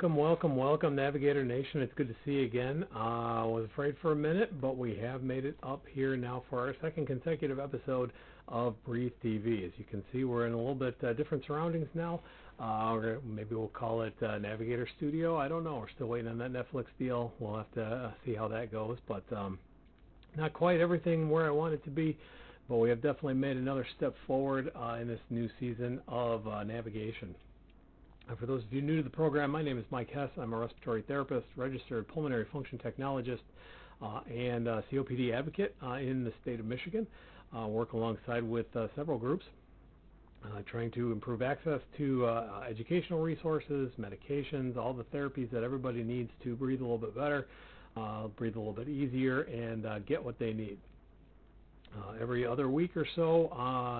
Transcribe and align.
Welcome, 0.00 0.16
welcome, 0.16 0.56
welcome, 0.56 0.94
Navigator 0.94 1.44
Nation. 1.44 1.82
It's 1.82 1.92
good 1.94 2.06
to 2.06 2.14
see 2.24 2.34
you 2.34 2.44
again. 2.44 2.86
Uh, 2.94 3.42
I 3.42 3.44
was 3.44 3.64
afraid 3.64 3.96
for 4.00 4.12
a 4.12 4.14
minute, 4.14 4.60
but 4.60 4.76
we 4.76 4.94
have 4.98 5.24
made 5.24 5.44
it 5.44 5.56
up 5.60 5.82
here 5.92 6.16
now 6.16 6.44
for 6.48 6.60
our 6.60 6.76
second 6.80 7.08
consecutive 7.08 7.58
episode 7.58 8.12
of 8.46 8.76
Breathe 8.84 9.10
TV. 9.24 9.66
As 9.66 9.72
you 9.76 9.84
can 9.84 10.04
see, 10.12 10.22
we're 10.22 10.46
in 10.46 10.52
a 10.52 10.56
little 10.56 10.76
bit 10.76 10.94
uh, 11.02 11.14
different 11.14 11.44
surroundings 11.48 11.88
now. 11.94 12.20
Uh, 12.60 13.16
maybe 13.24 13.56
we'll 13.56 13.66
call 13.66 14.02
it 14.02 14.14
uh, 14.22 14.38
Navigator 14.38 14.88
Studio. 14.98 15.36
I 15.36 15.48
don't 15.48 15.64
know. 15.64 15.78
We're 15.78 15.90
still 15.96 16.06
waiting 16.06 16.30
on 16.30 16.38
that 16.38 16.52
Netflix 16.52 16.84
deal. 16.96 17.32
We'll 17.40 17.56
have 17.56 17.72
to 17.72 17.82
uh, 17.82 18.10
see 18.24 18.36
how 18.36 18.46
that 18.46 18.70
goes. 18.70 18.98
But 19.08 19.24
um, 19.36 19.58
not 20.36 20.52
quite 20.52 20.78
everything 20.78 21.28
where 21.28 21.44
I 21.44 21.50
want 21.50 21.74
it 21.74 21.82
to 21.86 21.90
be. 21.90 22.16
But 22.68 22.76
we 22.76 22.88
have 22.90 23.02
definitely 23.02 23.34
made 23.34 23.56
another 23.56 23.86
step 23.96 24.14
forward 24.28 24.70
uh, 24.80 24.98
in 25.00 25.08
this 25.08 25.20
new 25.28 25.50
season 25.58 26.00
of 26.06 26.46
uh, 26.46 26.62
navigation. 26.62 27.34
Uh, 28.28 28.34
for 28.36 28.46
those 28.46 28.62
of 28.62 28.72
you 28.72 28.82
new 28.82 28.96
to 28.96 29.02
the 29.02 29.08
program, 29.08 29.50
my 29.50 29.62
name 29.62 29.78
is 29.78 29.84
Mike 29.90 30.10
Hess. 30.10 30.28
I'm 30.38 30.52
a 30.52 30.58
respiratory 30.58 31.02
therapist, 31.02 31.46
registered 31.56 32.06
pulmonary 32.08 32.46
function 32.52 32.78
technologist, 32.78 33.40
uh, 34.02 34.20
and 34.30 34.66
COPD 34.66 35.32
advocate 35.32 35.74
uh, 35.82 35.94
in 35.94 36.24
the 36.24 36.32
state 36.42 36.60
of 36.60 36.66
Michigan. 36.66 37.06
Uh, 37.56 37.66
work 37.66 37.94
alongside 37.94 38.42
with 38.42 38.66
uh, 38.76 38.88
several 38.94 39.18
groups 39.18 39.46
trying 40.66 40.90
to 40.90 41.12
improve 41.12 41.42
access 41.42 41.80
to 41.96 42.26
educational 42.68 43.20
resources, 43.20 43.90
medications, 44.00 44.76
all 44.76 44.92
the 44.92 45.04
therapies 45.04 45.50
that 45.50 45.62
everybody 45.62 46.02
needs 46.02 46.30
to 46.42 46.54
breathe 46.54 46.80
a 46.80 46.82
little 46.82 46.98
bit 46.98 47.14
better, 47.14 47.48
breathe 48.36 48.54
a 48.54 48.58
little 48.58 48.72
bit 48.72 48.88
easier, 48.88 49.42
and 49.42 49.84
get 50.06 50.22
what 50.22 50.38
they 50.38 50.52
need. 50.52 50.78
every 52.20 52.46
other 52.46 52.68
week 52.68 52.96
or 52.96 53.06
so, 53.16 53.50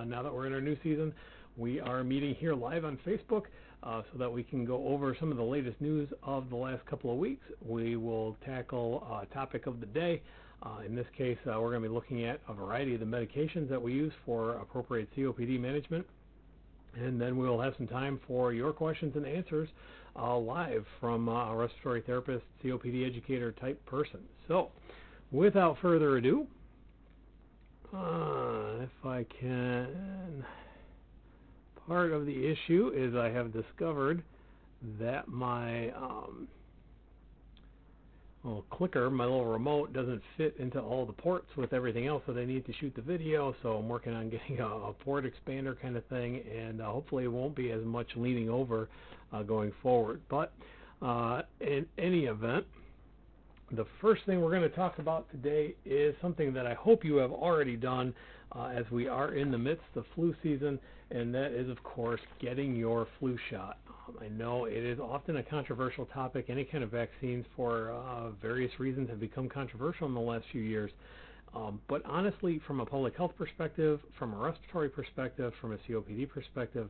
now 0.07 0.23
that 0.23 0.33
we're 0.33 0.47
in 0.47 0.53
our 0.53 0.61
new 0.61 0.77
season, 0.81 1.13
we 1.57 1.79
are 1.79 2.03
meeting 2.03 2.33
here 2.35 2.55
live 2.55 2.85
on 2.85 2.97
Facebook 3.05 3.43
uh, 3.83 4.01
so 4.11 4.17
that 4.17 4.31
we 4.31 4.43
can 4.43 4.65
go 4.65 4.87
over 4.87 5.15
some 5.19 5.31
of 5.31 5.37
the 5.37 5.43
latest 5.43 5.79
news 5.79 6.09
of 6.23 6.49
the 6.49 6.55
last 6.55 6.85
couple 6.85 7.11
of 7.11 7.17
weeks. 7.17 7.43
We 7.65 7.95
will 7.95 8.35
tackle 8.45 9.03
a 9.21 9.33
topic 9.33 9.67
of 9.67 9.79
the 9.79 9.85
day. 9.85 10.21
Uh, 10.61 10.79
in 10.85 10.95
this 10.95 11.07
case, 11.17 11.37
uh, 11.47 11.59
we're 11.59 11.69
going 11.69 11.83
to 11.83 11.89
be 11.89 11.93
looking 11.93 12.25
at 12.25 12.41
a 12.49 12.53
variety 12.53 12.93
of 12.93 12.99
the 12.99 13.05
medications 13.05 13.69
that 13.69 13.81
we 13.81 13.93
use 13.93 14.11
for 14.25 14.57
appropriate 14.57 15.07
COPD 15.15 15.59
management. 15.59 16.05
And 16.95 17.21
then 17.21 17.37
we'll 17.37 17.61
have 17.61 17.73
some 17.77 17.87
time 17.87 18.19
for 18.27 18.51
your 18.51 18.73
questions 18.73 19.15
and 19.15 19.25
answers 19.25 19.69
uh, 20.17 20.37
live 20.37 20.85
from 20.99 21.29
uh, 21.29 21.51
a 21.51 21.55
respiratory 21.55 22.01
therapist, 22.01 22.43
COPD 22.63 23.07
educator 23.07 23.51
type 23.53 23.83
person. 23.85 24.19
So, 24.47 24.69
without 25.31 25.77
further 25.81 26.17
ado, 26.17 26.47
uh, 27.93 28.83
if 28.83 29.05
I 29.05 29.25
can 29.39 30.43
part 31.89 32.11
of 32.11 32.27
the 32.27 32.45
issue 32.45 32.91
is 32.95 33.15
I 33.15 33.29
have 33.29 33.51
discovered 33.51 34.21
that 34.99 35.27
my 35.27 35.89
um, 35.89 36.47
little 38.43 38.63
clicker, 38.69 39.09
my 39.09 39.23
little 39.23 39.47
remote, 39.47 39.91
doesn't 39.91 40.21
fit 40.37 40.55
into 40.59 40.79
all 40.79 41.07
the 41.07 41.13
ports 41.13 41.47
with 41.57 41.73
everything 41.73 42.05
else 42.05 42.21
that 42.27 42.37
I 42.37 42.45
need 42.45 42.67
to 42.67 42.73
shoot 42.79 42.93
the 42.95 43.01
video. 43.01 43.55
So 43.63 43.73
I'm 43.73 43.89
working 43.89 44.13
on 44.13 44.29
getting 44.29 44.59
a, 44.59 44.67
a 44.67 44.93
port 44.93 45.25
expander 45.25 45.81
kind 45.81 45.97
of 45.97 46.05
thing, 46.05 46.43
and 46.55 46.79
uh, 46.79 46.85
hopefully 46.85 47.23
it 47.23 47.31
won't 47.31 47.55
be 47.55 47.71
as 47.71 47.83
much 47.83 48.07
leaning 48.15 48.51
over 48.51 48.87
uh, 49.33 49.41
going 49.41 49.71
forward. 49.81 50.21
But 50.29 50.53
uh, 51.01 51.41
in 51.59 51.87
any 51.97 52.25
event, 52.25 52.65
the 53.71 53.85
first 54.01 54.25
thing 54.25 54.41
we're 54.41 54.49
going 54.49 54.69
to 54.69 54.75
talk 54.75 54.99
about 54.99 55.29
today 55.29 55.75
is 55.85 56.15
something 56.21 56.53
that 56.53 56.65
I 56.65 56.73
hope 56.73 57.05
you 57.05 57.17
have 57.17 57.31
already 57.31 57.75
done 57.75 58.13
uh, 58.55 58.71
as 58.75 58.85
we 58.91 59.07
are 59.07 59.33
in 59.33 59.51
the 59.51 59.57
midst 59.57 59.85
of 59.95 60.05
flu 60.15 60.35
season, 60.41 60.79
and 61.11 61.33
that 61.35 61.51
is, 61.51 61.69
of 61.69 61.81
course, 61.83 62.21
getting 62.41 62.75
your 62.75 63.07
flu 63.19 63.37
shot. 63.49 63.77
Um, 63.87 64.17
I 64.21 64.27
know 64.29 64.65
it 64.65 64.83
is 64.83 64.99
often 64.99 65.37
a 65.37 65.43
controversial 65.43 66.05
topic. 66.07 66.45
Any 66.49 66.63
kind 66.63 66.83
of 66.83 66.89
vaccines, 66.89 67.45
for 67.55 67.91
uh, 67.91 68.31
various 68.41 68.71
reasons, 68.79 69.09
have 69.09 69.19
become 69.19 69.47
controversial 69.47 70.07
in 70.07 70.13
the 70.15 70.19
last 70.19 70.45
few 70.51 70.61
years. 70.61 70.91
Um, 71.55 71.79
but 71.87 72.03
honestly, 72.05 72.61
from 72.65 72.79
a 72.79 72.85
public 72.85 73.15
health 73.15 73.33
perspective, 73.37 73.99
from 74.17 74.33
a 74.33 74.37
respiratory 74.37 74.89
perspective, 74.89 75.53
from 75.61 75.73
a 75.73 75.77
COPD 75.77 76.29
perspective, 76.29 76.89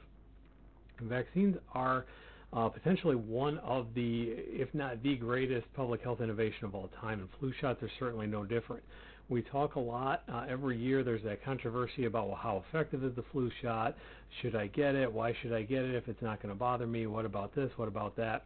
vaccines 1.02 1.58
are 1.74 2.06
uh, 2.52 2.68
potentially 2.70 3.16
one 3.16 3.58
of 3.60 3.88
the, 3.94 4.34
if 4.36 4.74
not 4.74 5.02
the 5.04 5.16
greatest 5.16 5.72
public 5.74 6.02
health 6.02 6.22
innovation 6.22 6.66
of 6.66 6.74
all 6.74 6.90
time, 7.00 7.20
and 7.20 7.30
flu 7.40 7.54
shots 7.62 7.82
are 7.84 7.92
certainly 8.00 8.28
no 8.28 8.44
different. 8.44 8.84
We 9.30 9.44
talk 9.44 9.76
a 9.76 9.80
lot 9.80 10.24
uh, 10.28 10.46
every 10.50 10.76
year. 10.76 11.04
There's 11.04 11.24
that 11.24 11.44
controversy 11.44 12.06
about 12.06 12.28
well, 12.28 12.40
how 12.42 12.64
effective 12.68 13.04
is 13.04 13.16
the 13.16 13.24
flu 13.32 13.52
shot? 13.62 13.96
Should 14.42 14.56
I 14.56 14.68
get 14.68 14.96
it? 14.96 15.12
Why 15.12 15.36
should 15.42 15.54
I 15.54 15.62
get 15.62 15.84
it 15.84 15.94
if 15.94 16.08
it's 16.08 16.22
not 16.22 16.42
going 16.42 16.54
to 16.54 16.58
bother 16.58 16.88
me? 16.88 17.06
What 17.06 17.26
about 17.26 17.54
this? 17.54 17.70
What 17.76 17.88
about 17.88 18.16
that? 18.18 18.46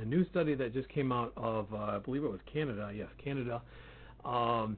A 0.00 0.04
new 0.04 0.24
study 0.30 0.54
that 0.54 0.72
just 0.72 0.88
came 0.88 1.10
out 1.10 1.32
of, 1.36 1.66
uh, 1.74 1.76
I 1.76 1.98
believe 1.98 2.22
it 2.22 2.30
was 2.30 2.40
Canada. 2.50 2.92
Yes, 2.94 3.08
Canada. 3.22 3.60
Um, 4.24 4.76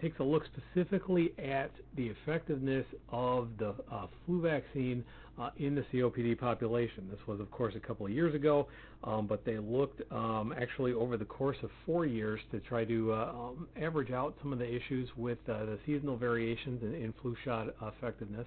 takes 0.00 0.18
a 0.20 0.22
look 0.22 0.44
specifically 0.46 1.32
at 1.38 1.70
the 1.96 2.06
effectiveness 2.06 2.86
of 3.10 3.48
the 3.58 3.74
uh, 3.90 4.06
flu 4.24 4.40
vaccine 4.40 5.04
uh, 5.38 5.50
in 5.56 5.74
the 5.74 5.82
COPD 5.92 6.38
population. 6.38 7.08
This 7.10 7.20
was, 7.26 7.40
of 7.40 7.50
course, 7.50 7.74
a 7.76 7.80
couple 7.80 8.06
of 8.06 8.12
years 8.12 8.34
ago, 8.34 8.68
um, 9.02 9.26
but 9.26 9.44
they 9.44 9.58
looked 9.58 10.00
um, 10.12 10.54
actually 10.60 10.92
over 10.92 11.16
the 11.16 11.24
course 11.24 11.56
of 11.62 11.70
four 11.84 12.06
years 12.06 12.40
to 12.52 12.60
try 12.60 12.84
to 12.84 13.12
uh, 13.12 13.32
um, 13.34 13.68
average 13.80 14.10
out 14.10 14.34
some 14.42 14.52
of 14.52 14.58
the 14.58 14.68
issues 14.68 15.08
with 15.16 15.38
uh, 15.48 15.64
the 15.64 15.78
seasonal 15.86 16.16
variations 16.16 16.82
in, 16.82 16.94
in, 16.94 17.14
flu 17.20 17.36
shot 17.44 17.68
effectiveness. 17.82 18.46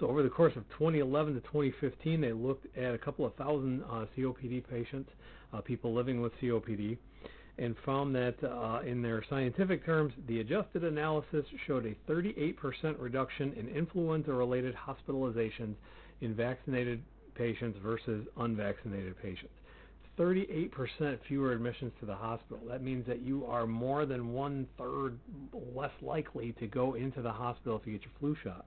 So 0.00 0.08
over 0.08 0.22
the 0.22 0.28
course 0.28 0.52
of 0.56 0.64
2011 0.70 1.34
to 1.34 1.40
2015, 1.40 2.20
they 2.20 2.32
looked 2.32 2.66
at 2.76 2.94
a 2.94 2.98
couple 2.98 3.24
of 3.24 3.34
thousand 3.34 3.82
uh, 3.84 4.04
COPD 4.16 4.62
patients, 4.68 5.10
uh, 5.52 5.60
people 5.62 5.94
living 5.94 6.20
with 6.20 6.32
COPD 6.40 6.98
and 7.58 7.74
found 7.84 8.14
that 8.14 8.34
uh, 8.44 8.80
in 8.86 9.00
their 9.00 9.24
scientific 9.30 9.84
terms, 9.84 10.12
the 10.28 10.40
adjusted 10.40 10.84
analysis 10.84 11.44
showed 11.66 11.86
a 11.86 12.10
38% 12.10 12.54
reduction 12.98 13.52
in 13.54 13.68
influenza 13.68 14.32
related 14.32 14.74
hospitalizations 14.74 15.74
in 16.20 16.34
vaccinated 16.34 17.02
patients 17.34 17.78
versus 17.82 18.26
unvaccinated 18.38 19.14
patients. 19.22 19.52
38% 20.18 20.70
fewer 21.28 21.52
admissions 21.52 21.92
to 22.00 22.06
the 22.06 22.14
hospital. 22.14 22.60
That 22.68 22.82
means 22.82 23.06
that 23.06 23.20
you 23.20 23.44
are 23.46 23.66
more 23.66 24.06
than 24.06 24.32
one 24.32 24.66
third 24.78 25.18
less 25.74 25.90
likely 26.00 26.52
to 26.58 26.66
go 26.66 26.94
into 26.94 27.20
the 27.20 27.32
hospital 27.32 27.78
if 27.78 27.86
you 27.86 27.92
get 27.92 28.02
your 28.02 28.12
flu 28.18 28.36
shot. 28.42 28.64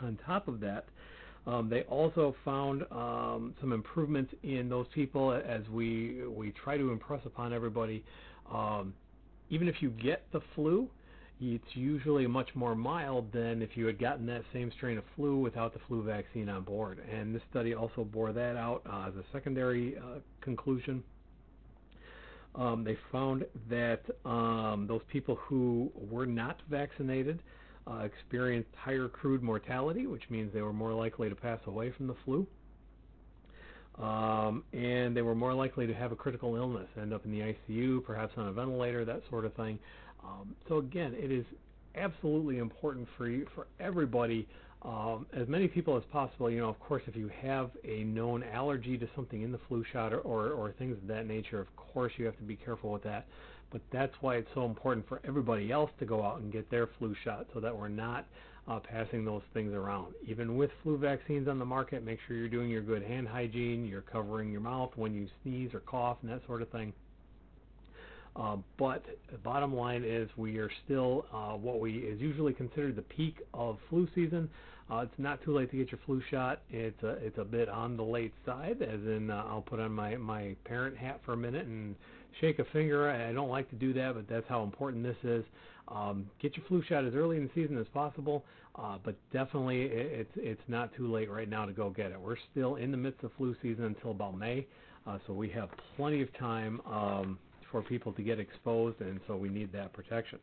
On 0.00 0.16
top 0.24 0.46
of 0.46 0.60
that, 0.60 0.84
um, 1.48 1.70
they 1.70 1.80
also 1.82 2.36
found 2.44 2.82
um, 2.90 3.54
some 3.58 3.72
improvements 3.72 4.32
in 4.42 4.68
those 4.68 4.86
people 4.94 5.32
as 5.32 5.62
we 5.70 6.26
we 6.28 6.52
try 6.52 6.76
to 6.76 6.90
impress 6.90 7.24
upon 7.24 7.54
everybody. 7.54 8.04
Um, 8.52 8.92
even 9.48 9.66
if 9.66 9.76
you 9.80 9.88
get 9.88 10.24
the 10.30 10.40
flu, 10.54 10.90
it's 11.40 11.64
usually 11.72 12.26
much 12.26 12.50
more 12.54 12.74
mild 12.74 13.32
than 13.32 13.62
if 13.62 13.70
you 13.76 13.86
had 13.86 13.98
gotten 13.98 14.26
that 14.26 14.42
same 14.52 14.70
strain 14.76 14.98
of 14.98 15.04
flu 15.16 15.38
without 15.38 15.72
the 15.72 15.80
flu 15.88 16.02
vaccine 16.02 16.50
on 16.50 16.64
board. 16.64 17.00
And 17.10 17.34
this 17.34 17.42
study 17.50 17.72
also 17.74 18.04
bore 18.04 18.34
that 18.34 18.56
out 18.56 18.82
uh, 18.86 19.08
as 19.08 19.14
a 19.14 19.24
secondary 19.32 19.96
uh, 19.96 20.18
conclusion. 20.42 21.02
Um, 22.54 22.84
they 22.84 22.98
found 23.10 23.46
that 23.70 24.02
um, 24.26 24.86
those 24.86 25.02
people 25.10 25.36
who 25.36 25.90
were 26.10 26.26
not 26.26 26.60
vaccinated 26.68 27.40
uh, 27.90 28.04
experienced 28.04 28.70
higher 28.76 29.08
crude 29.08 29.42
mortality, 29.42 30.06
which 30.06 30.28
means 30.30 30.52
they 30.52 30.62
were 30.62 30.72
more 30.72 30.92
likely 30.92 31.28
to 31.28 31.34
pass 31.34 31.60
away 31.66 31.90
from 31.96 32.06
the 32.06 32.14
flu. 32.24 32.46
Um, 33.98 34.62
and 34.72 35.16
they 35.16 35.22
were 35.22 35.34
more 35.34 35.54
likely 35.54 35.86
to 35.86 35.94
have 35.94 36.12
a 36.12 36.16
critical 36.16 36.54
illness, 36.54 36.86
end 37.00 37.12
up 37.12 37.24
in 37.24 37.32
the 37.32 37.40
ICU, 37.40 38.04
perhaps 38.04 38.32
on 38.36 38.46
a 38.46 38.52
ventilator, 38.52 39.04
that 39.04 39.22
sort 39.28 39.44
of 39.44 39.54
thing. 39.54 39.78
Um, 40.22 40.54
so 40.68 40.78
again, 40.78 41.14
it 41.18 41.32
is 41.32 41.44
absolutely 41.96 42.58
important 42.58 43.08
for 43.16 43.28
you, 43.28 43.46
for 43.54 43.66
everybody, 43.80 44.46
um, 44.82 45.26
as 45.32 45.48
many 45.48 45.66
people 45.66 45.96
as 45.96 46.04
possible. 46.12 46.48
You 46.48 46.60
know, 46.60 46.68
of 46.68 46.78
course, 46.78 47.02
if 47.06 47.16
you 47.16 47.28
have 47.42 47.70
a 47.84 48.04
known 48.04 48.44
allergy 48.44 48.96
to 48.98 49.08
something 49.16 49.42
in 49.42 49.50
the 49.50 49.58
flu 49.66 49.84
shot 49.92 50.12
or, 50.12 50.20
or, 50.20 50.50
or 50.50 50.72
things 50.72 50.96
of 50.96 51.08
that 51.08 51.26
nature, 51.26 51.60
of 51.60 51.74
course 51.76 52.12
you 52.16 52.24
have 52.26 52.36
to 52.36 52.44
be 52.44 52.56
careful 52.56 52.92
with 52.92 53.02
that. 53.02 53.26
But 53.70 53.82
that's 53.92 54.14
why 54.20 54.36
it's 54.36 54.48
so 54.54 54.64
important 54.64 55.06
for 55.08 55.20
everybody 55.26 55.70
else 55.70 55.90
to 55.98 56.06
go 56.06 56.22
out 56.22 56.40
and 56.40 56.52
get 56.52 56.70
their 56.70 56.88
flu 56.98 57.14
shot 57.22 57.46
so 57.52 57.60
that 57.60 57.76
we're 57.76 57.88
not 57.88 58.26
uh, 58.66 58.78
passing 58.80 59.24
those 59.24 59.42
things 59.54 59.72
around. 59.74 60.14
Even 60.26 60.56
with 60.56 60.70
flu 60.82 60.98
vaccines 60.98 61.48
on 61.48 61.58
the 61.58 61.64
market, 61.64 62.04
make 62.04 62.18
sure 62.26 62.36
you're 62.36 62.48
doing 62.48 62.70
your 62.70 62.82
good 62.82 63.02
hand 63.02 63.28
hygiene, 63.28 63.86
you're 63.86 64.02
covering 64.02 64.50
your 64.50 64.60
mouth 64.60 64.90
when 64.96 65.14
you 65.14 65.26
sneeze 65.42 65.72
or 65.74 65.80
cough 65.80 66.18
and 66.22 66.30
that 66.30 66.44
sort 66.46 66.62
of 66.62 66.68
thing. 66.70 66.92
Uh, 68.36 68.56
but 68.78 69.04
the 69.32 69.38
bottom 69.38 69.74
line 69.74 70.04
is 70.04 70.28
we 70.36 70.58
are 70.58 70.70
still 70.84 71.26
uh, 71.32 71.56
what 71.56 71.80
we 71.80 71.94
is 71.94 72.20
usually 72.20 72.52
considered 72.52 72.94
the 72.94 73.02
peak 73.02 73.38
of 73.52 73.78
flu 73.88 74.06
season. 74.14 74.48
Uh, 74.90 74.98
it's 74.98 75.18
not 75.18 75.42
too 75.42 75.54
late 75.54 75.70
to 75.70 75.76
get 75.76 75.90
your 75.90 76.00
flu 76.06 76.22
shot. 76.30 76.60
It's 76.70 77.02
a, 77.02 77.10
it's 77.20 77.36
a 77.38 77.44
bit 77.44 77.68
on 77.68 77.96
the 77.96 78.02
late 78.02 78.32
side, 78.46 78.80
as 78.80 79.00
in 79.00 79.30
uh, 79.30 79.44
I'll 79.48 79.62
put 79.62 79.80
on 79.80 79.92
my, 79.92 80.16
my 80.16 80.54
parent 80.64 80.96
hat 80.96 81.20
for 81.24 81.32
a 81.32 81.36
minute 81.36 81.66
and 81.66 81.94
shake 82.40 82.58
a 82.58 82.64
finger. 82.72 83.10
I 83.10 83.32
don't 83.32 83.48
like 83.48 83.68
to 83.70 83.76
do 83.76 83.92
that, 83.94 84.14
but 84.14 84.28
that's 84.28 84.46
how 84.48 84.62
important 84.62 85.02
this 85.02 85.16
is. 85.24 85.44
um, 85.88 86.30
get 86.40 86.56
your 86.56 86.64
flu 86.66 86.82
shot 86.88 87.04
as 87.04 87.14
early 87.14 87.36
in 87.36 87.44
the 87.44 87.50
season 87.54 87.78
as 87.78 87.86
possible. 87.92 88.44
Uh, 88.76 88.98
but 89.04 89.16
definitely, 89.32 89.82
it's 89.82 90.30
it's 90.36 90.60
not 90.68 90.94
too 90.94 91.10
late 91.10 91.30
right 91.30 91.48
now 91.48 91.64
to 91.64 91.72
go 91.72 91.90
get 91.90 92.12
it. 92.12 92.20
We're 92.20 92.36
still 92.52 92.76
in 92.76 92.90
the 92.90 92.96
midst 92.96 93.24
of 93.24 93.32
flu 93.36 93.56
season 93.60 93.84
until 93.84 94.12
about 94.12 94.38
May, 94.38 94.66
uh, 95.06 95.18
so 95.26 95.32
we 95.32 95.48
have 95.50 95.68
plenty 95.96 96.22
of 96.22 96.32
time 96.38 96.80
um, 96.86 97.38
for 97.72 97.82
people 97.82 98.12
to 98.12 98.22
get 98.22 98.38
exposed, 98.38 99.00
and 99.00 99.18
so 99.26 99.36
we 99.36 99.48
need 99.48 99.72
that 99.72 99.92
protection. 99.92 100.38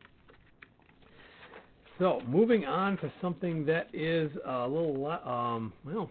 So, 1.98 2.20
moving 2.28 2.66
on 2.66 2.98
to 2.98 3.10
something 3.22 3.64
that 3.66 3.88
is 3.94 4.30
a 4.44 4.68
little, 4.68 5.06
um, 5.24 5.72
well, 5.82 6.10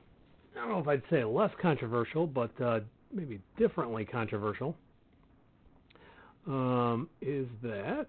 I 0.55 0.61
don't 0.61 0.69
know 0.69 0.79
if 0.79 0.87
I'd 0.87 1.03
say 1.11 1.23
less 1.23 1.51
controversial, 1.61 2.25
but 2.25 2.59
uh, 2.59 2.79
maybe 3.13 3.39
differently 3.59 4.03
controversial, 4.03 4.75
um, 6.47 7.09
is 7.21 7.47
that 7.63 8.07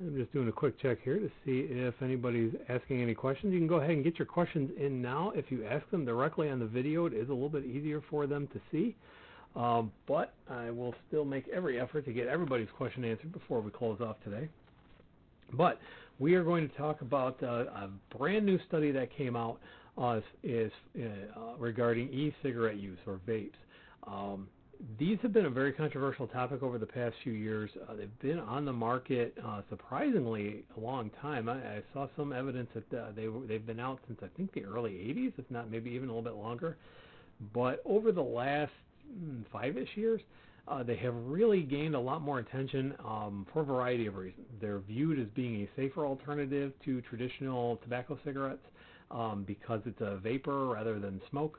I'm 0.00 0.16
just 0.16 0.32
doing 0.32 0.48
a 0.48 0.52
quick 0.52 0.80
check 0.80 0.98
here 1.04 1.18
to 1.18 1.28
see 1.44 1.66
if 1.70 1.94
anybody's 2.02 2.52
asking 2.68 3.02
any 3.02 3.14
questions. 3.14 3.52
You 3.52 3.60
can 3.60 3.68
go 3.68 3.76
ahead 3.76 3.90
and 3.90 4.02
get 4.02 4.18
your 4.18 4.26
questions 4.26 4.70
in 4.78 5.00
now. 5.00 5.32
If 5.34 5.50
you 5.50 5.64
ask 5.64 5.88
them 5.90 6.04
directly 6.04 6.50
on 6.50 6.58
the 6.58 6.66
video, 6.66 7.06
it 7.06 7.12
is 7.12 7.28
a 7.28 7.32
little 7.32 7.48
bit 7.48 7.64
easier 7.64 8.02
for 8.10 8.26
them 8.26 8.48
to 8.48 8.60
see. 8.72 8.96
Um, 9.54 9.92
but 10.08 10.34
I 10.50 10.70
will 10.70 10.94
still 11.06 11.24
make 11.24 11.46
every 11.48 11.80
effort 11.80 12.04
to 12.06 12.12
get 12.12 12.26
everybody's 12.26 12.70
question 12.76 13.04
answered 13.04 13.32
before 13.32 13.60
we 13.60 13.70
close 13.70 14.00
off 14.00 14.16
today. 14.24 14.48
But 15.52 15.78
we 16.18 16.34
are 16.34 16.42
going 16.42 16.68
to 16.68 16.76
talk 16.76 17.02
about 17.02 17.40
uh, 17.42 17.46
a 17.46 17.90
brand 18.16 18.44
new 18.44 18.58
study 18.66 18.90
that 18.92 19.14
came 19.16 19.36
out 19.36 19.60
uh, 19.98 20.20
is 20.42 20.72
uh, 20.98 21.06
regarding 21.58 22.08
e-cigarette 22.08 22.78
use 22.78 22.98
or 23.06 23.20
vapes. 23.28 23.52
Um, 24.06 24.48
these 24.98 25.18
have 25.22 25.32
been 25.32 25.46
a 25.46 25.50
very 25.50 25.72
controversial 25.72 26.26
topic 26.26 26.62
over 26.62 26.78
the 26.78 26.86
past 26.86 27.14
few 27.22 27.32
years. 27.32 27.70
Uh, 27.88 27.94
they've 27.94 28.18
been 28.20 28.38
on 28.38 28.64
the 28.64 28.72
market 28.72 29.36
uh, 29.44 29.62
surprisingly 29.70 30.64
a 30.76 30.80
long 30.80 31.10
time. 31.20 31.48
I, 31.48 31.54
I 31.54 31.82
saw 31.92 32.08
some 32.16 32.32
evidence 32.32 32.68
that 32.74 32.98
uh, 32.98 33.12
they 33.14 33.26
they've 33.46 33.64
been 33.64 33.80
out 33.80 34.00
since 34.06 34.18
I 34.22 34.28
think 34.36 34.52
the 34.52 34.64
early 34.64 34.92
80s, 34.92 35.32
if 35.38 35.50
not 35.50 35.70
maybe 35.70 35.90
even 35.90 36.08
a 36.08 36.12
little 36.14 36.22
bit 36.22 36.40
longer. 36.40 36.76
But 37.54 37.82
over 37.84 38.12
the 38.12 38.22
last 38.22 38.72
mm, 39.12 39.44
five-ish 39.52 39.96
years, 39.96 40.20
uh, 40.68 40.82
they 40.82 40.96
have 40.96 41.14
really 41.26 41.62
gained 41.62 41.94
a 41.94 42.00
lot 42.00 42.22
more 42.22 42.38
attention 42.38 42.94
um, 43.04 43.46
for 43.52 43.62
a 43.62 43.64
variety 43.64 44.06
of 44.06 44.16
reasons. 44.16 44.46
They're 44.60 44.78
viewed 44.80 45.18
as 45.18 45.26
being 45.34 45.62
a 45.62 45.68
safer 45.76 46.06
alternative 46.06 46.72
to 46.84 47.00
traditional 47.02 47.76
tobacco 47.78 48.18
cigarettes 48.24 48.64
um, 49.10 49.44
because 49.46 49.80
it's 49.86 50.00
a 50.00 50.16
vapor 50.16 50.66
rather 50.66 50.98
than 50.98 51.20
smoke. 51.30 51.58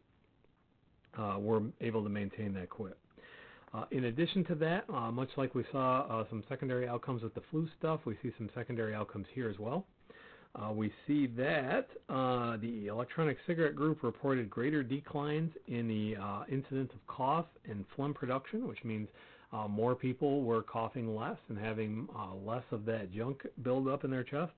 uh, 1.18 1.36
were 1.38 1.62
able 1.80 2.02
to 2.02 2.08
maintain 2.08 2.52
that 2.54 2.70
quit. 2.70 2.96
Uh, 3.74 3.84
in 3.90 4.04
addition 4.04 4.44
to 4.44 4.54
that, 4.54 4.88
much 5.12 5.28
like 5.36 5.54
we 5.54 5.64
saw 5.70 6.24
some 6.30 6.42
secondary 6.48 6.88
outcomes 6.88 7.22
with 7.22 7.34
the 7.34 7.42
flu 7.50 7.68
stuff, 7.78 8.00
we 8.06 8.16
see 8.22 8.32
some 8.38 8.48
secondary 8.54 8.94
outcomes 8.94 9.26
here 9.34 9.50
as 9.50 9.58
well. 9.58 9.84
we 10.72 10.90
see 11.06 11.26
that 11.26 11.88
the 12.08 12.86
electronic 12.86 13.36
cigarette 13.46 13.76
group 13.76 14.02
reported 14.02 14.48
greater 14.48 14.82
declines 14.82 15.52
in 15.66 15.86
the 15.86 16.14
incidence 16.50 16.90
of 16.94 17.06
cough 17.06 17.46
and 17.68 17.84
phlegm 17.94 18.14
production, 18.14 18.66
which 18.66 18.82
means 18.84 19.08
uh, 19.52 19.66
more 19.66 19.94
people 19.94 20.42
were 20.42 20.62
coughing 20.62 21.16
less 21.16 21.38
and 21.48 21.58
having 21.58 22.06
uh, 22.16 22.34
less 22.34 22.64
of 22.70 22.84
that 22.84 23.10
junk 23.12 23.46
build 23.62 23.88
up 23.88 24.04
in 24.04 24.10
their 24.10 24.24
chest 24.24 24.52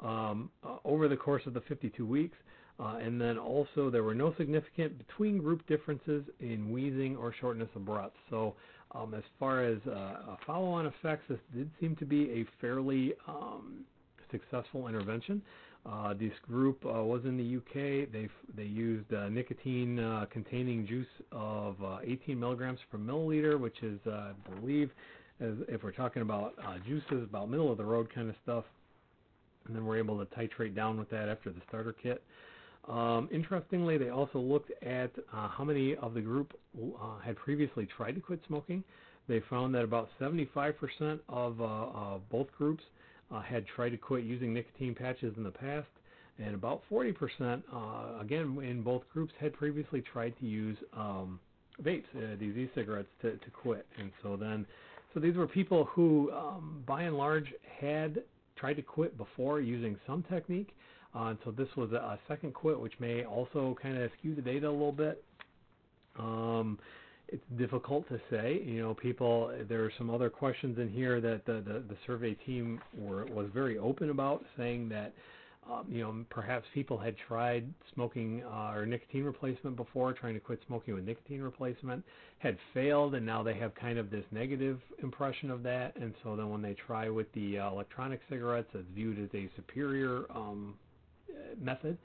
um, 0.00 0.50
uh, 0.64 0.76
over 0.84 1.08
the 1.08 1.16
course 1.16 1.42
of 1.46 1.54
the 1.54 1.60
52 1.62 2.04
weeks. 2.06 2.36
Uh, 2.80 2.98
and 3.02 3.20
then 3.20 3.36
also 3.36 3.90
there 3.90 4.04
were 4.04 4.14
no 4.14 4.32
significant 4.38 4.96
between 4.98 5.38
group 5.38 5.66
differences 5.66 6.22
in 6.38 6.70
wheezing 6.70 7.16
or 7.16 7.34
shortness 7.40 7.68
of 7.74 7.84
breath. 7.84 8.12
So 8.30 8.54
um, 8.92 9.14
as 9.14 9.24
far 9.38 9.64
as 9.64 9.78
uh, 9.86 10.36
follow-on 10.46 10.86
effects, 10.86 11.24
this 11.28 11.40
did 11.54 11.70
seem 11.80 11.96
to 11.96 12.04
be 12.04 12.30
a 12.30 12.46
fairly 12.60 13.14
um, 13.26 13.80
successful 14.30 14.86
intervention. 14.86 15.42
Uh, 15.84 16.14
this 16.14 16.32
group 16.46 16.84
uh, 16.84 17.02
was 17.02 17.24
in 17.24 17.36
the 17.36 17.56
UK. 17.56 18.10
They 18.12 18.28
they 18.54 18.64
used 18.64 19.12
uh, 19.12 19.28
nicotine 19.28 20.26
containing 20.30 20.86
juice 20.86 21.06
of 21.32 21.76
18 22.04 22.38
milligrams 22.38 22.78
per 22.90 22.98
milliliter, 22.98 23.58
which 23.58 23.82
is, 23.82 23.98
I 24.06 24.32
believe, 24.60 24.90
as 25.40 25.54
if 25.68 25.82
we're 25.82 25.92
talking 25.92 26.22
about 26.22 26.54
juices, 26.86 27.24
about 27.24 27.48
middle 27.48 27.72
of 27.72 27.78
the 27.78 27.84
road 27.84 28.12
kind 28.12 28.28
of 28.28 28.36
stuff 28.42 28.64
and 29.68 29.76
then 29.76 29.84
we're 29.84 29.98
able 29.98 30.18
to 30.18 30.26
titrate 30.34 30.74
down 30.74 30.98
with 30.98 31.08
that 31.10 31.28
after 31.28 31.50
the 31.50 31.60
starter 31.68 31.94
kit. 32.02 32.22
Um, 32.88 33.28
interestingly, 33.30 33.98
they 33.98 34.08
also 34.08 34.38
looked 34.38 34.70
at 34.82 35.10
uh, 35.32 35.48
how 35.48 35.62
many 35.62 35.94
of 35.96 36.14
the 36.14 36.20
group 36.20 36.58
uh, 36.76 37.18
had 37.22 37.36
previously 37.36 37.86
tried 37.96 38.12
to 38.12 38.20
quit 38.20 38.40
smoking. 38.46 38.82
They 39.28 39.42
found 39.50 39.74
that 39.74 39.84
about 39.84 40.08
75% 40.18 41.20
of 41.28 41.60
uh, 41.60 42.18
both 42.30 42.50
groups 42.56 42.82
uh, 43.30 43.42
had 43.42 43.66
tried 43.66 43.90
to 43.90 43.98
quit 43.98 44.24
using 44.24 44.54
nicotine 44.54 44.94
patches 44.94 45.34
in 45.36 45.42
the 45.42 45.50
past, 45.50 45.88
and 46.38 46.54
about 46.54 46.82
40%, 46.90 47.62
uh, 47.72 48.20
again 48.20 48.58
in 48.62 48.82
both 48.82 49.02
groups, 49.12 49.32
had 49.38 49.52
previously 49.52 50.00
tried 50.00 50.38
to 50.40 50.46
use 50.46 50.78
um, 50.96 51.38
vapes, 51.82 52.04
uh, 52.16 52.36
these 52.38 52.56
e-cigarettes, 52.56 53.08
to, 53.22 53.32
to 53.32 53.50
quit. 53.50 53.86
And 53.98 54.10
so 54.22 54.36
then, 54.36 54.64
so 55.12 55.20
these 55.20 55.36
were 55.36 55.46
people 55.46 55.84
who, 55.86 56.30
um, 56.32 56.82
by 56.86 57.02
and 57.02 57.18
large, 57.18 57.52
had 57.80 58.22
tried 58.58 58.74
to 58.74 58.82
quit 58.82 59.16
before 59.16 59.60
using 59.60 59.96
some 60.06 60.24
technique. 60.30 60.74
Uh, 61.14 61.34
so 61.44 61.50
this 61.50 61.68
was 61.76 61.92
a, 61.92 62.18
second 62.28 62.52
quit, 62.52 62.78
which 62.78 62.92
may 63.00 63.24
also 63.24 63.76
kind 63.80 63.96
of 63.96 64.10
skew 64.18 64.34
the 64.34 64.42
data 64.42 64.68
a 64.68 64.70
little 64.70 64.92
bit. 64.92 65.24
Um, 66.18 66.78
it's 67.28 67.42
difficult 67.58 68.08
to 68.08 68.20
say. 68.30 68.60
You 68.64 68.82
know, 68.82 68.94
people. 68.94 69.52
There 69.68 69.84
are 69.84 69.92
some 69.98 70.10
other 70.10 70.30
questions 70.30 70.78
in 70.78 70.88
here 70.88 71.20
that 71.20 71.44
the 71.46 71.54
the, 71.54 71.82
the 71.88 71.96
survey 72.06 72.34
team 72.34 72.80
were 72.96 73.24
was 73.26 73.48
very 73.52 73.78
open 73.78 74.10
about, 74.10 74.44
saying 74.56 74.88
that 74.90 75.12
um, 75.70 75.86
you 75.88 76.02
know, 76.02 76.24
perhaps 76.30 76.66
people 76.72 76.96
had 76.96 77.14
tried 77.26 77.66
smoking 77.94 78.42
uh, 78.44 78.72
or 78.74 78.86
nicotine 78.86 79.24
replacement 79.24 79.76
before, 79.76 80.12
trying 80.12 80.34
to 80.34 80.40
quit 80.40 80.60
smoking 80.66 80.94
with 80.94 81.04
nicotine 81.04 81.42
replacement, 81.42 82.04
had 82.38 82.56
failed, 82.72 83.14
and 83.14 83.26
now 83.26 83.42
they 83.42 83.54
have 83.54 83.74
kind 83.74 83.98
of 83.98 84.10
this 84.10 84.24
negative 84.30 84.80
impression 85.02 85.50
of 85.50 85.62
that. 85.64 85.94
And 85.96 86.14
so 86.22 86.36
then 86.36 86.48
when 86.48 86.62
they 86.62 86.74
try 86.86 87.10
with 87.10 87.30
the 87.34 87.58
uh, 87.58 87.70
electronic 87.70 88.20
cigarettes, 88.30 88.68
it's 88.74 88.86
viewed 88.94 89.18
as 89.18 89.28
a 89.34 89.50
superior 89.56 90.24
um, 90.34 90.74
method. 91.60 91.98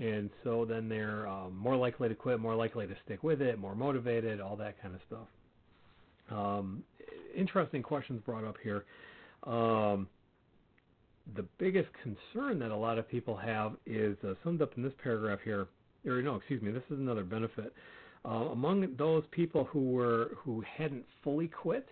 And 0.00 0.28
so 0.44 0.64
then 0.64 0.88
they're 0.88 1.26
um, 1.26 1.56
more 1.56 1.76
likely 1.76 2.08
to 2.08 2.14
quit, 2.14 2.40
more 2.40 2.54
likely 2.54 2.86
to 2.86 2.94
stick 3.04 3.22
with 3.22 3.40
it, 3.40 3.58
more 3.58 3.74
motivated, 3.74 4.40
all 4.40 4.56
that 4.56 4.80
kind 4.82 4.94
of 4.94 5.00
stuff. 5.06 5.28
Um, 6.30 6.82
interesting 7.34 7.82
questions 7.82 8.20
brought 8.26 8.44
up 8.44 8.56
here. 8.62 8.84
Um, 9.44 10.08
the 11.34 11.44
biggest 11.58 11.88
concern 12.02 12.58
that 12.60 12.70
a 12.70 12.76
lot 12.76 12.98
of 12.98 13.08
people 13.08 13.36
have 13.36 13.72
is 13.84 14.16
uh, 14.24 14.34
summed 14.44 14.62
up 14.62 14.72
in 14.76 14.82
this 14.82 14.92
paragraph 15.02 15.40
here. 15.44 15.66
Or 16.06 16.22
no, 16.22 16.36
excuse 16.36 16.62
me, 16.62 16.70
this 16.70 16.84
is 16.90 16.98
another 16.98 17.24
benefit. 17.24 17.72
Uh, 18.24 18.50
among 18.52 18.94
those 18.96 19.24
people 19.30 19.64
who 19.64 19.90
were 19.90 20.30
who 20.36 20.62
hadn't 20.62 21.04
fully 21.22 21.48
quit, 21.48 21.88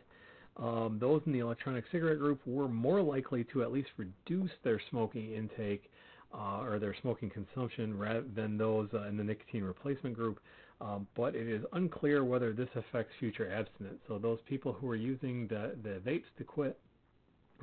um, 0.56 0.98
those 1.00 1.22
in 1.26 1.32
the 1.32 1.40
electronic 1.40 1.84
cigarette 1.90 2.18
group 2.18 2.40
were 2.46 2.68
more 2.68 3.02
likely 3.02 3.44
to 3.52 3.62
at 3.62 3.72
least 3.72 3.88
reduce 3.96 4.50
their 4.62 4.80
smoking 4.90 5.32
intake 5.32 5.90
uh, 6.32 6.60
or 6.60 6.78
their 6.78 6.94
smoking 7.00 7.30
consumption 7.30 7.96
rather 7.96 8.24
than 8.34 8.56
those 8.56 8.88
uh, 8.94 9.08
in 9.08 9.16
the 9.16 9.24
nicotine 9.24 9.64
replacement 9.64 10.14
group. 10.14 10.40
Um, 10.80 11.06
but 11.16 11.34
it 11.34 11.48
is 11.48 11.64
unclear 11.72 12.24
whether 12.24 12.52
this 12.52 12.68
affects 12.74 13.12
future 13.18 13.50
abstinence. 13.50 14.00
So 14.08 14.18
those 14.18 14.38
people 14.48 14.72
who 14.72 14.90
are 14.90 14.96
using 14.96 15.46
the, 15.46 15.76
the 15.82 16.00
vapes 16.04 16.24
to 16.38 16.44
quit 16.44 16.78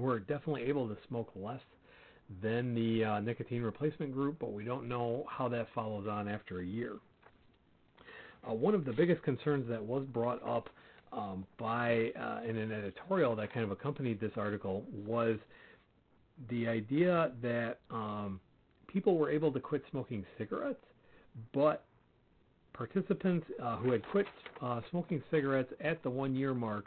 were 0.01 0.19
definitely 0.19 0.63
able 0.63 0.87
to 0.87 0.97
smoke 1.07 1.31
less 1.35 1.61
than 2.41 2.73
the 2.73 3.03
uh, 3.03 3.19
nicotine 3.19 3.61
replacement 3.61 4.13
group, 4.13 4.37
but 4.39 4.53
we 4.53 4.63
don't 4.63 4.87
know 4.87 5.25
how 5.29 5.47
that 5.49 5.67
follows 5.75 6.07
on 6.09 6.27
after 6.27 6.59
a 6.59 6.65
year. 6.65 6.93
Uh, 8.47 8.53
one 8.53 8.73
of 8.73 8.85
the 8.85 8.93
biggest 8.93 9.21
concerns 9.23 9.67
that 9.69 9.83
was 9.83 10.03
brought 10.05 10.41
up 10.47 10.69
um, 11.13 11.45
by 11.59 12.11
uh, 12.19 12.39
in 12.47 12.57
an 12.57 12.71
editorial 12.71 13.35
that 13.35 13.53
kind 13.53 13.63
of 13.63 13.71
accompanied 13.71 14.19
this 14.19 14.31
article 14.37 14.83
was 15.05 15.37
the 16.49 16.67
idea 16.67 17.31
that 17.41 17.79
um, 17.91 18.39
people 18.87 19.17
were 19.17 19.29
able 19.29 19.51
to 19.51 19.59
quit 19.59 19.83
smoking 19.91 20.25
cigarettes, 20.37 20.83
but 21.53 21.83
participants 22.73 23.45
uh, 23.61 23.77
who 23.77 23.91
had 23.91 24.01
quit 24.09 24.25
uh, 24.61 24.81
smoking 24.89 25.21
cigarettes 25.29 25.71
at 25.81 26.01
the 26.01 26.09
one 26.09 26.33
year 26.33 26.53
mark, 26.53 26.85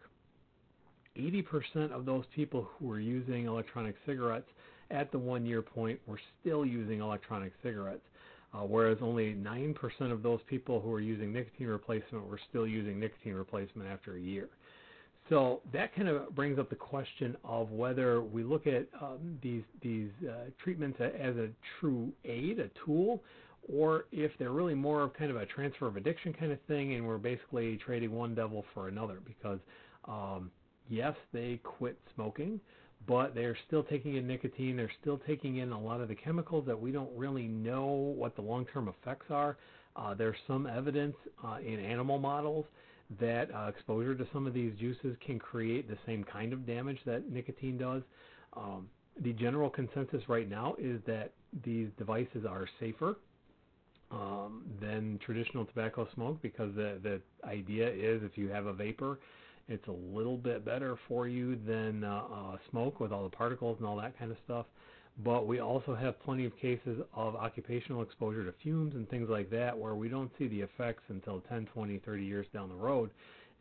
80% 1.16 1.92
of 1.92 2.04
those 2.04 2.24
people 2.34 2.68
who 2.78 2.86
were 2.86 3.00
using 3.00 3.46
electronic 3.46 3.94
cigarettes 4.06 4.48
at 4.90 5.10
the 5.12 5.18
one 5.18 5.46
year 5.46 5.62
point 5.62 5.98
were 6.06 6.20
still 6.40 6.64
using 6.64 7.00
electronic 7.00 7.52
cigarettes, 7.62 8.04
uh, 8.52 8.58
whereas 8.58 8.98
only 9.00 9.34
9% 9.34 9.76
of 10.12 10.22
those 10.22 10.40
people 10.48 10.80
who 10.80 10.90
were 10.90 11.00
using 11.00 11.32
nicotine 11.32 11.68
replacement 11.68 12.28
were 12.28 12.40
still 12.48 12.66
using 12.66 12.98
nicotine 13.00 13.34
replacement 13.34 13.88
after 13.88 14.16
a 14.16 14.20
year. 14.20 14.48
So 15.30 15.62
that 15.72 15.94
kind 15.94 16.08
of 16.08 16.34
brings 16.34 16.58
up 16.58 16.68
the 16.68 16.76
question 16.76 17.36
of 17.44 17.70
whether 17.70 18.22
we 18.22 18.42
look 18.42 18.66
at 18.66 18.86
um, 19.00 19.38
these 19.42 19.62
these 19.80 20.10
uh, 20.28 20.50
treatments 20.62 21.00
as 21.00 21.34
a 21.36 21.48
true 21.80 22.12
aid, 22.26 22.58
a 22.58 22.68
tool, 22.84 23.22
or 23.72 24.04
if 24.12 24.32
they're 24.38 24.52
really 24.52 24.74
more 24.74 25.02
of 25.02 25.14
kind 25.14 25.30
of 25.30 25.38
a 25.38 25.46
transfer 25.46 25.86
of 25.86 25.96
addiction 25.96 26.34
kind 26.34 26.52
of 26.52 26.60
thing, 26.68 26.94
and 26.94 27.06
we're 27.06 27.16
basically 27.16 27.78
trading 27.78 28.12
one 28.12 28.34
devil 28.34 28.66
for 28.74 28.88
another. 28.88 29.18
Because 29.24 29.60
um, 30.06 30.50
yes, 30.88 31.14
they 31.32 31.60
quit 31.62 31.98
smoking, 32.14 32.60
but 33.06 33.34
they're 33.34 33.56
still 33.66 33.82
taking 33.82 34.16
in 34.16 34.26
nicotine. 34.26 34.76
They're 34.76 34.90
still 35.00 35.20
taking 35.26 35.58
in 35.58 35.72
a 35.72 35.80
lot 35.80 36.00
of 36.00 36.08
the 36.08 36.14
chemicals 36.14 36.64
that 36.66 36.80
we 36.80 36.92
don't 36.92 37.10
really 37.16 37.46
know 37.46 37.86
what 37.86 38.36
the 38.36 38.42
long-term 38.42 38.88
effects 38.88 39.26
are. 39.30 39.56
Uh, 39.96 40.14
there's 40.14 40.36
some 40.46 40.66
evidence 40.66 41.16
uh, 41.44 41.58
in 41.64 41.78
animal 41.78 42.18
models 42.18 42.64
that 43.20 43.54
uh, 43.54 43.68
exposure 43.68 44.14
to 44.14 44.26
some 44.32 44.46
of 44.46 44.54
these 44.54 44.72
juices 44.78 45.16
can 45.24 45.38
create 45.38 45.88
the 45.88 45.98
same 46.06 46.24
kind 46.24 46.52
of 46.52 46.66
damage 46.66 46.98
that 47.06 47.30
nicotine 47.30 47.78
does. 47.78 48.02
Um, 48.56 48.88
the 49.22 49.32
general 49.32 49.70
consensus 49.70 50.22
right 50.28 50.48
now 50.48 50.74
is 50.78 51.00
that 51.06 51.32
these 51.64 51.88
devices 51.98 52.44
are 52.48 52.66
safer 52.80 53.16
um, 54.10 54.64
than 54.80 55.18
traditional 55.24 55.64
tobacco 55.64 56.08
smoke 56.14 56.40
because 56.42 56.74
the 56.74 56.98
the 57.02 57.20
idea 57.46 57.88
is 57.88 58.22
if 58.22 58.36
you 58.36 58.48
have 58.48 58.66
a 58.66 58.72
vapor, 58.72 59.18
it's 59.68 59.86
a 59.88 60.16
little 60.16 60.36
bit 60.36 60.64
better 60.64 60.96
for 61.08 61.26
you 61.26 61.58
than 61.66 62.04
uh, 62.04 62.22
uh, 62.32 62.56
smoke 62.70 63.00
with 63.00 63.12
all 63.12 63.24
the 63.24 63.34
particles 63.34 63.76
and 63.78 63.86
all 63.86 63.96
that 63.96 64.18
kind 64.18 64.30
of 64.30 64.36
stuff. 64.44 64.66
But 65.24 65.46
we 65.46 65.60
also 65.60 65.94
have 65.94 66.20
plenty 66.22 66.44
of 66.44 66.56
cases 66.56 67.00
of 67.14 67.36
occupational 67.36 68.02
exposure 68.02 68.44
to 68.44 68.52
fumes 68.62 68.94
and 68.94 69.08
things 69.08 69.28
like 69.28 69.48
that 69.50 69.76
where 69.78 69.94
we 69.94 70.08
don't 70.08 70.30
see 70.38 70.48
the 70.48 70.60
effects 70.60 71.04
until 71.08 71.40
10, 71.48 71.66
20, 71.72 71.98
30 71.98 72.24
years 72.24 72.46
down 72.52 72.68
the 72.68 72.74
road. 72.74 73.10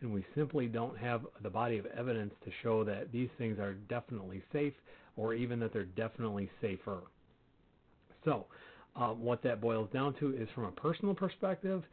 And 0.01 0.11
we 0.11 0.25
simply 0.35 0.67
don't 0.67 0.97
have 0.97 1.21
the 1.43 1.49
body 1.49 1.77
of 1.77 1.85
evidence 1.85 2.33
to 2.43 2.51
show 2.63 2.83
that 2.85 3.11
these 3.11 3.29
things 3.37 3.59
are 3.59 3.73
definitely 3.73 4.41
safe 4.51 4.73
or 5.15 5.33
even 5.33 5.59
that 5.59 5.71
they're 5.71 5.85
definitely 5.85 6.49
safer. 6.59 7.01
So, 8.25 8.47
um, 8.95 9.23
what 9.23 9.41
that 9.43 9.61
boils 9.61 9.89
down 9.93 10.15
to 10.15 10.35
is 10.35 10.47
from 10.53 10.65
a 10.65 10.71
personal 10.71 11.13
perspective, 11.13 11.83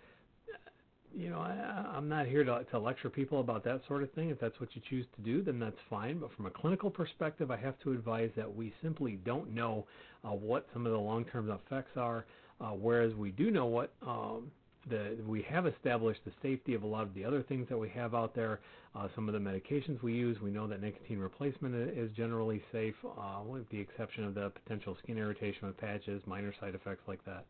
you 1.17 1.31
know, 1.31 1.39
I, 1.39 1.97
I'm 1.97 2.09
not 2.09 2.27
here 2.27 2.45
to, 2.45 2.65
to 2.71 2.79
lecture 2.79 3.11
people 3.11 3.41
about 3.41 3.65
that 3.65 3.83
sort 3.87 4.03
of 4.03 4.13
thing. 4.13 4.31
If 4.31 4.41
that's 4.41 4.59
what 4.61 4.71
you 4.75 4.83
choose 4.89 5.07
to 5.17 5.23
do, 5.23 5.43
then 5.43 5.59
that's 5.59 5.79
fine. 5.89 6.19
But 6.19 6.31
from 6.37 6.47
a 6.47 6.51
clinical 6.51 6.91
perspective, 6.91 7.51
I 7.51 7.57
have 7.57 7.79
to 7.81 7.93
advise 7.93 8.31
that 8.37 8.55
we 8.55 8.73
simply 8.83 9.19
don't 9.25 9.55
know 9.55 9.87
uh, 10.25 10.31
what 10.31 10.67
some 10.73 10.87
of 10.87 10.93
the 10.93 10.99
long-term 10.99 11.51
effects 11.51 11.97
are. 11.97 12.25
Uh, 12.61 12.73
whereas 12.73 13.15
we 13.15 13.31
do 13.31 13.51
know 13.51 13.67
what 13.67 13.93
um, 14.07 14.51
the 14.89 15.17
we 15.27 15.43
have 15.43 15.67
established 15.67 16.21
the 16.25 16.33
safety 16.43 16.75
of 16.75 16.83
a 16.83 16.87
lot 16.87 17.03
of 17.03 17.15
the 17.15 17.25
other 17.25 17.43
things 17.43 17.67
that 17.69 17.79
we 17.79 17.89
have 17.89 18.15
out 18.15 18.35
there. 18.35 18.61
Uh, 18.95 19.09
some 19.15 19.29
of 19.29 19.35
the 19.35 19.39
medications 19.39 20.03
we 20.03 20.13
use, 20.13 20.41
we 20.41 20.51
know 20.51 20.67
that 20.67 20.83
nicotine 20.83 21.19
replacement 21.19 21.75
is 21.97 22.11
generally 22.17 22.61
safe, 22.73 22.95
uh, 23.05 23.41
with 23.47 23.69
the 23.71 23.79
exception 23.79 24.25
of 24.25 24.35
the 24.35 24.51
potential 24.51 24.97
skin 25.03 25.17
irritation 25.17 25.69
with 25.69 25.77
patches, 25.77 26.21
minor 26.27 26.53
side 26.61 26.75
effects 26.75 27.03
like 27.07 27.25
that. 27.25 27.45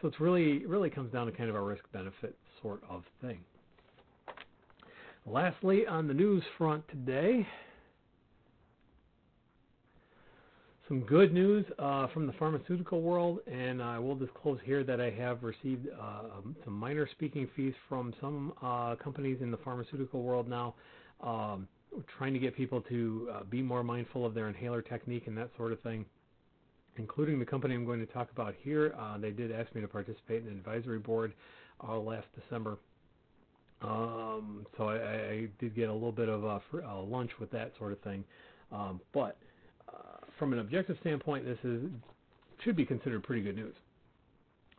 So 0.00 0.08
it's 0.08 0.20
really 0.20 0.64
really 0.66 0.90
comes 0.90 1.12
down 1.12 1.26
to 1.26 1.32
kind 1.32 1.50
of 1.50 1.56
a 1.56 1.60
risk 1.60 1.82
benefit 1.92 2.36
sort 2.62 2.82
of 2.88 3.02
thing. 3.20 3.38
Lastly, 5.26 5.86
on 5.86 6.06
the 6.06 6.14
news 6.14 6.42
front 6.56 6.88
today, 6.88 7.46
some 10.86 11.00
good 11.00 11.34
news 11.34 11.66
uh, 11.78 12.06
from 12.14 12.26
the 12.26 12.32
pharmaceutical 12.34 13.02
world, 13.02 13.40
and 13.46 13.82
I 13.82 13.98
will 13.98 14.14
disclose 14.14 14.58
here 14.64 14.84
that 14.84 15.00
I 15.02 15.10
have 15.10 15.42
received 15.42 15.86
uh, 15.88 16.40
some 16.64 16.72
minor 16.72 17.06
speaking 17.12 17.46
fees 17.54 17.74
from 17.88 18.14
some 18.20 18.54
uh, 18.62 18.94
companies 18.96 19.38
in 19.42 19.50
the 19.50 19.58
pharmaceutical 19.58 20.22
world 20.22 20.48
now, 20.48 20.74
um, 21.20 21.68
trying 22.16 22.32
to 22.32 22.38
get 22.38 22.56
people 22.56 22.80
to 22.82 23.28
uh, 23.34 23.44
be 23.44 23.60
more 23.60 23.82
mindful 23.82 24.24
of 24.24 24.32
their 24.32 24.48
inhaler 24.48 24.80
technique 24.80 25.26
and 25.26 25.36
that 25.36 25.50
sort 25.58 25.72
of 25.72 25.80
thing 25.80 26.06
including 26.98 27.38
the 27.38 27.46
company 27.46 27.74
I'm 27.74 27.84
going 27.84 28.00
to 28.00 28.12
talk 28.12 28.30
about 28.30 28.54
here. 28.62 28.94
Uh, 28.98 29.18
they 29.18 29.30
did 29.30 29.52
ask 29.52 29.74
me 29.74 29.80
to 29.80 29.88
participate 29.88 30.42
in 30.42 30.48
an 30.48 30.58
advisory 30.58 30.98
board 30.98 31.32
uh, 31.86 31.98
last 31.98 32.26
December. 32.40 32.78
Um, 33.80 34.66
so 34.76 34.88
I, 34.88 34.96
I, 34.96 35.48
did 35.60 35.76
get 35.76 35.88
a 35.88 35.92
little 35.92 36.10
bit 36.10 36.28
of 36.28 36.42
a, 36.42 36.60
a 36.84 37.00
lunch 37.00 37.30
with 37.38 37.50
that 37.52 37.72
sort 37.78 37.92
of 37.92 38.00
thing. 38.00 38.24
Um, 38.72 39.00
but 39.14 39.36
uh, 39.88 40.18
from 40.36 40.52
an 40.52 40.58
objective 40.58 40.96
standpoint, 41.00 41.44
this 41.44 41.58
is 41.62 41.82
should 42.64 42.74
be 42.74 42.84
considered 42.84 43.22
pretty 43.22 43.42
good 43.42 43.54
news. 43.54 43.74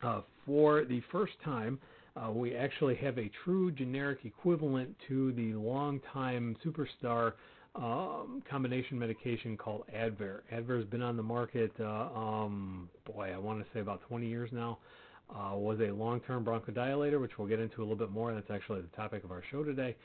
Uh, 0.03 0.21
for 0.45 0.83
the 0.83 1.01
first 1.13 1.31
time, 1.45 1.79
uh, 2.17 2.29
we 2.29 2.55
actually 2.55 2.95
have 2.95 3.17
a 3.17 3.31
true 3.45 3.71
generic 3.71 4.19
equivalent 4.25 4.93
to 5.07 5.31
the 5.33 5.53
longtime 5.53 6.57
superstar 6.65 7.33
um, 7.79 8.43
combination 8.49 8.99
medication 8.99 9.55
called 9.55 9.83
Advair. 9.95 10.41
Advair 10.53 10.77
has 10.77 10.85
been 10.85 11.01
on 11.01 11.15
the 11.15 11.23
market, 11.23 11.71
uh, 11.79 12.09
um, 12.13 12.89
boy, 13.05 13.31
I 13.33 13.37
want 13.37 13.59
to 13.59 13.65
say 13.73 13.79
about 13.79 14.01
20 14.07 14.27
years 14.27 14.49
now. 14.51 14.79
Uh, 15.29 15.55
was 15.55 15.79
a 15.79 15.91
long-term 15.91 16.43
bronchodilator, 16.43 17.21
which 17.21 17.37
we'll 17.37 17.47
get 17.47 17.59
into 17.59 17.81
a 17.81 17.83
little 17.83 17.95
bit 17.95 18.09
more. 18.09 18.33
That's 18.33 18.49
actually 18.49 18.81
the 18.81 18.95
topic 18.97 19.23
of 19.23 19.31
our 19.31 19.43
show 19.51 19.63
today. 19.63 19.95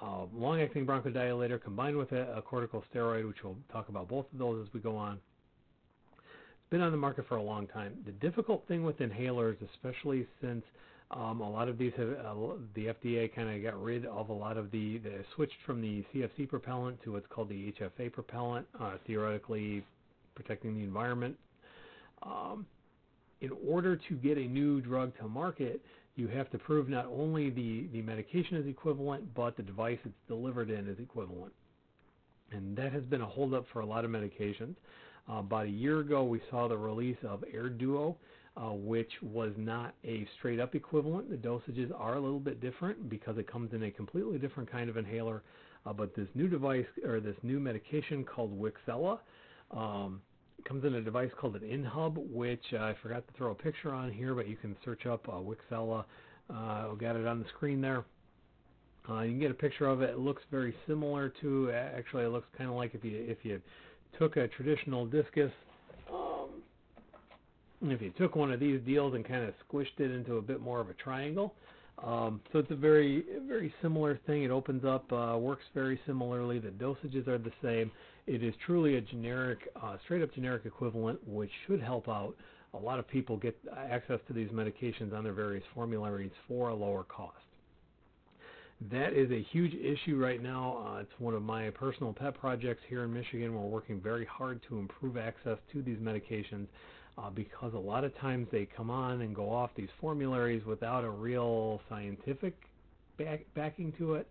Uh, 0.00 0.24
long-acting 0.34 0.86
bronchodilator 0.86 1.62
combined 1.62 1.96
with 1.96 2.12
a, 2.12 2.32
a 2.32 2.42
corticosteroid, 2.42 3.26
which 3.26 3.36
we'll 3.44 3.58
talk 3.70 3.90
about 3.90 4.08
both 4.08 4.24
of 4.32 4.38
those 4.38 4.66
as 4.66 4.72
we 4.72 4.80
go 4.80 4.96
on. 4.96 5.20
It's 6.14 6.70
been 6.70 6.80
on 6.80 6.92
the 6.92 6.96
market 6.96 7.28
for 7.28 7.36
a 7.36 7.42
long 7.42 7.66
time. 7.66 7.94
The 8.06 8.12
difficult 8.12 8.66
thing 8.66 8.82
with 8.82 8.98
inhalers, 9.00 9.56
especially 9.74 10.26
since 10.40 10.64
um, 11.10 11.40
a 11.40 11.50
lot 11.50 11.68
of 11.68 11.76
these 11.76 11.92
have 11.96 12.08
uh, 12.08 12.34
the 12.74 12.86
FDA 12.86 13.34
kind 13.34 13.50
of 13.50 13.62
got 13.62 13.82
rid 13.82 14.06
of 14.06 14.28
a 14.28 14.32
lot 14.32 14.56
of 14.56 14.70
the, 14.70 14.98
the 14.98 15.24
switched 15.34 15.56
from 15.66 15.80
the 15.80 16.04
CFC 16.14 16.48
propellant 16.48 17.02
to 17.02 17.12
what's 17.12 17.26
called 17.28 17.48
the 17.48 17.72
HFA 17.72 18.12
propellant, 18.12 18.66
uh, 18.80 18.92
theoretically 19.06 19.84
protecting 20.36 20.76
the 20.76 20.84
environment. 20.84 21.36
Um, 22.22 22.64
in 23.40 23.50
order 23.66 23.96
to 23.96 24.14
get 24.16 24.38
a 24.38 24.46
new 24.46 24.80
drug 24.80 25.16
to 25.18 25.26
market, 25.26 25.80
you 26.14 26.28
have 26.28 26.50
to 26.50 26.58
prove 26.58 26.88
not 26.88 27.06
only 27.06 27.50
the, 27.50 27.88
the 27.92 28.02
medication 28.02 28.56
is 28.56 28.66
equivalent, 28.66 29.34
but 29.34 29.56
the 29.56 29.62
device 29.62 29.98
it's 30.04 30.14
delivered 30.28 30.70
in 30.70 30.86
is 30.86 30.98
equivalent. 30.98 31.52
And 32.52 32.76
that 32.76 32.92
has 32.92 33.02
been 33.04 33.22
a 33.22 33.26
holdup 33.26 33.66
for 33.72 33.80
a 33.80 33.86
lot 33.86 34.04
of 34.04 34.10
medications. 34.10 34.74
Uh, 35.28 35.38
about 35.38 35.66
a 35.66 35.70
year 35.70 36.00
ago, 36.00 36.24
we 36.24 36.40
saw 36.50 36.68
the 36.68 36.76
release 36.76 37.16
of 37.26 37.42
AirDuo, 37.54 38.14
uh, 38.56 38.72
which 38.72 39.10
was 39.22 39.52
not 39.56 39.94
a 40.04 40.26
straight 40.38 40.60
up 40.60 40.74
equivalent. 40.74 41.30
The 41.30 41.36
dosages 41.36 41.90
are 41.96 42.14
a 42.14 42.20
little 42.20 42.40
bit 42.40 42.60
different 42.60 43.08
because 43.08 43.38
it 43.38 43.50
comes 43.50 43.72
in 43.72 43.84
a 43.84 43.90
completely 43.90 44.38
different 44.38 44.70
kind 44.70 44.90
of 44.90 44.96
inhaler. 44.96 45.42
Uh, 45.86 45.92
but 45.92 46.14
this 46.14 46.28
new 46.34 46.48
device 46.48 46.86
or 47.04 47.20
this 47.20 47.36
new 47.42 47.58
medication 47.58 48.24
called 48.24 48.58
Wixela 48.60 49.18
um, 49.70 50.20
comes 50.64 50.84
in 50.84 50.94
a 50.94 51.00
device 51.00 51.30
called 51.40 51.56
an 51.56 51.62
InHub, 51.62 52.16
which 52.30 52.64
uh, 52.74 52.78
I 52.78 52.96
forgot 53.02 53.26
to 53.26 53.32
throw 53.34 53.52
a 53.52 53.54
picture 53.54 53.92
on 53.92 54.12
here, 54.12 54.34
but 54.34 54.46
you 54.46 54.56
can 54.56 54.76
search 54.84 55.06
up 55.06 55.26
uh, 55.28 55.32
Wixela. 55.32 56.04
Uh, 56.52 56.88
I've 56.90 56.98
got 56.98 57.16
it 57.16 57.26
on 57.26 57.38
the 57.38 57.46
screen 57.56 57.80
there. 57.80 58.04
Uh, 59.08 59.22
you 59.22 59.30
can 59.30 59.40
get 59.40 59.50
a 59.50 59.54
picture 59.54 59.86
of 59.86 60.02
it. 60.02 60.10
It 60.10 60.18
looks 60.18 60.42
very 60.50 60.74
similar 60.86 61.32
to 61.40 61.70
actually 61.70 62.24
it 62.24 62.28
looks 62.28 62.48
kind 62.58 62.68
of 62.68 62.76
like 62.76 62.94
if 62.94 63.02
you 63.04 63.24
if 63.26 63.38
you 63.42 63.60
took 64.18 64.36
a 64.36 64.48
traditional 64.48 65.06
Diskus 65.06 65.50
if 67.82 68.02
you 68.02 68.10
took 68.18 68.36
one 68.36 68.52
of 68.52 68.60
these 68.60 68.80
deals 68.82 69.14
and 69.14 69.24
kind 69.24 69.44
of 69.44 69.54
squished 69.68 69.98
it 69.98 70.10
into 70.10 70.36
a 70.36 70.42
bit 70.42 70.60
more 70.60 70.80
of 70.80 70.90
a 70.90 70.94
triangle, 70.94 71.54
Um, 72.02 72.40
so 72.50 72.58
it's 72.60 72.70
a 72.70 72.76
very 72.76 73.24
very 73.46 73.72
similar 73.82 74.18
thing. 74.26 74.42
It 74.44 74.50
opens 74.50 74.84
up, 74.84 75.10
uh, 75.12 75.36
works 75.38 75.64
very 75.74 76.00
similarly. 76.06 76.58
The 76.58 76.70
dosages 76.70 77.28
are 77.28 77.38
the 77.38 77.52
same. 77.62 77.90
It 78.26 78.42
is 78.42 78.54
truly 78.64 78.96
a 78.96 79.00
generic, 79.00 79.68
uh, 79.76 79.96
straight 80.04 80.22
up 80.22 80.32
generic 80.32 80.64
equivalent, 80.64 81.18
which 81.26 81.50
should 81.66 81.82
help 81.82 82.08
out 82.08 82.34
a 82.72 82.78
lot 82.78 82.98
of 82.98 83.08
people 83.08 83.36
get 83.36 83.56
access 83.76 84.20
to 84.28 84.32
these 84.32 84.48
medications 84.50 85.12
on 85.12 85.24
their 85.24 85.32
various 85.32 85.64
formularies 85.74 86.30
for 86.46 86.68
a 86.70 86.74
lower 86.74 87.04
cost. 87.04 87.36
That 88.90 89.12
is 89.12 89.30
a 89.30 89.42
huge 89.52 89.74
issue 89.74 90.16
right 90.16 90.42
now. 90.42 90.86
Uh, 90.86 91.00
it's 91.00 91.20
one 91.20 91.34
of 91.34 91.42
my 91.42 91.68
personal 91.70 92.14
pet 92.14 92.34
projects 92.40 92.82
here 92.88 93.04
in 93.04 93.12
Michigan. 93.12 93.52
We're 93.54 93.68
working 93.68 94.00
very 94.00 94.24
hard 94.24 94.62
to 94.68 94.78
improve 94.78 95.18
access 95.18 95.58
to 95.72 95.82
these 95.82 95.98
medications 95.98 96.66
uh, 97.18 97.30
because 97.30 97.74
a 97.74 97.78
lot 97.78 98.04
of 98.04 98.16
times 98.18 98.46
they 98.50 98.66
come 98.76 98.90
on 98.90 99.22
and 99.22 99.34
go 99.34 99.50
off 99.50 99.70
these 99.76 99.88
formularies 100.00 100.64
without 100.64 101.04
a 101.04 101.10
real 101.10 101.80
scientific 101.88 102.54
back, 103.18 103.40
backing 103.54 103.92
to 103.98 104.14
it. 104.14 104.28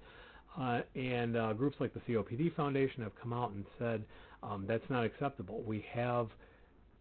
Uh, 0.60 0.82
and 0.96 1.38
uh, 1.38 1.54
groups 1.54 1.78
like 1.80 1.94
the 1.94 2.00
COPD 2.02 2.56
Foundation 2.56 3.04
have 3.04 3.14
come 3.22 3.32
out 3.32 3.52
and 3.52 3.64
said 3.78 4.04
um, 4.44 4.66
that's 4.68 4.84
not 4.90 5.06
acceptable. 5.06 5.62
We 5.66 5.86
have 5.94 6.28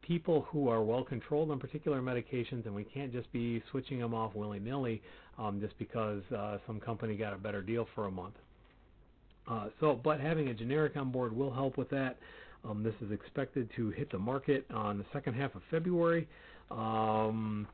people 0.02 0.46
who 0.50 0.68
are 0.68 0.82
well 0.82 1.02
controlled 1.02 1.50
on 1.50 1.58
particular 1.58 2.00
medications, 2.00 2.66
and 2.66 2.74
we 2.74 2.84
can't 2.84 3.12
just 3.12 3.30
be 3.32 3.62
switching 3.70 3.98
them 3.98 4.14
off 4.14 4.34
willy 4.34 4.58
nilly 4.58 5.02
um, 5.38 5.60
just 5.60 5.78
because 5.78 6.22
uh, 6.36 6.58
some 6.66 6.78
company 6.78 7.16
got 7.16 7.32
a 7.32 7.36
better 7.38 7.62
deal 7.62 7.88
for 7.94 8.06
a 8.06 8.10
month. 8.10 8.34
Uh, 9.48 9.68
so, 9.80 9.98
but 10.02 10.20
having 10.20 10.48
a 10.48 10.54
generic 10.54 10.96
on 10.96 11.10
board 11.10 11.34
will 11.34 11.52
help 11.52 11.76
with 11.78 11.88
that. 11.90 12.18
Um, 12.68 12.82
this 12.82 12.94
is 13.00 13.12
expected 13.12 13.70
to 13.76 13.90
hit 13.90 14.10
the 14.10 14.18
market 14.18 14.66
on 14.72 14.98
the 14.98 15.04
second 15.12 15.34
half 15.34 15.54
of 15.54 15.62
February. 15.70 16.28
Um, 16.70 17.66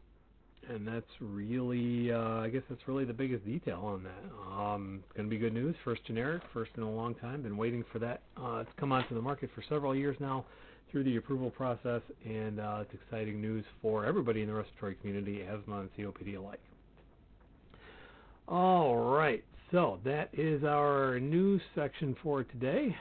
and 0.68 0.86
that's 0.86 1.06
really, 1.20 2.12
uh, 2.12 2.40
I 2.40 2.48
guess 2.48 2.62
that's 2.68 2.80
really 2.86 3.04
the 3.04 3.12
biggest 3.12 3.44
detail 3.44 3.80
on 3.84 4.04
that. 4.04 4.62
Um, 4.62 5.00
it's 5.04 5.16
going 5.16 5.28
to 5.28 5.30
be 5.30 5.38
good 5.38 5.52
news. 5.52 5.74
First 5.84 6.04
generic, 6.06 6.42
first 6.52 6.70
in 6.76 6.82
a 6.82 6.90
long 6.90 7.14
time. 7.16 7.42
Been 7.42 7.56
waiting 7.56 7.84
for 7.92 7.98
that 7.98 8.22
uh, 8.40 8.64
to 8.64 8.70
come 8.78 8.92
onto 8.92 9.14
the 9.14 9.20
market 9.20 9.50
for 9.54 9.62
several 9.68 9.94
years 9.94 10.16
now 10.20 10.44
through 10.90 11.04
the 11.04 11.16
approval 11.16 11.50
process, 11.50 12.02
and 12.24 12.60
uh, 12.60 12.78
it's 12.82 12.94
exciting 12.94 13.40
news 13.40 13.64
for 13.82 14.06
everybody 14.06 14.42
in 14.42 14.48
the 14.48 14.54
respiratory 14.54 14.94
community, 14.94 15.42
asthma 15.42 15.80
and 15.80 15.90
COPD 15.98 16.38
alike. 16.38 16.60
All 18.46 18.96
right, 18.96 19.42
so 19.72 19.98
that 20.04 20.28
is 20.32 20.62
our 20.62 21.18
news 21.18 21.60
section 21.74 22.14
for 22.22 22.44
today. 22.44 22.94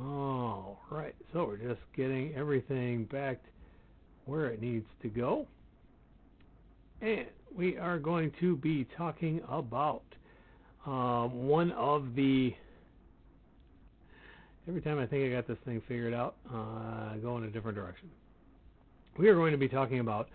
All 0.00 0.78
right, 0.92 1.14
so 1.32 1.44
we're 1.44 1.56
just 1.56 1.80
getting 1.96 2.32
everything 2.36 3.04
back 3.06 3.38
where 4.26 4.46
it 4.46 4.62
needs 4.62 4.86
to 5.02 5.08
go. 5.08 5.46
And 7.00 7.26
we 7.56 7.76
are 7.78 7.98
going 7.98 8.30
to 8.38 8.56
be 8.56 8.86
talking 8.96 9.40
about 9.48 10.02
um, 10.86 11.48
one 11.48 11.72
of 11.72 12.14
the. 12.14 12.54
Every 14.68 14.82
time 14.82 15.00
I 15.00 15.06
think 15.06 15.24
I 15.24 15.34
got 15.34 15.48
this 15.48 15.58
thing 15.64 15.82
figured 15.88 16.14
out, 16.14 16.36
uh, 16.52 16.56
I 16.56 17.18
go 17.20 17.36
in 17.38 17.44
a 17.44 17.50
different 17.50 17.76
direction. 17.76 18.08
We 19.18 19.28
are 19.28 19.34
going 19.34 19.52
to 19.52 19.58
be 19.58 19.68
talking 19.68 19.98
about 19.98 20.28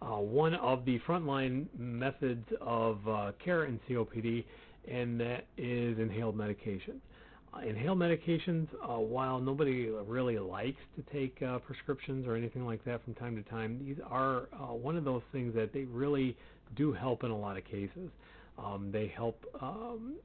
uh, 0.00 0.16
one 0.16 0.54
of 0.54 0.86
the 0.86 0.98
frontline 1.00 1.66
methods 1.76 2.46
of 2.62 3.06
uh, 3.06 3.32
care 3.44 3.64
in 3.64 3.80
COPD, 3.86 4.44
and 4.90 5.20
that 5.20 5.44
is 5.58 5.98
inhaled 5.98 6.36
medication. 6.36 7.02
Uh, 7.52 7.60
inhaled 7.66 7.98
medications, 7.98 8.68
uh, 8.82 8.98
while 8.98 9.40
nobody 9.40 9.88
really 10.06 10.38
likes 10.38 10.78
to 10.94 11.02
take 11.12 11.42
uh, 11.42 11.58
prescriptions 11.58 12.26
or 12.26 12.36
anything 12.36 12.64
like 12.64 12.84
that 12.84 13.02
from 13.02 13.12
time 13.14 13.34
to 13.34 13.42
time, 13.50 13.80
these 13.84 13.96
are 14.08 14.48
uh, 14.52 14.72
one 14.72 14.96
of 14.96 15.04
those 15.04 15.22
things 15.32 15.52
that 15.54 15.72
they 15.72 15.82
really 15.84 16.36
do 16.76 16.92
help 16.92 17.24
in 17.24 17.30
a 17.32 17.36
lot 17.36 17.56
of 17.56 17.64
cases. 17.64 18.08
Um, 18.56 18.90
they 18.92 19.12
help. 19.16 19.44
Um, 19.60 20.16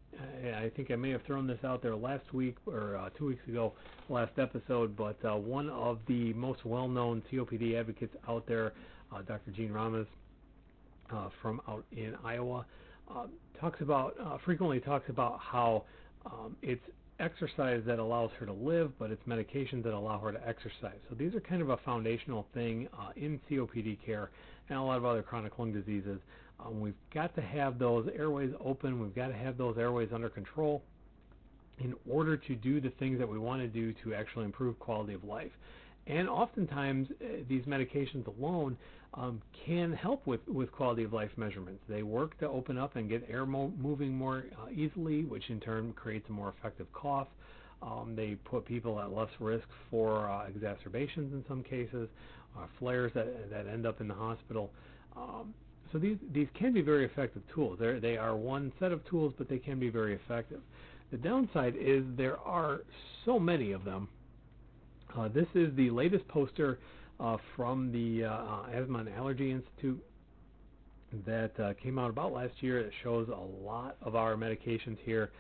I 0.56 0.70
think 0.76 0.92
I 0.92 0.96
may 0.96 1.10
have 1.12 1.24
thrown 1.24 1.48
this 1.48 1.60
out 1.64 1.82
there 1.82 1.96
last 1.96 2.34
week 2.34 2.58
or 2.68 2.98
uh, 2.98 3.10
two 3.18 3.28
weeks 3.28 3.48
ago, 3.48 3.74
last 4.10 4.34
episode. 4.38 4.96
But 4.96 5.18
uh, 5.24 5.36
one 5.36 5.70
of 5.70 6.00
the 6.08 6.34
most 6.34 6.66
well-known 6.66 7.24
COPD 7.32 7.80
advocates 7.80 8.16
out 8.28 8.46
there, 8.46 8.74
uh, 9.14 9.22
Dr. 9.22 9.52
Jean 9.52 9.72
Rommes 9.72 10.06
uh, 11.12 11.30
from 11.42 11.62
out 11.68 11.86
in 11.92 12.14
Iowa, 12.24 12.66
uh, 13.10 13.28
talks 13.60 13.80
about 13.82 14.16
frequently 14.44 14.80
talks 14.80 15.10
about 15.10 15.40
how 15.40 15.86
um, 16.26 16.58
it's 16.62 16.84
exercise 17.20 17.82
that 17.86 18.00
allows 18.00 18.32
her 18.40 18.46
to 18.46 18.54
live, 18.54 18.92
but 19.00 19.12
it's 19.12 19.24
medications 19.28 19.84
that 19.84 19.94
allow 19.94 20.20
her 20.20 20.32
to 20.32 20.48
exercise. 20.48 21.00
So 21.10 21.16
these 21.16 21.34
are 21.34 21.40
kind 21.40 21.62
of 21.62 21.70
a 21.70 21.78
foundational 21.78 22.46
thing 22.54 22.88
uh, 22.94 23.12
in 23.16 23.40
COPD 23.50 23.98
care 24.06 24.32
and 24.70 24.78
a 24.78 24.82
lot 24.82 24.98
of 24.98 25.06
other 25.06 25.22
chronic 25.22 25.58
lung 25.58 25.72
diseases. 25.72 26.20
Um, 26.60 26.80
we've 26.80 26.94
got 27.14 27.36
to 27.36 27.42
have 27.42 27.80
those 27.80 28.10
airways 28.16 28.54
open. 28.64 29.00
We've 29.00 29.16
got 29.16 29.28
to 29.28 29.36
have 29.36 29.58
those 29.58 29.78
airways 29.78 30.10
under 30.14 30.30
control 30.30 30.82
in 31.80 31.94
order 32.10 32.38
to 32.38 32.56
do 32.56 32.80
the 32.80 32.90
things 32.92 33.20
that 33.20 33.28
we 33.28 33.38
want 33.38 33.62
to 33.62 33.68
do 33.68 33.94
to 34.04 34.14
actually 34.14 34.46
improve 34.46 34.80
quality 34.80 35.14
of 35.14 35.24
life. 35.24 35.52
And 36.08 36.30
oftentimes, 36.30 37.08
uh, 37.12 37.44
these 37.50 37.64
medications 37.64 38.28
alone 38.28 38.78
um, 39.16 39.42
can 39.66 39.94
help 39.94 40.26
with, 40.28 40.46
with 40.48 40.72
quality 40.72 41.04
of 41.04 41.14
life 41.14 41.32
measurements. 41.38 41.82
They 41.88 42.04
work 42.04 42.38
to 42.40 42.50
open 42.50 42.78
up 42.78 42.96
and 42.96 43.10
get 43.10 43.26
air 43.30 43.46
mo- 43.46 43.74
moving 43.78 44.14
more 44.14 44.46
uh, 44.62 44.70
easily, 44.72 45.24
which 45.24 45.50
in 45.50 45.60
turn 45.60 45.94
creates 45.94 46.28
a 46.30 46.32
more 46.32 46.54
effective 46.58 46.88
cough. 46.94 47.28
Um, 47.82 48.14
they 48.16 48.36
put 48.46 48.66
people 48.66 49.00
at 49.00 49.14
less 49.14 49.30
risk 49.40 49.68
for 49.90 50.30
uh, 50.30 50.48
exacerbations 50.48 51.34
in 51.34 51.46
some 51.48 51.64
cases, 51.64 52.10
uh, 52.58 52.66
flares 52.80 53.12
that, 53.16 53.50
that 53.50 53.68
end 53.68 53.86
up 53.86 54.02
in 54.02 54.08
the 54.08 54.14
hospital. 54.14 54.72
Um, 55.16 55.54
so 55.92 56.00
these, 56.00 56.18
these 56.34 56.48
can 56.54 56.74
be 56.74 56.82
very 56.82 57.06
effective 57.06 57.42
tools. 57.54 57.78
They're, 57.80 58.00
they 58.00 58.18
are 58.18 58.36
one 58.36 58.74
set 58.80 58.92
of 58.92 59.06
tools, 59.08 59.34
but 59.38 59.48
they 59.48 59.60
can 59.60 59.80
be 59.80 59.90
very 59.90 60.16
effective. 60.16 60.60
The 61.12 61.18
downside 61.18 61.76
is 61.80 62.04
there 62.18 62.38
are 62.40 62.82
so 63.24 63.40
many 63.40 63.72
of 63.72 63.86
them. 63.86 64.10
Uh, 65.18 65.30
this 65.30 65.48
is 65.54 65.74
the 65.76 65.90
latest 65.92 66.28
poster 66.28 66.80
from 67.56 67.92
the 67.92 68.26
uh, 68.26 68.64
Asthma 68.74 69.00
and 69.00 69.10
Allergy 69.10 69.52
Institute 69.52 70.04
that 71.26 71.58
uh, 71.60 71.74
came 71.82 71.98
out 71.98 72.10
about 72.10 72.34
last 72.34 72.54
year. 72.60 72.80
It 72.80 72.92
shows 73.04 73.30
a 73.30 73.66
lot 73.66 73.98
of 74.02 74.16
our 74.16 74.36
medications 74.36 74.98
here. 75.04 75.32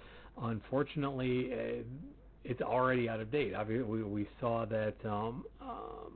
Unfortunately, 0.42 1.52
uh, 1.54 1.84
it's 2.44 2.62
already 2.62 3.10
out 3.10 3.20
of 3.20 3.32
date. 3.32 3.54
we, 3.68 4.04
we 4.04 4.28
saw 4.40 4.66
that 4.66 4.96
um, 5.04 5.46
um, 5.62 6.14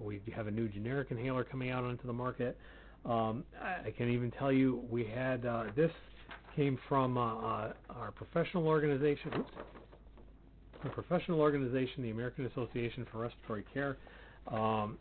we 0.00 0.20
have 0.34 0.46
a 0.46 0.50
new 0.50 0.68
generic 0.68 1.08
inhaler 1.10 1.44
coming 1.44 1.70
out 1.70 1.84
onto 1.84 2.06
the 2.06 2.12
market. 2.12 2.56
Um, 3.04 3.44
I, 3.60 3.88
I 3.88 3.94
can 3.96 4.10
even 4.10 4.30
tell 4.30 4.52
you 4.52 4.84
we 4.90 5.04
had 5.04 5.46
uh, 5.46 5.64
this 5.74 5.90
came 6.54 6.78
from 6.88 7.16
uh, 7.16 7.20
our 7.88 8.12
professional 8.14 8.66
organization. 8.66 9.32
Oops, 9.38 9.50
our 10.84 10.90
professional 10.90 11.40
organization, 11.40 12.02
the 12.02 12.10
American 12.10 12.46
Association 12.46 13.06
for 13.10 13.18
Respiratory 13.18 13.64
Care 13.72 13.96
um, 14.48 14.98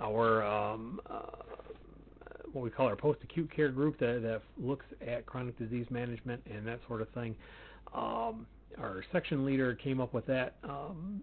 our 0.00 0.42
um, 0.44 1.00
uh, 1.08 1.20
what 2.52 2.62
we 2.62 2.70
call 2.70 2.86
our 2.86 2.96
post-acute 2.96 3.50
care 3.54 3.68
group 3.68 3.98
that, 3.98 4.22
that 4.22 4.42
looks 4.58 4.86
at 5.06 5.26
chronic 5.26 5.58
disease 5.58 5.86
management 5.90 6.40
and 6.50 6.66
that 6.66 6.80
sort 6.88 7.02
of 7.02 7.08
thing. 7.10 7.34
Um, 7.94 8.46
our 8.78 9.04
section 9.12 9.44
leader 9.44 9.74
came 9.74 10.00
up 10.00 10.14
with 10.14 10.26
that 10.26 10.56
um, 10.64 11.20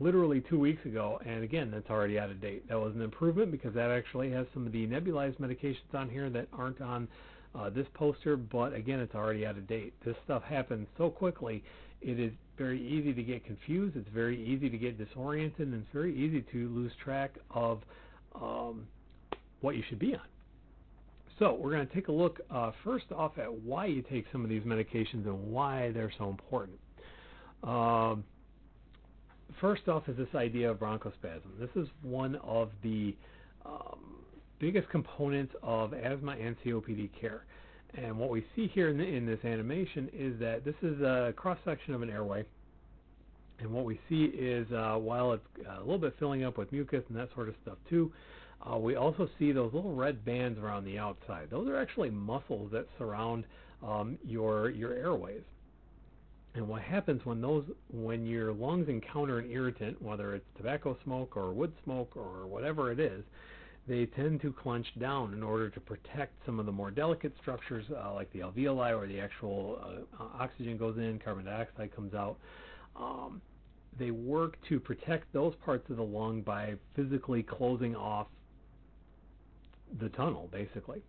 literally 0.00 0.42
two 0.48 0.58
weeks 0.58 0.84
ago, 0.84 1.20
and 1.26 1.42
again, 1.42 1.70
that's 1.70 1.90
already 1.90 2.18
out 2.18 2.30
of 2.30 2.40
date. 2.40 2.68
That 2.68 2.78
was 2.80 2.94
an 2.94 3.02
improvement 3.02 3.50
because 3.50 3.74
that 3.74 3.90
actually 3.90 4.30
has 4.30 4.46
some 4.54 4.66
of 4.66 4.72
the 4.72 4.86
nebulized 4.86 5.38
medications 5.38 5.94
on 5.94 6.08
here 6.08 6.30
that 6.30 6.48
aren't 6.52 6.80
on 6.80 7.08
uh, 7.54 7.70
this 7.70 7.86
poster, 7.94 8.36
but 8.36 8.72
again, 8.74 9.00
it's 9.00 9.14
already 9.14 9.44
out 9.44 9.56
of 9.56 9.66
date. 9.66 9.92
This 10.04 10.16
stuff 10.24 10.42
happens 10.42 10.88
so 10.96 11.10
quickly, 11.10 11.62
it 12.02 12.18
is 12.18 12.32
very 12.58 12.80
easy 12.80 13.12
to 13.12 13.22
get 13.22 13.44
confused, 13.44 13.96
it's 13.96 14.08
very 14.14 14.42
easy 14.44 14.68
to 14.68 14.78
get 14.78 14.98
disoriented, 14.98 15.68
and 15.68 15.74
it's 15.74 15.92
very 15.92 16.14
easy 16.14 16.44
to 16.52 16.68
lose 16.68 16.92
track 17.02 17.34
of 17.50 17.80
um, 18.34 18.86
what 19.60 19.76
you 19.76 19.82
should 19.88 19.98
be 19.98 20.14
on. 20.14 20.20
So 21.38 21.54
we're 21.54 21.72
going 21.72 21.86
to 21.86 21.94
take 21.94 22.08
a 22.08 22.12
look 22.12 22.40
uh, 22.50 22.72
first 22.84 23.06
off 23.14 23.38
at 23.38 23.52
why 23.52 23.86
you 23.86 24.02
take 24.02 24.26
some 24.30 24.44
of 24.44 24.50
these 24.50 24.62
medications 24.62 25.24
and 25.26 25.50
why 25.50 25.90
they're 25.92 26.12
so 26.18 26.28
important. 26.28 26.78
Um, 27.64 28.24
first 29.60 29.88
off 29.88 30.08
is 30.08 30.16
this 30.16 30.28
idea 30.34 30.70
of 30.70 30.78
bronchospasm. 30.78 31.58
This 31.58 31.70
is 31.74 31.88
one 32.02 32.36
of 32.36 32.70
the 32.82 33.16
um, 33.64 33.98
biggest 34.58 34.88
components 34.90 35.54
of 35.62 35.94
asthma 35.94 36.32
and 36.32 36.56
COPD 36.64 37.10
care. 37.20 37.44
And 37.94 38.18
what 38.18 38.30
we 38.30 38.44
see 38.56 38.68
here 38.68 38.88
in, 38.88 38.96
the, 38.96 39.04
in 39.04 39.26
this 39.26 39.44
animation 39.44 40.08
is 40.12 40.38
that 40.40 40.64
this 40.64 40.74
is 40.82 41.00
a 41.02 41.32
cross 41.36 41.58
section 41.64 41.94
of 41.94 42.02
an 42.02 42.10
airway. 42.10 42.44
And 43.58 43.70
what 43.70 43.84
we 43.84 44.00
see 44.08 44.24
is 44.24 44.70
uh, 44.72 44.96
while 44.96 45.32
it's 45.32 45.46
uh, 45.68 45.78
a 45.78 45.80
little 45.80 45.98
bit 45.98 46.14
filling 46.18 46.42
up 46.42 46.58
with 46.58 46.72
mucus 46.72 47.04
and 47.08 47.18
that 47.18 47.28
sort 47.34 47.48
of 47.48 47.54
stuff 47.62 47.76
too, 47.88 48.10
uh, 48.68 48.78
we 48.78 48.96
also 48.96 49.28
see 49.38 49.52
those 49.52 49.72
little 49.72 49.94
red 49.94 50.24
bands 50.24 50.58
around 50.58 50.84
the 50.84 50.98
outside. 50.98 51.48
Those 51.50 51.68
are 51.68 51.76
actually 51.76 52.10
muscles 52.10 52.70
that 52.72 52.86
surround 52.98 53.44
um, 53.82 54.18
your 54.24 54.70
your 54.70 54.94
airways. 54.94 55.42
And 56.54 56.68
what 56.68 56.82
happens 56.82 57.24
when 57.24 57.40
those 57.40 57.64
when 57.92 58.26
your 58.26 58.52
lungs 58.52 58.88
encounter 58.88 59.38
an 59.38 59.50
irritant, 59.50 60.00
whether 60.00 60.34
it's 60.34 60.44
tobacco 60.56 60.96
smoke 61.02 61.36
or 61.36 61.52
wood 61.52 61.72
smoke 61.84 62.16
or 62.16 62.46
whatever 62.46 62.92
it 62.92 63.00
is, 63.00 63.24
they 63.88 64.06
tend 64.06 64.40
to 64.42 64.52
clench 64.52 64.86
down 65.00 65.32
in 65.32 65.42
order 65.42 65.68
to 65.68 65.80
protect 65.80 66.34
some 66.46 66.60
of 66.60 66.66
the 66.66 66.72
more 66.72 66.90
delicate 66.90 67.32
structures 67.40 67.84
uh, 67.90 68.14
like 68.14 68.32
the 68.32 68.40
alveoli 68.40 68.96
where 68.96 69.08
the 69.08 69.18
actual 69.20 70.04
uh, 70.20 70.24
oxygen 70.38 70.76
goes 70.76 70.96
in, 70.98 71.18
carbon 71.18 71.44
dioxide 71.44 71.94
comes 71.94 72.14
out. 72.14 72.36
Um, 72.94 73.40
they 73.98 74.10
work 74.10 74.56
to 74.68 74.78
protect 74.78 75.32
those 75.32 75.54
parts 75.64 75.90
of 75.90 75.96
the 75.96 76.02
lung 76.02 76.42
by 76.42 76.74
physically 76.94 77.42
closing 77.42 77.96
off 77.96 78.28
the 80.00 80.08
tunnel, 80.10 80.48
basically. 80.52 81.02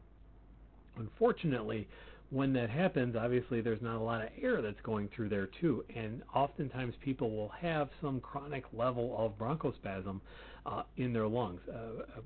Unfortunately, 0.97 1.87
when 2.29 2.51
that 2.53 2.69
happens, 2.69 3.15
obviously 3.15 3.61
there's 3.61 3.81
not 3.81 3.97
a 3.97 4.03
lot 4.03 4.21
of 4.23 4.29
air 4.41 4.61
that's 4.61 4.81
going 4.81 5.07
through 5.15 5.29
there 5.29 5.47
too, 5.61 5.85
and 5.95 6.23
oftentimes 6.33 6.95
people 7.01 7.29
will 7.29 7.49
have 7.49 7.89
some 8.01 8.19
chronic 8.19 8.65
level 8.73 9.15
of 9.17 9.37
bronchospasm 9.37 10.19
uh, 10.65 10.83
in 10.97 11.13
their 11.13 11.27
lungs, 11.27 11.61
uh, 11.69 12.17
uh 12.17 12.21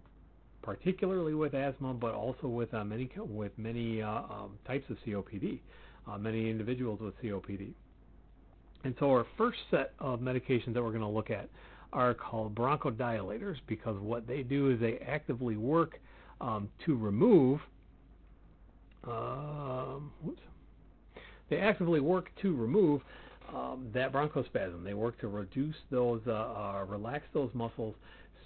particularly 0.62 1.34
with 1.34 1.54
asthma, 1.54 1.94
but 1.94 2.14
also 2.14 2.48
with 2.48 2.74
uh, 2.74 2.84
many 2.84 3.10
with 3.18 3.52
many 3.58 4.02
uh, 4.02 4.10
um, 4.10 4.58
types 4.66 4.90
of 4.90 4.98
COPD, 5.06 5.60
uh, 6.10 6.18
many 6.18 6.50
individuals 6.50 7.00
with 7.00 7.20
COPD. 7.22 7.72
And 8.84 8.96
so 9.00 9.10
our 9.10 9.26
first 9.38 9.58
set 9.72 9.94
of 10.00 10.20
medications 10.20 10.74
that 10.74 10.84
we're 10.84 10.92
going 10.92 11.02
to 11.02 11.08
look 11.08 11.30
at 11.30 11.50
are 11.94 12.14
called 12.14 12.54
bronchodilators 12.54 13.56
because 13.66 13.98
what 14.00 14.28
they 14.28 14.44
do 14.44 14.70
is 14.72 14.80
they 14.80 14.98
actively 15.00 15.58
work 15.58 16.00
um, 16.42 16.70
to 16.86 16.96
remove 16.96 17.60
um, 19.08 20.12
they 21.50 21.58
actively 21.58 22.00
work 22.00 22.30
to 22.42 22.56
remove 22.56 23.02
um, 23.54 23.88
that 23.94 24.12
bronchospasm. 24.12 24.84
They 24.84 24.94
work 24.94 25.20
to 25.22 25.28
reduce 25.28 25.76
those, 25.90 26.22
uh, 26.28 26.32
uh, 26.32 26.86
relax 26.88 27.24
those 27.34 27.50
muscles 27.54 27.96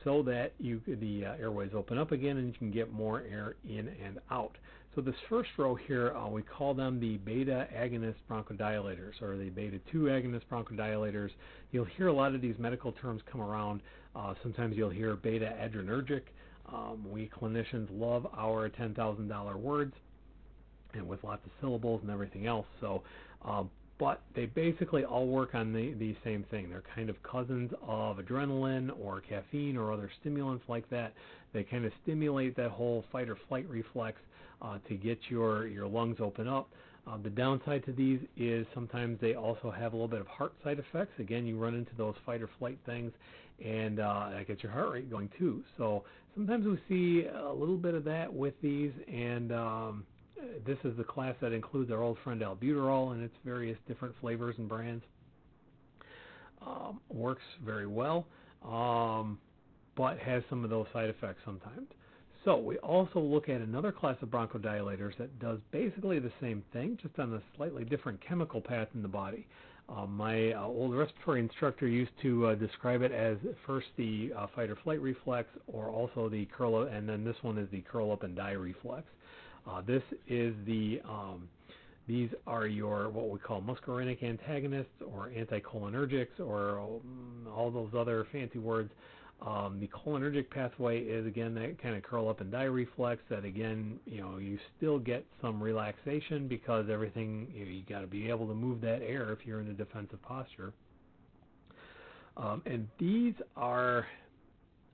so 0.03 0.23
that 0.23 0.53
you 0.59 0.81
the 0.87 1.25
uh, 1.25 1.33
airways 1.39 1.71
open 1.75 1.97
up 1.97 2.11
again 2.11 2.37
and 2.37 2.47
you 2.47 2.53
can 2.53 2.71
get 2.71 2.91
more 2.91 3.23
air 3.29 3.55
in 3.67 3.87
and 4.03 4.19
out. 4.29 4.57
So 4.95 5.01
this 5.01 5.15
first 5.29 5.49
row 5.57 5.75
here, 5.75 6.13
uh, 6.15 6.27
we 6.27 6.41
call 6.41 6.73
them 6.73 6.99
the 6.99 7.17
beta 7.17 7.67
agonist 7.73 8.15
bronchodilators 8.29 9.21
or 9.21 9.37
the 9.37 9.49
beta 9.49 9.79
2 9.91 10.03
agonist 10.03 10.41
bronchodilators. 10.51 11.29
You'll 11.71 11.85
hear 11.85 12.07
a 12.07 12.13
lot 12.13 12.35
of 12.35 12.41
these 12.41 12.55
medical 12.59 12.91
terms 12.91 13.21
come 13.31 13.41
around. 13.41 13.81
Uh, 14.15 14.33
sometimes 14.43 14.75
you'll 14.75 14.89
hear 14.89 15.15
beta 15.15 15.53
adrenergic. 15.61 16.23
Um, 16.67 17.05
we 17.09 17.29
clinicians 17.29 17.87
love 17.91 18.27
our 18.37 18.69
$10,000 18.69 19.55
words 19.55 19.93
and 20.93 21.07
with 21.07 21.23
lots 21.23 21.45
of 21.45 21.51
syllables 21.61 22.01
and 22.01 22.11
everything 22.11 22.45
else. 22.45 22.65
So, 22.81 23.03
um, 23.43 23.69
but 24.01 24.19
they 24.35 24.47
basically 24.47 25.05
all 25.05 25.27
work 25.27 25.53
on 25.53 25.71
the, 25.71 25.93
the 25.99 26.15
same 26.23 26.43
thing. 26.49 26.71
They're 26.71 26.83
kind 26.95 27.07
of 27.07 27.21
cousins 27.21 27.69
of 27.87 28.17
adrenaline 28.17 28.89
or 28.99 29.21
caffeine 29.21 29.77
or 29.77 29.93
other 29.93 30.09
stimulants 30.19 30.63
like 30.67 30.89
that. 30.89 31.13
They 31.53 31.63
kind 31.63 31.85
of 31.85 31.91
stimulate 32.01 32.57
that 32.57 32.71
whole 32.71 33.05
fight 33.11 33.29
or 33.29 33.37
flight 33.47 33.69
reflex 33.69 34.17
uh, 34.59 34.79
to 34.89 34.95
get 34.95 35.19
your, 35.29 35.67
your 35.67 35.85
lungs 35.85 36.17
open 36.19 36.47
up. 36.47 36.67
Uh, 37.05 37.17
the 37.21 37.29
downside 37.29 37.85
to 37.85 37.91
these 37.91 38.19
is 38.37 38.65
sometimes 38.73 39.19
they 39.21 39.35
also 39.35 39.69
have 39.69 39.93
a 39.93 39.95
little 39.95 40.07
bit 40.07 40.19
of 40.21 40.27
heart 40.27 40.53
side 40.63 40.79
effects. 40.79 41.13
Again, 41.19 41.45
you 41.45 41.59
run 41.59 41.75
into 41.75 41.91
those 41.95 42.15
fight 42.25 42.41
or 42.41 42.49
flight 42.57 42.79
things, 42.87 43.11
and 43.63 43.99
uh, 43.99 44.29
that 44.31 44.47
gets 44.47 44.63
your 44.63 44.71
heart 44.71 44.91
rate 44.93 45.11
going 45.11 45.29
too. 45.37 45.63
So 45.77 46.05
sometimes 46.33 46.65
we 46.65 46.79
see 46.89 47.27
a 47.27 47.53
little 47.53 47.77
bit 47.77 47.93
of 47.93 48.03
that 48.05 48.33
with 48.33 48.55
these, 48.63 48.93
and 49.07 49.51
um, 49.51 50.05
this 50.65 50.77
is 50.83 50.95
the 50.97 51.03
class 51.03 51.35
that 51.41 51.51
includes 51.51 51.91
our 51.91 52.01
old 52.01 52.17
friend 52.23 52.41
albuterol 52.41 53.13
and 53.13 53.23
its 53.23 53.35
various 53.45 53.77
different 53.87 54.15
flavors 54.21 54.55
and 54.57 54.67
brands. 54.67 55.03
Um, 56.65 56.99
works 57.09 57.43
very 57.65 57.87
well, 57.87 58.27
um, 58.63 59.39
but 59.95 60.19
has 60.19 60.43
some 60.49 60.63
of 60.63 60.69
those 60.69 60.85
side 60.93 61.09
effects 61.09 61.39
sometimes. 61.43 61.87
So 62.45 62.57
we 62.57 62.77
also 62.77 63.19
look 63.19 63.49
at 63.49 63.61
another 63.61 63.91
class 63.91 64.17
of 64.21 64.29
bronchodilators 64.29 65.15
that 65.17 65.39
does 65.39 65.59
basically 65.71 66.19
the 66.19 66.31
same 66.41 66.63
thing, 66.73 66.97
just 67.01 67.17
on 67.19 67.33
a 67.33 67.41
slightly 67.55 67.83
different 67.83 68.19
chemical 68.27 68.61
path 68.61 68.87
in 68.95 69.01
the 69.01 69.07
body. 69.07 69.47
Uh, 69.89 70.05
my 70.05 70.53
uh, 70.53 70.63
old 70.63 70.95
respiratory 70.95 71.41
instructor 71.41 71.87
used 71.87 72.11
to 72.21 72.47
uh, 72.47 72.55
describe 72.55 73.01
it 73.01 73.11
as 73.11 73.37
first 73.67 73.87
the 73.97 74.31
uh, 74.37 74.47
fight 74.55 74.69
or 74.69 74.77
flight 74.83 75.01
reflex, 75.01 75.49
or 75.67 75.89
also 75.89 76.29
the 76.29 76.45
curl, 76.45 76.75
up, 76.75 76.91
and 76.91 77.07
then 77.07 77.23
this 77.23 77.35
one 77.41 77.57
is 77.57 77.67
the 77.71 77.81
curl 77.81 78.11
up 78.11 78.23
and 78.23 78.35
die 78.35 78.51
reflex. 78.51 79.03
Uh, 79.67 79.81
this 79.81 80.03
is 80.27 80.53
the 80.65 81.01
um, 81.07 81.47
these 82.07 82.29
are 82.47 82.67
your 82.67 83.09
what 83.09 83.29
we 83.29 83.39
call 83.39 83.61
muscarinic 83.61 84.23
antagonists 84.23 85.01
or 85.05 85.29
anticholinergics 85.29 86.39
or 86.39 86.79
um, 86.79 87.47
all 87.53 87.71
those 87.71 87.91
other 87.97 88.25
fancy 88.31 88.59
words. 88.59 88.91
Um, 89.45 89.79
the 89.79 89.87
cholinergic 89.87 90.49
pathway 90.49 90.99
is 91.01 91.25
again 91.25 91.55
that 91.55 91.81
kind 91.81 91.95
of 91.95 92.03
curl 92.03 92.29
up 92.29 92.41
and 92.41 92.51
die 92.51 92.63
reflex. 92.63 93.21
That 93.29 93.45
again, 93.45 93.99
you 94.05 94.21
know, 94.21 94.37
you 94.37 94.59
still 94.77 94.99
get 94.99 95.25
some 95.41 95.61
relaxation 95.61 96.47
because 96.47 96.87
everything 96.91 97.47
you, 97.53 97.65
know, 97.65 97.71
you 97.71 97.83
got 97.87 98.01
to 98.01 98.07
be 98.07 98.29
able 98.29 98.47
to 98.47 98.53
move 98.53 98.81
that 98.81 99.01
air 99.01 99.31
if 99.31 99.39
you're 99.45 99.61
in 99.61 99.67
a 99.67 99.73
defensive 99.73 100.21
posture. 100.21 100.73
Um, 102.37 102.61
and 102.65 102.87
these 102.99 103.33
are 103.55 104.05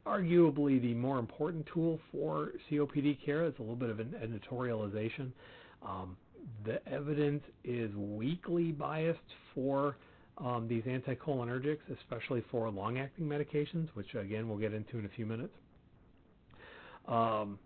arguably 0.08 0.82
the 0.82 0.94
more 0.94 1.20
important 1.20 1.68
tool 1.74 2.00
for 2.12 2.52
COPD 2.70 3.24
care. 3.24 3.46
It's 3.46 3.60
a 3.60 3.62
little 3.62 3.76
bit 3.76 3.90
of 3.90 4.00
an 4.00 4.16
editorialization. 4.24 5.32
Um, 5.84 6.18
the 6.66 6.86
evidence 6.88 7.44
is 7.64 7.94
weakly 7.96 8.72
biased 8.72 9.20
for 9.54 9.98
um, 10.38 10.68
these 10.68 10.84
anticholinergics, 10.84 11.80
especially 12.00 12.44
for 12.52 12.70
long-acting 12.70 13.26
medications, 13.26 13.90
which 13.94 14.14
again 14.16 14.48
we'll 14.48 14.58
get 14.58 14.74
into 14.74 14.98
in 14.98 15.06
a 15.06 15.10
few 15.10 15.26
minutes. 15.26 15.54
Um, 17.08 17.60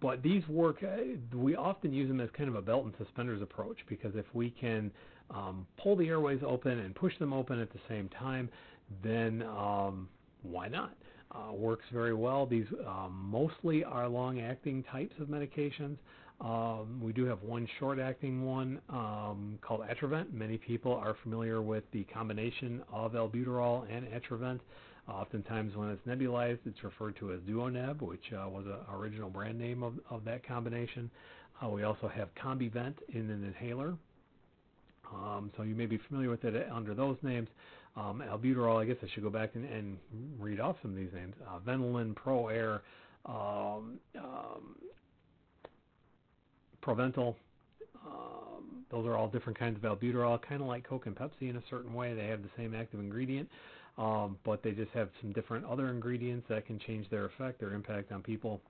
but 0.00 0.22
these 0.22 0.46
work. 0.48 0.82
Uh, 0.82 1.36
we 1.36 1.56
often 1.56 1.92
use 1.92 2.08
them 2.08 2.20
as 2.20 2.28
kind 2.36 2.48
of 2.48 2.54
a 2.54 2.62
belt 2.62 2.84
and 2.84 2.94
suspenders 2.98 3.42
approach 3.42 3.78
because 3.88 4.14
if 4.14 4.26
we 4.34 4.50
can 4.50 4.90
um, 5.30 5.66
pull 5.82 5.96
the 5.96 6.08
airways 6.08 6.40
open 6.46 6.78
and 6.78 6.94
push 6.94 7.16
them 7.18 7.32
open 7.32 7.60
at 7.60 7.72
the 7.72 7.80
same 7.88 8.08
time, 8.10 8.48
then 9.02 9.42
um, 9.42 10.08
why 10.42 10.68
not? 10.68 10.94
Uh, 11.36 11.52
works 11.52 11.84
very 11.92 12.14
well. 12.14 12.46
These 12.46 12.66
um, 12.86 13.28
mostly 13.30 13.84
are 13.84 14.08
long-acting 14.08 14.84
types 14.84 15.14
of 15.20 15.28
medications. 15.28 15.96
Um, 16.40 17.00
we 17.02 17.12
do 17.12 17.24
have 17.24 17.42
one 17.42 17.66
short-acting 17.78 18.44
one 18.44 18.80
um, 18.88 19.58
called 19.62 19.80
Atrovent. 19.80 20.32
Many 20.32 20.58
people 20.58 20.94
are 20.94 21.16
familiar 21.22 21.62
with 21.62 21.84
the 21.92 22.04
combination 22.04 22.82
of 22.92 23.12
albuterol 23.12 23.86
and 23.90 24.06
Atrovent. 24.06 24.60
Uh, 25.08 25.12
oftentimes, 25.12 25.76
when 25.76 25.88
it's 25.90 26.06
nebulized, 26.06 26.58
it's 26.66 26.82
referred 26.82 27.16
to 27.16 27.32
as 27.32 27.40
Duoneb, 27.40 28.02
which 28.02 28.32
uh, 28.32 28.48
was 28.48 28.66
an 28.66 28.94
original 28.94 29.30
brand 29.30 29.58
name 29.58 29.82
of, 29.82 29.94
of 30.10 30.24
that 30.24 30.46
combination. 30.46 31.10
Uh, 31.62 31.68
we 31.68 31.84
also 31.84 32.08
have 32.08 32.28
Combivent 32.34 32.94
in 33.14 33.30
an 33.30 33.44
inhaler. 33.44 33.94
Um, 35.12 35.50
so 35.56 35.62
you 35.62 35.74
may 35.74 35.86
be 35.86 35.98
familiar 36.08 36.28
with 36.28 36.44
it 36.44 36.68
under 36.70 36.94
those 36.94 37.16
names. 37.22 37.48
Um, 37.96 38.22
albuterol, 38.28 38.80
I 38.80 38.84
guess 38.84 38.96
I 39.02 39.08
should 39.14 39.22
go 39.22 39.30
back 39.30 39.54
and, 39.54 39.64
and 39.64 39.96
read 40.38 40.60
off 40.60 40.76
some 40.82 40.90
of 40.90 40.96
these 40.98 41.12
names. 41.14 41.34
Uh, 41.48 41.58
ProAir, 42.14 42.80
um, 43.24 43.98
um, 44.18 44.76
Proventil. 46.84 47.34
Um, 48.06 48.84
those 48.90 49.06
are 49.06 49.16
all 49.16 49.28
different 49.28 49.58
kinds 49.58 49.76
of 49.76 49.82
albuterol, 49.82 50.40
kind 50.42 50.60
of 50.60 50.68
like 50.68 50.86
Coke 50.86 51.06
and 51.06 51.16
Pepsi 51.16 51.48
in 51.50 51.56
a 51.56 51.62
certain 51.70 51.94
way. 51.94 52.14
They 52.14 52.26
have 52.26 52.42
the 52.42 52.50
same 52.56 52.74
active 52.74 53.00
ingredient, 53.00 53.48
um, 53.98 54.36
but 54.44 54.62
they 54.62 54.72
just 54.72 54.92
have 54.92 55.08
some 55.20 55.32
different 55.32 55.64
other 55.64 55.88
ingredients 55.88 56.46
that 56.48 56.66
can 56.66 56.78
change 56.78 57.08
their 57.10 57.24
effect, 57.24 57.60
their 57.60 57.72
impact 57.72 58.12
on 58.12 58.22
people. 58.22 58.60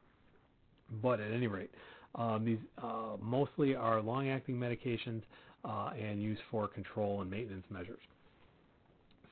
But 1.02 1.20
at 1.20 1.32
any 1.32 1.48
rate, 1.48 1.70
um, 2.14 2.44
these 2.44 2.58
uh, 2.82 3.16
mostly 3.20 3.74
are 3.74 4.00
long-acting 4.00 4.54
medications 4.56 5.22
uh, 5.64 5.90
and 6.00 6.22
used 6.22 6.42
for 6.50 6.68
control 6.68 7.22
and 7.22 7.30
maintenance 7.30 7.66
measures. 7.70 7.98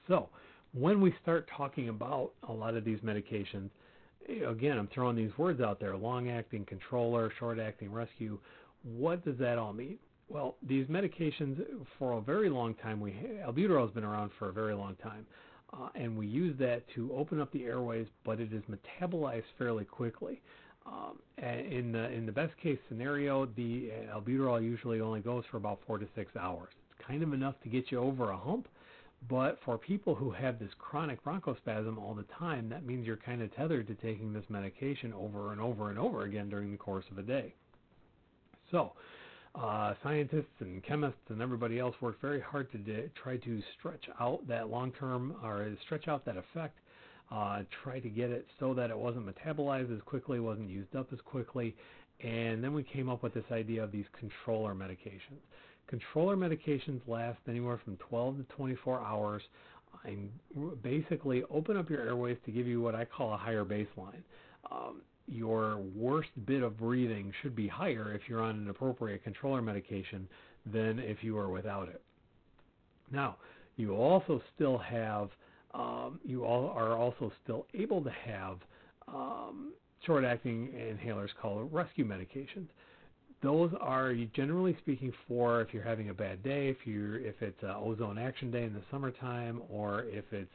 So, 0.09 0.29
when 0.73 1.01
we 1.01 1.15
start 1.23 1.49
talking 1.57 1.89
about 1.89 2.33
a 2.49 2.53
lot 2.53 2.75
of 2.75 2.85
these 2.85 2.99
medications, 3.01 3.71
again, 4.47 4.77
I'm 4.77 4.89
throwing 4.89 5.17
these 5.17 5.37
words 5.39 5.61
out 5.61 5.79
there 5.81 5.97
long 5.97 6.31
acting 6.31 6.65
controller, 6.65 7.33
short 7.39 7.59
acting 7.59 7.93
rescue. 7.93 8.39
What 8.83 9.25
does 9.25 9.39
that 9.39 9.57
all 9.59 9.73
mean? 9.73 9.99
Well, 10.29 10.57
these 10.67 10.87
medications, 10.87 11.63
for 11.99 12.13
a 12.13 12.21
very 12.21 12.49
long 12.49 12.75
time, 12.75 13.01
we 13.01 13.13
albuterol 13.47 13.83
has 13.83 13.91
been 13.95 14.05
around 14.05 14.31
for 14.39 14.49
a 14.49 14.53
very 14.53 14.75
long 14.75 14.97
time, 14.97 15.27
uh, 15.73 15.89
and 15.95 16.17
we 16.17 16.27
use 16.27 16.57
that 16.59 16.83
to 16.95 17.13
open 17.15 17.41
up 17.41 17.53
the 17.53 17.65
airways, 17.65 18.07
but 18.25 18.41
it 18.41 18.53
is 18.53 18.63
metabolized 18.71 19.45
fairly 19.59 19.85
quickly. 19.85 20.41
Um, 20.87 21.19
in 21.39 21.93
the 21.93 22.11
in 22.11 22.27
the 22.27 22.33
best 22.33 22.55
case 22.59 22.79
scenario, 22.89 23.47
the 23.57 23.91
albuterol 24.15 24.63
usually 24.63 25.01
only 25.01 25.21
goes 25.21 25.45
for 25.51 25.57
about 25.57 25.81
four 25.87 25.99
to 25.99 26.07
six 26.15 26.35
hours. 26.37 26.69
It's 26.91 27.07
kind 27.07 27.23
of 27.23 27.33
enough 27.33 27.55
to 27.63 27.69
get 27.71 27.91
you 27.91 27.99
over 27.99 28.31
a 28.31 28.37
hump, 28.37 28.69
but 29.29 29.59
for 29.65 29.79
people 29.79 30.15
who 30.15 30.31
have 30.31 30.59
this 30.59 30.71
chronic 30.79 31.25
bronchospasm 31.25 31.99
all 31.99 32.15
the 32.15 32.27
time, 32.39 32.69
that 32.69 32.85
means 32.85 33.07
you're 33.07 33.17
kind 33.17 33.43
of 33.43 33.55
tethered 33.55 33.87
to 33.87 33.95
taking 33.95 34.33
this 34.33 34.45
medication 34.49 35.13
over 35.13 35.53
and 35.53 35.61
over 35.61 35.91
and 35.91 35.99
over 35.99 36.23
again 36.25 36.49
during 36.49 36.71
the 36.71 36.77
course 36.77 37.05
of 37.11 37.19
a 37.19 37.23
day. 37.23 37.55
So, 38.71 38.93
uh, 39.55 39.95
scientists 40.03 40.61
and 40.61 40.83
chemists 40.83 41.21
and 41.29 41.41
everybody 41.41 41.79
else 41.79 41.95
worked 42.01 42.21
very 42.21 42.41
hard 42.41 42.71
to 42.73 42.79
de- 42.79 43.09
try 43.23 43.37
to 43.39 43.63
stretch 43.79 44.05
out 44.21 44.47
that 44.49 44.69
long 44.69 44.93
term 44.93 45.37
or 45.43 45.69
stretch 45.85 46.09
out 46.09 46.25
that 46.25 46.37
effect, 46.37 46.79
uh, 47.31 47.63
try 47.83 48.01
to 48.01 48.09
get 48.09 48.31
it 48.31 48.47
so 48.59 48.75
that 48.75 48.91
it 48.91 48.99
wasn't 48.99 49.25
metabolized 49.27 49.95
as 49.95 50.03
quickly, 50.03 50.41
wasn't 50.41 50.69
used 50.69 50.95
up 50.97 51.13
as 51.13 51.21
quickly, 51.21 51.75
and 52.21 52.63
then 52.63 52.75
we 52.75 52.83
came 52.83 53.09
up 53.09 53.23
with 53.23 53.33
this 53.33 53.45
idea 53.53 53.83
of 53.83 53.93
these 53.93 54.07
controller 54.19 54.75
medications. 54.75 55.41
Controller 55.87 56.37
medications 56.37 57.01
last 57.07 57.39
anywhere 57.49 57.81
from 57.85 57.97
12 58.09 58.39
to 58.39 58.43
24 58.55 59.01
hours 59.01 59.43
and 60.05 60.31
basically 60.83 61.43
open 61.51 61.77
up 61.77 61.89
your 61.89 62.01
airways 62.01 62.37
to 62.45 62.51
give 62.51 62.67
you 62.67 62.81
what 62.81 62.95
I 62.95 63.05
call 63.05 63.33
a 63.33 63.37
higher 63.37 63.65
baseline. 63.65 64.23
Um, 64.71 65.03
your 65.27 65.79
worst 65.97 66.29
bit 66.47 66.63
of 66.63 66.79
breathing 66.79 67.33
should 67.43 67.57
be 67.57 67.67
higher 67.67 68.13
if 68.15 68.23
you're 68.29 68.43
on 68.43 68.57
an 68.57 68.69
appropriate 68.69 69.25
controller 69.25 69.63
medication 69.63 70.29
than 70.71 70.99
if 70.99 71.23
you 71.23 71.39
are 71.39 71.49
without 71.49 71.89
it. 71.89 72.03
Now, 73.11 73.37
you 73.77 73.95
also 73.95 74.43
still 74.55 74.79
have, 74.79 75.31
um, 75.73 76.21
you 76.25 76.45
all 76.45 76.69
are 76.69 76.97
also 76.97 77.33
still 77.43 77.67
able 77.75 78.03
to 78.03 78.11
have 78.11 78.59
um, 79.09 79.73
short-acting 80.05 80.69
inhalers 80.69 81.31
called 81.41 81.73
rescue 81.73 82.07
medications. 82.07 82.67
Those 83.45 83.73
are 83.79 84.15
generally 84.35 84.75
speaking 84.81 85.13
for 85.29 85.61
if 85.61 85.75
you're 85.75 85.85
having 85.85 86.09
a 86.09 86.15
bad 86.15 86.43
day, 86.43 86.69
if 86.69 86.87
you 86.87 87.17
if 87.17 87.43
it's 87.43 87.63
ozone 87.63 88.17
action 88.17 88.51
day 88.51 88.65
in 88.65 88.73
the 88.73 88.81
summertime, 88.91 89.61
or 89.69 90.05
if 90.05 90.25
it's 90.33 90.51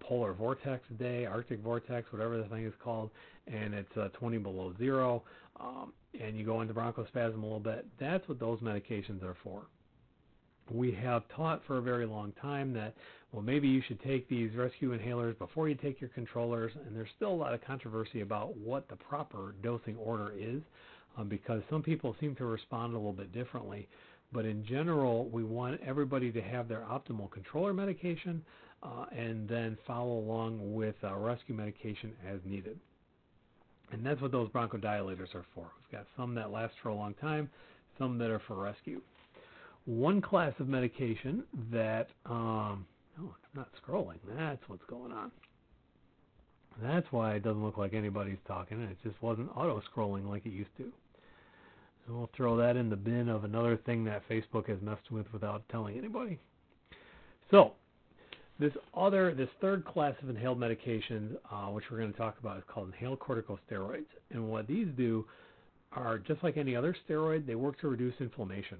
polar 0.00 0.34
vortex 0.34 0.84
day, 0.98 1.24
Arctic 1.24 1.60
vortex, 1.60 2.12
whatever 2.12 2.36
the 2.36 2.44
thing 2.44 2.66
is 2.66 2.74
called, 2.84 3.08
and 3.46 3.72
it's 3.72 3.96
uh, 3.96 4.08
20 4.08 4.36
below 4.38 4.74
zero, 4.76 5.22
um, 5.58 5.94
and 6.20 6.36
you 6.36 6.44
go 6.44 6.60
into 6.60 6.74
bronchospasm 6.74 7.38
a 7.38 7.46
little 7.46 7.58
bit. 7.58 7.86
That's 7.98 8.28
what 8.28 8.38
those 8.38 8.60
medications 8.60 9.22
are 9.22 9.36
for. 9.42 9.62
We 10.70 10.92
have 10.92 11.22
taught 11.34 11.62
for 11.66 11.78
a 11.78 11.82
very 11.82 12.04
long 12.04 12.32
time 12.42 12.74
that, 12.74 12.94
well, 13.32 13.42
maybe 13.42 13.68
you 13.68 13.82
should 13.88 14.02
take 14.02 14.28
these 14.28 14.54
rescue 14.54 14.96
inhalers 14.96 15.38
before 15.38 15.70
you 15.70 15.76
take 15.76 15.98
your 15.98 16.10
controllers, 16.10 16.72
and 16.86 16.94
there's 16.94 17.08
still 17.16 17.32
a 17.32 17.34
lot 17.34 17.54
of 17.54 17.64
controversy 17.64 18.20
about 18.20 18.54
what 18.58 18.86
the 18.88 18.96
proper 18.96 19.54
dosing 19.62 19.96
order 19.96 20.34
is 20.38 20.60
um, 21.16 21.28
because 21.28 21.62
some 21.70 21.82
people 21.82 22.16
seem 22.20 22.34
to 22.36 22.44
respond 22.44 22.94
a 22.94 22.96
little 22.96 23.12
bit 23.12 23.32
differently. 23.32 23.88
But 24.32 24.46
in 24.46 24.64
general, 24.64 25.28
we 25.28 25.44
want 25.44 25.80
everybody 25.86 26.32
to 26.32 26.40
have 26.40 26.68
their 26.68 26.80
optimal 26.80 27.30
controller 27.30 27.74
medication 27.74 28.42
uh, 28.82 29.04
and 29.16 29.48
then 29.48 29.76
follow 29.86 30.18
along 30.18 30.74
with 30.74 30.96
uh, 31.04 31.14
rescue 31.16 31.54
medication 31.54 32.12
as 32.26 32.40
needed. 32.44 32.78
And 33.92 34.04
that's 34.04 34.20
what 34.22 34.32
those 34.32 34.48
bronchodilators 34.48 35.34
are 35.34 35.44
for. 35.54 35.70
We've 35.76 35.98
got 35.98 36.06
some 36.16 36.34
that 36.36 36.50
last 36.50 36.72
for 36.82 36.88
a 36.88 36.94
long 36.94 37.14
time, 37.20 37.50
some 37.98 38.16
that 38.18 38.30
are 38.30 38.40
for 38.46 38.56
rescue. 38.56 39.02
One 39.84 40.22
class 40.22 40.54
of 40.58 40.68
medication 40.68 41.44
that, 41.70 42.08
um, 42.24 42.86
oh, 43.20 43.34
it's 43.38 43.54
not 43.54 43.68
scrolling. 43.86 44.18
That's 44.36 44.62
what's 44.68 44.84
going 44.88 45.12
on. 45.12 45.30
That's 46.80 47.06
why 47.10 47.34
it 47.34 47.42
doesn't 47.42 47.62
look 47.62 47.76
like 47.76 47.92
anybody's 47.92 48.38
talking. 48.46 48.80
It 48.80 48.96
just 49.04 49.20
wasn't 49.22 49.50
auto 49.54 49.82
scrolling 49.94 50.26
like 50.28 50.46
it 50.46 50.52
used 50.52 50.74
to. 50.78 50.90
So 52.06 52.14
we'll 52.14 52.30
throw 52.36 52.56
that 52.56 52.76
in 52.76 52.90
the 52.90 52.96
bin 52.96 53.28
of 53.28 53.44
another 53.44 53.76
thing 53.76 54.04
that 54.04 54.28
Facebook 54.28 54.68
has 54.68 54.78
messed 54.82 55.10
with 55.10 55.26
without 55.32 55.62
telling 55.68 55.96
anybody. 55.96 56.38
So, 57.50 57.72
this 58.58 58.72
other, 58.94 59.34
this 59.34 59.48
third 59.60 59.84
class 59.84 60.14
of 60.22 60.28
inhaled 60.28 60.58
medications, 60.58 61.36
uh, 61.50 61.66
which 61.70 61.84
we're 61.90 61.98
going 61.98 62.12
to 62.12 62.18
talk 62.18 62.38
about, 62.38 62.58
is 62.58 62.64
called 62.68 62.92
inhaled 62.92 63.18
corticosteroids. 63.18 64.06
And 64.30 64.48
what 64.48 64.66
these 64.66 64.88
do 64.96 65.24
are 65.92 66.18
just 66.18 66.42
like 66.42 66.56
any 66.56 66.74
other 66.74 66.94
steroid, 67.08 67.46
they 67.46 67.54
work 67.54 67.78
to 67.80 67.88
reduce 67.88 68.14
inflammation. 68.20 68.78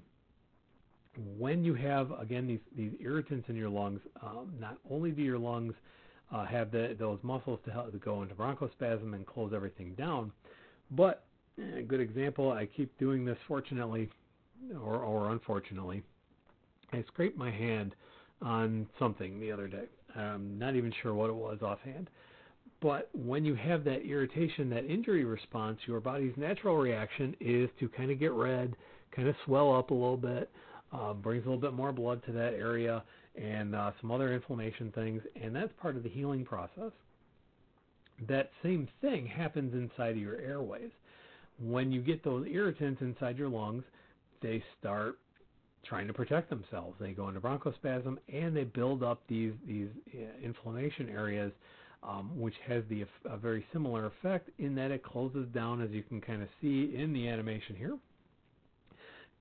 When 1.37 1.63
you 1.63 1.75
have, 1.75 2.11
again, 2.19 2.47
these, 2.47 2.59
these 2.75 2.91
irritants 2.99 3.47
in 3.49 3.55
your 3.55 3.69
lungs, 3.69 3.99
um, 4.21 4.53
not 4.59 4.77
only 4.89 5.11
do 5.11 5.21
your 5.21 5.37
lungs 5.37 5.73
uh, 6.33 6.45
have 6.45 6.71
the, 6.71 6.95
those 6.97 7.19
muscles 7.21 7.59
to 7.65 7.71
help 7.71 7.91
to 7.91 7.97
go 7.99 8.23
into 8.23 8.33
bronchospasm 8.33 9.13
and 9.13 9.25
close 9.25 9.53
everything 9.53 9.93
down, 9.93 10.31
but 10.91 11.25
a 11.57 11.81
good 11.81 11.99
example, 11.99 12.51
I 12.51 12.65
keep 12.65 12.97
doing 12.97 13.25
this 13.25 13.37
fortunately 13.47 14.09
or, 14.83 14.95
or 14.97 15.31
unfortunately. 15.31 16.03
I 16.91 17.03
scraped 17.07 17.37
my 17.37 17.51
hand 17.51 17.95
on 18.41 18.87
something 18.99 19.39
the 19.39 19.51
other 19.51 19.67
day. 19.67 19.85
I'm 20.15 20.59
not 20.59 20.75
even 20.75 20.93
sure 21.01 21.13
what 21.13 21.29
it 21.29 21.35
was 21.35 21.59
offhand. 21.61 22.09
But 22.81 23.09
when 23.13 23.45
you 23.45 23.55
have 23.55 23.83
that 23.85 24.05
irritation, 24.05 24.69
that 24.71 24.85
injury 24.85 25.23
response, 25.23 25.79
your 25.85 26.01
body's 26.01 26.33
natural 26.35 26.77
reaction 26.77 27.35
is 27.39 27.69
to 27.79 27.87
kind 27.89 28.11
of 28.11 28.19
get 28.19 28.33
red, 28.33 28.75
kind 29.15 29.27
of 29.27 29.35
swell 29.45 29.73
up 29.73 29.89
a 29.89 29.93
little 29.93 30.17
bit, 30.17 30.49
uh, 30.91 31.13
brings 31.13 31.45
a 31.45 31.49
little 31.49 31.61
bit 31.61 31.73
more 31.73 31.91
blood 31.93 32.21
to 32.25 32.31
that 32.33 32.53
area, 32.53 33.03
and 33.35 33.73
uh, 33.73 33.91
some 34.01 34.11
other 34.11 34.33
inflammation 34.33 34.91
things, 34.91 35.21
and 35.41 35.55
that's 35.55 35.71
part 35.81 35.95
of 35.95 36.03
the 36.03 36.09
healing 36.09 36.43
process. 36.43 36.91
That 38.27 38.51
same 38.61 38.87
thing 39.01 39.25
happens 39.25 39.73
inside 39.73 40.11
of 40.11 40.17
your 40.17 40.37
airways 40.39 40.91
when 41.59 41.91
you 41.91 42.01
get 42.01 42.23
those 42.23 42.47
irritants 42.49 43.01
inside 43.01 43.37
your 43.37 43.49
lungs, 43.49 43.83
they 44.41 44.63
start 44.79 45.17
trying 45.85 46.07
to 46.07 46.13
protect 46.13 46.49
themselves. 46.49 46.95
They 46.99 47.11
go 47.11 47.27
into 47.27 47.41
bronchospasm 47.41 48.17
and 48.31 48.55
they 48.55 48.63
build 48.63 49.03
up 49.03 49.21
these 49.27 49.53
these 49.67 49.89
uh, 50.13 50.45
inflammation 50.45 51.09
areas, 51.09 51.51
um, 52.03 52.31
which 52.39 52.55
has 52.67 52.83
the 52.89 53.05
a 53.25 53.37
very 53.37 53.65
similar 53.73 54.05
effect 54.07 54.49
in 54.59 54.75
that 54.75 54.91
it 54.91 55.03
closes 55.03 55.47
down, 55.53 55.81
as 55.81 55.91
you 55.91 56.03
can 56.03 56.21
kind 56.21 56.41
of 56.41 56.47
see 56.61 56.93
in 56.95 57.13
the 57.13 57.27
animation 57.27 57.75
here, 57.75 57.97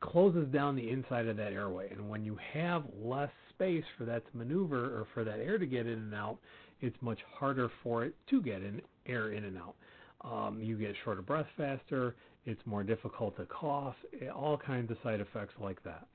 closes 0.01 0.47
down 0.53 0.75
the 0.75 0.91
inside 0.91 1.29
of 1.29 1.37
that 1.37 1.53
airway. 1.53 1.91
And 1.91 2.09
when 2.09 2.25
you 2.25 2.37
have 2.53 2.85
less 3.01 3.31
space 3.51 3.85
for 3.97 4.05
that 4.05 4.25
to 4.31 4.37
maneuver 4.37 4.85
or 4.85 5.07
for 5.15 5.25
that 5.25 5.39
air 5.39 5.59
to 5.59 5.67
get 5.67 5.87
in 5.87 5.95
and 5.95 6.15
out, 6.15 6.39
it's 6.81 6.97
much 7.01 7.21
harder 7.39 7.71
for 7.83 8.05
it 8.05 8.15
to 8.31 8.43
get 8.43 8.63
in 8.63 8.83
air 9.07 9.33
in 9.33 9.45
and 9.45 9.57
out. 9.57 9.75
Um, 10.25 10.61
you 10.63 10.77
get 10.77 10.95
shorter 11.05 11.23
breath 11.23 11.47
faster. 11.57 12.15
It's 12.45 12.61
more 12.65 12.83
difficult 12.83 13.37
to 13.37 13.47
cough. 13.47 13.95
Eh, 14.21 14.29
all 14.29 14.57
kinds 14.57 14.91
of 14.91 14.97
side 15.03 15.21
effects 15.21 15.55
like 15.61 15.83
that. 15.85 16.07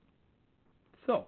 So, 1.06 1.26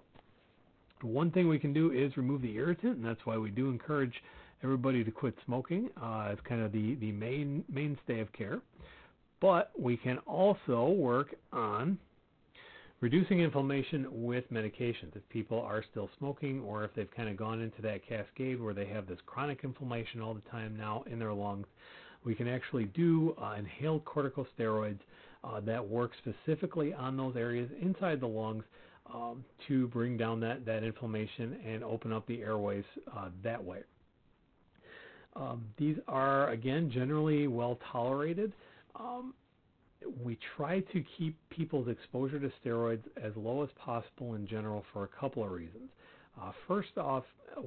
one 1.02 1.30
thing 1.30 1.48
we 1.48 1.58
can 1.58 1.72
do 1.72 1.92
is 1.92 2.16
remove 2.16 2.42
the 2.42 2.54
irritant, 2.54 2.96
and 2.96 3.04
that's 3.04 3.24
why 3.24 3.36
we 3.36 3.50
do 3.50 3.70
encourage 3.70 4.14
everybody 4.62 5.02
to 5.04 5.10
quit 5.10 5.34
smoking. 5.46 5.88
Uh, 6.00 6.28
it's 6.32 6.40
kind 6.46 6.60
of 6.60 6.72
the, 6.72 6.96
the 6.96 7.12
main 7.12 7.64
mainstay 7.68 8.20
of 8.20 8.32
care. 8.32 8.60
But 9.40 9.72
we 9.78 9.96
can 9.96 10.18
also 10.18 10.90
work 10.90 11.34
on 11.52 11.98
reducing 13.00 13.40
inflammation 13.40 14.06
with 14.10 14.44
medications. 14.52 15.16
If 15.16 15.26
people 15.30 15.60
are 15.60 15.82
still 15.90 16.10
smoking 16.18 16.60
or 16.60 16.84
if 16.84 16.94
they've 16.94 17.10
kind 17.16 17.28
of 17.30 17.38
gone 17.38 17.62
into 17.62 17.80
that 17.82 18.06
cascade 18.06 18.60
where 18.60 18.74
they 18.74 18.86
have 18.86 19.06
this 19.06 19.18
chronic 19.24 19.60
inflammation 19.64 20.20
all 20.20 20.34
the 20.34 20.50
time 20.50 20.76
now 20.76 21.04
in 21.10 21.18
their 21.18 21.32
lungs, 21.32 21.66
we 22.24 22.34
can 22.34 22.48
actually 22.48 22.84
do 22.84 23.34
uh, 23.40 23.54
inhaled 23.58 24.04
corticosteroids 24.04 24.98
uh, 25.42 25.60
that 25.60 25.86
work 25.86 26.12
specifically 26.18 26.92
on 26.92 27.16
those 27.16 27.36
areas 27.36 27.70
inside 27.80 28.20
the 28.20 28.26
lungs 28.26 28.64
um, 29.12 29.44
to 29.66 29.88
bring 29.88 30.16
down 30.16 30.40
that, 30.40 30.64
that 30.66 30.84
inflammation 30.84 31.56
and 31.66 31.82
open 31.82 32.12
up 32.12 32.26
the 32.26 32.42
airways 32.42 32.84
uh, 33.16 33.28
that 33.42 33.62
way. 33.62 33.80
Um, 35.36 35.64
these 35.78 35.96
are, 36.08 36.50
again, 36.50 36.90
generally 36.92 37.46
well 37.46 37.78
tolerated. 37.92 38.52
Um, 38.98 39.34
we 40.22 40.38
try 40.56 40.80
to 40.80 41.04
keep 41.16 41.36
people's 41.50 41.88
exposure 41.88 42.40
to 42.40 42.50
steroids 42.64 43.02
as 43.22 43.32
low 43.36 43.62
as 43.62 43.68
possible 43.78 44.34
in 44.34 44.46
general 44.46 44.84
for 44.92 45.04
a 45.04 45.08
couple 45.08 45.44
of 45.44 45.50
reasons. 45.50 45.90
Uh, 46.40 46.52
first 46.66 46.96
off, 46.96 47.24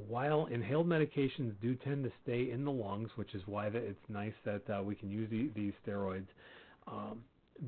while 0.08 0.48
inhaled 0.48 0.88
medications 0.88 1.54
do 1.62 1.76
tend 1.76 2.04
to 2.04 2.12
stay 2.24 2.50
in 2.52 2.66
the 2.66 2.72
lungs, 2.72 3.10
which 3.16 3.36
is 3.36 3.42
why 3.46 3.68
it's 3.68 4.00
nice 4.10 4.34
that 4.46 4.62
uh, 4.70 4.82
we 4.82 4.96
can 4.96 5.10
use 5.10 5.30
the, 5.30 5.50
these 5.56 5.74
steroids, 5.86 6.28
um, 6.88 7.20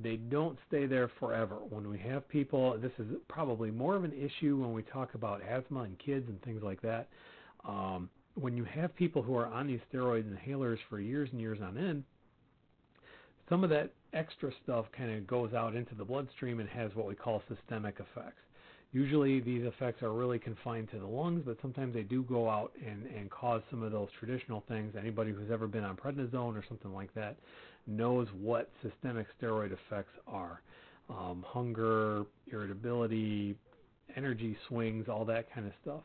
they 0.02 0.16
don't 0.16 0.58
stay 0.68 0.88
there 0.88 1.12
forever. 1.20 1.58
When 1.70 1.88
we 1.90 2.00
have 2.00 2.28
people, 2.28 2.78
this 2.82 2.92
is 2.98 3.06
probably 3.28 3.70
more 3.70 3.96
of 3.96 4.04
an 4.04 4.14
issue 4.14 4.58
when 4.58 4.74
we 4.74 4.82
talk 4.82 5.14
about 5.14 5.42
asthma 5.44 5.84
in 5.84 5.96
kids 6.04 6.28
and 6.28 6.42
things 6.42 6.64
like 6.64 6.82
that. 6.82 7.08
Um, 7.68 8.10
when 8.34 8.58
you 8.58 8.64
have 8.66 8.96
people 8.96 9.22
who 9.22 9.36
are 9.36 9.48
on 9.48 9.68
these 9.68 9.80
steroid 9.94 10.24
inhalers 10.24 10.78
for 10.90 11.00
years 11.00 11.30
and 11.32 11.40
years 11.40 11.60
on 11.62 11.78
end, 11.78 12.04
some 13.48 13.64
of 13.64 13.70
that 13.70 13.92
extra 14.14 14.52
stuff 14.64 14.86
kind 14.98 15.16
of 15.16 15.28
goes 15.28 15.54
out 15.54 15.76
into 15.76 15.94
the 15.94 16.04
bloodstream 16.04 16.60
and 16.60 16.68
has 16.70 16.94
what 16.96 17.08
we 17.08 17.16
call 17.16 17.44
systemic 17.48 17.96
effects. 18.00 18.42
Usually 18.96 19.42
these 19.42 19.66
effects 19.66 20.02
are 20.04 20.14
really 20.14 20.40
confined 20.40 20.90
to 20.92 21.00
the 21.00 21.06
lungs, 21.06 21.44
but 21.46 21.58
sometimes 21.62 21.94
they 21.94 22.04
do 22.04 22.24
go 22.24 22.50
out 22.50 22.72
and, 22.88 23.06
and 23.08 23.30
cause 23.30 23.62
some 23.70 23.84
of 23.84 23.92
those 23.92 24.08
traditional 24.18 24.64
things. 24.70 24.96
Anybody 24.98 25.34
who's 25.34 25.52
ever 25.52 25.68
been 25.68 25.84
on 25.84 25.98
prednisone 25.98 26.58
or 26.58 26.64
something 26.70 26.94
like 26.94 27.14
that 27.14 27.36
knows 27.88 28.30
what 28.40 28.70
systemic 28.82 29.28
steroid 29.38 29.74
effects 29.74 30.14
are. 30.26 30.62
Um, 31.10 31.44
hunger, 31.46 32.24
irritability, 32.50 33.58
energy 34.16 34.56
swings, 34.70 35.08
all 35.10 35.26
that 35.26 35.54
kind 35.54 35.68
of 35.68 35.74
stuff. 35.82 36.04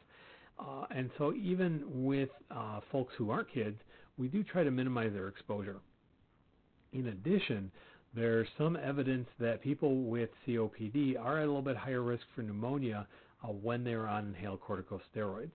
Uh, 0.58 0.86
and 0.90 1.10
so 1.16 1.32
even 1.32 1.84
with 1.86 2.30
uh, 2.50 2.80
folks 2.90 3.14
who 3.16 3.30
aren't 3.30 3.54
kids, 3.54 3.76
we 4.18 4.26
do 4.26 4.42
try 4.42 4.64
to 4.64 4.70
minimize 4.72 5.12
their 5.12 5.28
exposure. 5.28 5.76
In 6.92 7.06
addition, 7.06 7.70
there's 8.14 8.48
some 8.58 8.76
evidence 8.76 9.28
that 9.38 9.62
people 9.62 10.02
with 10.02 10.30
COPD 10.46 11.18
are 11.18 11.38
at 11.38 11.44
a 11.44 11.46
little 11.46 11.62
bit 11.62 11.76
higher 11.76 12.02
risk 12.02 12.24
for 12.34 12.42
pneumonia 12.42 13.06
uh, 13.44 13.48
when 13.48 13.84
they're 13.84 14.08
on 14.08 14.28
inhaled 14.28 14.60
corticosteroids. 14.60 15.50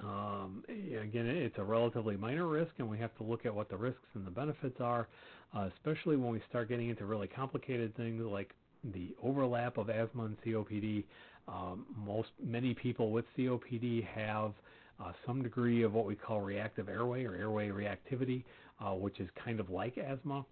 Um, 0.00 0.64
again, 0.68 1.26
it's 1.26 1.58
a 1.58 1.64
relatively 1.64 2.16
minor 2.16 2.46
risk, 2.46 2.70
and 2.78 2.88
we 2.88 2.98
have 2.98 3.14
to 3.16 3.24
look 3.24 3.44
at 3.44 3.54
what 3.54 3.68
the 3.68 3.76
risks 3.76 4.06
and 4.14 4.26
the 4.26 4.30
benefits 4.30 4.80
are, 4.80 5.08
uh, 5.56 5.68
especially 5.76 6.16
when 6.16 6.30
we 6.30 6.40
start 6.48 6.68
getting 6.68 6.88
into 6.88 7.04
really 7.04 7.26
complicated 7.26 7.96
things 7.96 8.22
like 8.22 8.54
the 8.94 9.14
overlap 9.22 9.76
of 9.76 9.90
asthma 9.90 10.26
and 10.26 10.36
COPD. 10.46 11.04
Um, 11.48 11.86
most 11.96 12.28
many 12.42 12.74
people 12.74 13.10
with 13.10 13.24
COPD 13.36 14.06
have 14.06 14.52
uh, 15.00 15.12
some 15.26 15.42
degree 15.42 15.82
of 15.82 15.94
what 15.94 16.06
we 16.06 16.14
call 16.14 16.40
reactive 16.40 16.88
airway 16.88 17.24
or 17.24 17.34
airway 17.34 17.68
reactivity, 17.68 18.44
uh, 18.80 18.92
which 18.92 19.18
is 19.18 19.28
kind 19.44 19.58
of 19.58 19.68
like 19.68 19.98
asthma, 19.98 20.44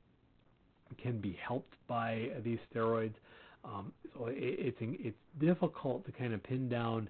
can 1.02 1.20
be 1.20 1.38
helped 1.46 1.74
by 1.88 2.30
these 2.44 2.58
steroids. 2.72 3.14
Um, 3.64 3.92
so 4.14 4.26
it, 4.26 4.36
it's 4.38 4.76
it's 4.80 5.16
difficult 5.40 6.04
to 6.06 6.12
kind 6.12 6.32
of 6.32 6.42
pin 6.42 6.68
down 6.68 7.08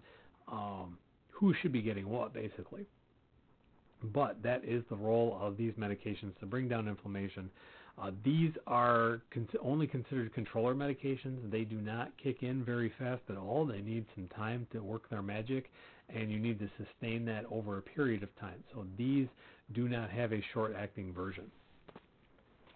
um, 0.49 0.99
who 1.31 1.55
should 1.61 1.73
be 1.73 1.83
getting 1.83 2.09
what, 2.09 2.33
basically. 2.33 2.87
But 4.03 4.43
that 4.43 4.65
is 4.65 4.83
the 4.91 4.97
role 4.97 5.39
of 5.41 5.57
these 5.57 5.73
medications 5.75 6.39
to 6.41 6.47
bring 6.47 6.69
down 6.69 6.89
inflammation. 6.89 7.51
Uh, 8.01 8.11
these 8.25 8.53
are 8.67 9.23
con- 9.33 9.49
only 9.63 9.87
considered 9.87 10.33
controller 10.35 10.75
medications. 10.75 11.51
They 11.51 11.63
do 11.65 11.77
not 11.77 12.13
kick 12.23 12.43
in 12.43 12.63
very 12.63 12.93
fast 12.99 13.23
at 13.31 13.39
all. 13.39 13.65
They 13.65 13.81
need 13.81 14.05
some 14.15 14.29
time 14.29 14.67
to 14.73 14.81
work 14.81 15.09
their 15.09 15.23
magic, 15.23 15.71
and 16.11 16.31
you 16.31 16.39
need 16.39 16.59
to 16.59 16.69
sustain 16.77 17.25
that 17.25 17.45
over 17.51 17.79
a 17.79 17.83
period 17.83 18.23
of 18.23 18.29
time. 18.39 18.63
So 18.75 18.85
these 18.99 19.29
do 19.73 19.89
not 19.89 20.11
have 20.11 20.33
a 20.33 20.43
short-acting 20.53 21.15
version, 21.15 21.51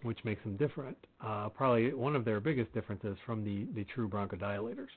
which 0.03 0.19
makes 0.23 0.43
them 0.43 0.57
different. 0.57 0.97
Uh, 1.23 1.49
probably 1.49 1.93
one 1.93 2.15
of 2.15 2.25
their 2.25 2.39
biggest 2.39 2.73
differences 2.73 3.17
from 3.25 3.43
the, 3.43 3.65
the 3.75 3.85
true 3.93 4.07
bronchodilators. 4.07 4.87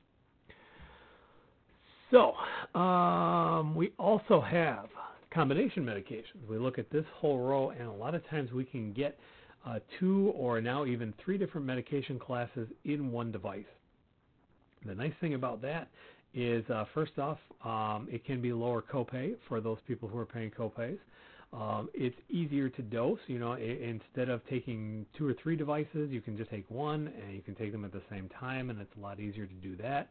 So, 2.10 2.34
um, 2.78 3.74
we 3.74 3.92
also 3.98 4.40
have 4.40 4.86
combination 5.32 5.84
medications. 5.84 6.48
We 6.48 6.58
look 6.58 6.78
at 6.78 6.90
this 6.90 7.04
whole 7.14 7.38
row, 7.38 7.70
and 7.70 7.88
a 7.88 7.92
lot 7.92 8.14
of 8.14 8.28
times 8.28 8.52
we 8.52 8.64
can 8.64 8.92
get 8.92 9.18
uh, 9.66 9.80
two 9.98 10.32
or 10.36 10.60
now 10.60 10.84
even 10.84 11.12
three 11.24 11.38
different 11.38 11.66
medication 11.66 12.18
classes 12.18 12.68
in 12.84 13.10
one 13.10 13.32
device. 13.32 13.64
The 14.86 14.94
nice 14.94 15.14
thing 15.20 15.34
about 15.34 15.62
that 15.62 15.88
is, 16.34 16.68
uh, 16.68 16.84
first 16.92 17.18
off, 17.18 17.38
um, 17.64 18.06
it 18.10 18.24
can 18.24 18.40
be 18.42 18.52
lower 18.52 18.82
copay 18.82 19.34
for 19.48 19.60
those 19.60 19.78
people 19.86 20.08
who 20.08 20.18
are 20.18 20.26
paying 20.26 20.50
copays. 20.50 20.98
Um, 21.54 21.88
it's 21.94 22.16
easier 22.28 22.68
to 22.68 22.82
dose. 22.82 23.20
You 23.26 23.38
know, 23.38 23.52
instead 23.52 24.28
of 24.28 24.40
taking 24.48 25.06
two 25.16 25.26
or 25.28 25.34
three 25.34 25.56
devices, 25.56 26.10
you 26.10 26.20
can 26.20 26.36
just 26.36 26.50
take 26.50 26.68
one, 26.68 27.12
and 27.22 27.34
you 27.34 27.42
can 27.42 27.54
take 27.54 27.70
them 27.70 27.84
at 27.84 27.92
the 27.92 28.02
same 28.10 28.28
time, 28.40 28.70
and 28.70 28.80
it's 28.80 28.94
a 28.96 29.00
lot 29.00 29.20
easier 29.20 29.46
to 29.46 29.54
do 29.54 29.76
that. 29.76 30.08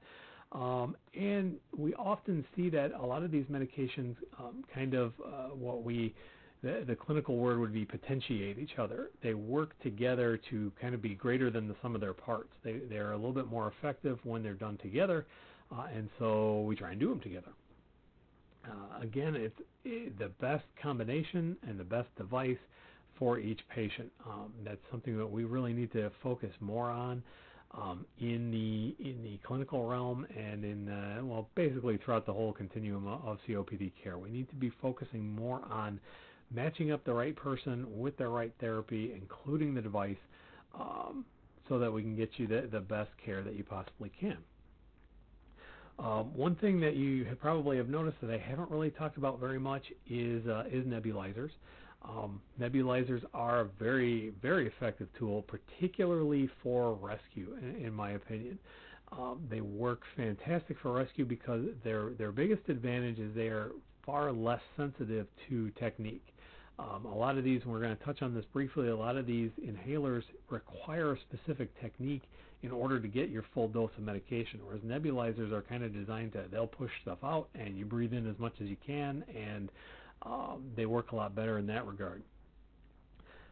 Um, 0.53 0.95
and 1.19 1.55
we 1.75 1.93
often 1.95 2.45
see 2.55 2.69
that 2.69 2.93
a 2.93 3.05
lot 3.05 3.23
of 3.23 3.31
these 3.31 3.45
medications 3.45 4.15
um, 4.39 4.63
kind 4.73 4.93
of 4.93 5.13
uh, 5.25 5.47
what 5.49 5.83
we 5.83 6.13
the, 6.61 6.83
the, 6.87 6.95
clinical 6.95 7.35
word 7.37 7.59
would 7.59 7.73
be 7.73 7.83
potentiate 7.83 8.57
each 8.57 8.77
other. 8.77 9.09
They 9.21 9.33
work 9.33 9.77
together 9.81 10.39
to 10.49 10.71
kind 10.79 10.95
of 10.95 11.01
be 11.01 11.13
greater 11.13 11.49
than 11.49 11.67
the 11.67 11.75
sum 11.81 11.93
of 11.93 12.01
their 12.01 12.13
parts. 12.13 12.53
They 12.63 12.77
they're 12.87 13.11
a 13.11 13.17
little 13.17 13.33
bit 13.33 13.47
more 13.47 13.73
effective 13.77 14.19
when 14.23 14.43
they're 14.43 14.53
done 14.53 14.77
together, 14.77 15.25
uh, 15.75 15.87
and 15.93 16.07
so 16.19 16.61
we 16.61 16.75
try 16.75 16.91
and 16.91 16.99
do 16.99 17.09
them 17.09 17.19
together. 17.19 17.51
Uh, 18.65 19.01
again, 19.01 19.35
it's 19.35 19.59
it, 19.83 20.17
the 20.17 20.29
best 20.39 20.63
combination 20.81 21.57
and 21.67 21.79
the 21.79 21.83
best 21.83 22.07
device 22.17 22.57
for 23.19 23.39
each 23.39 23.59
patient. 23.73 24.11
Um, 24.25 24.53
that's 24.63 24.79
something 24.91 25.17
that 25.17 25.27
we 25.29 25.43
really 25.43 25.73
need 25.73 25.91
to 25.93 26.11
focus 26.21 26.51
more 26.59 26.89
on 26.89 27.21
um, 27.75 28.05
in 28.19 28.51
the 28.51 28.95
in 29.03 29.23
the 29.23 29.39
clinical 29.45 29.85
realm 29.87 30.25
and 30.37 30.63
in 30.63 30.89
uh, 30.89 31.21
well 31.23 31.49
basically 31.55 31.97
throughout 31.97 32.25
the 32.25 32.33
whole 32.33 32.53
continuum 32.53 33.07
of 33.07 33.37
COPD 33.47 33.91
care. 34.01 34.17
We 34.17 34.29
need 34.29 34.49
to 34.49 34.55
be 34.55 34.71
focusing 34.81 35.35
more 35.35 35.61
on 35.69 35.99
matching 36.51 36.91
up 36.91 37.03
the 37.03 37.13
right 37.13 37.35
person 37.35 37.85
with 37.89 38.15
the 38.17 38.27
right 38.27 38.53
therapy, 38.59 39.13
including 39.15 39.73
the 39.73 39.81
device, 39.81 40.17
um, 40.79 41.25
so 41.67 41.79
that 41.79 41.91
we 41.91 42.01
can 42.01 42.15
get 42.15 42.29
you 42.37 42.47
the, 42.47 42.67
the 42.71 42.79
best 42.79 43.09
care 43.23 43.41
that 43.41 43.55
you 43.55 43.63
possibly 43.63 44.11
can. 44.19 44.37
Um, 45.99 46.35
one 46.35 46.55
thing 46.55 46.79
that 46.81 46.95
you 46.95 47.23
have 47.25 47.39
probably 47.39 47.77
have 47.77 47.87
noticed 47.87 48.17
that 48.21 48.31
I 48.31 48.37
haven't 48.37 48.71
really 48.71 48.89
talked 48.89 49.17
about 49.17 49.39
very 49.39 49.59
much 49.59 49.83
is 50.09 50.45
uh, 50.47 50.63
is 50.71 50.85
nebulizers. 50.85 51.51
Um, 52.03 52.41
nebulizers 52.59 53.23
are 53.33 53.61
a 53.61 53.65
very, 53.79 54.33
very 54.41 54.67
effective 54.67 55.07
tool, 55.17 55.43
particularly 55.43 56.49
for 56.61 56.95
rescue, 56.95 57.57
in, 57.61 57.85
in 57.85 57.93
my 57.93 58.11
opinion. 58.11 58.59
Um, 59.11 59.41
they 59.49 59.61
work 59.61 60.01
fantastic 60.17 60.77
for 60.81 60.91
rescue 60.91 61.25
because 61.25 61.65
their 61.83 62.09
their 62.17 62.31
biggest 62.31 62.67
advantage 62.69 63.19
is 63.19 63.33
they 63.35 63.47
are 63.47 63.71
far 64.05 64.31
less 64.31 64.61
sensitive 64.75 65.27
to 65.49 65.69
technique. 65.71 66.25
Um, 66.79 67.05
a 67.05 67.15
lot 67.15 67.37
of 67.37 67.43
these, 67.43 67.61
and 67.61 67.71
we're 67.71 67.81
going 67.81 67.95
to 67.95 68.03
touch 68.03 68.23
on 68.23 68.33
this 68.33 68.45
briefly, 68.51 68.87
a 68.89 68.95
lot 68.95 69.15
of 69.15 69.27
these 69.27 69.51
inhalers 69.63 70.23
require 70.49 71.13
a 71.13 71.17
specific 71.19 71.79
technique 71.79 72.23
in 72.63 72.71
order 72.71 72.99
to 72.99 73.07
get 73.07 73.29
your 73.29 73.43
full 73.53 73.67
dose 73.67 73.91
of 73.97 74.03
medication, 74.03 74.59
whereas 74.65 74.81
nebulizers 74.81 75.51
are 75.51 75.61
kind 75.61 75.83
of 75.83 75.93
designed 75.93 76.31
to, 76.33 76.43
they'll 76.51 76.65
push 76.65 76.91
stuff 77.01 77.19
out 77.23 77.49
and 77.53 77.77
you 77.77 77.85
breathe 77.85 78.13
in 78.13 78.27
as 78.27 78.39
much 78.39 78.53
as 78.61 78.67
you 78.67 78.77
can 78.85 79.23
and 79.35 79.69
um, 80.23 80.63
they 80.75 80.85
work 80.85 81.11
a 81.11 81.15
lot 81.15 81.35
better 81.35 81.59
in 81.59 81.67
that 81.67 81.85
regard. 81.85 82.23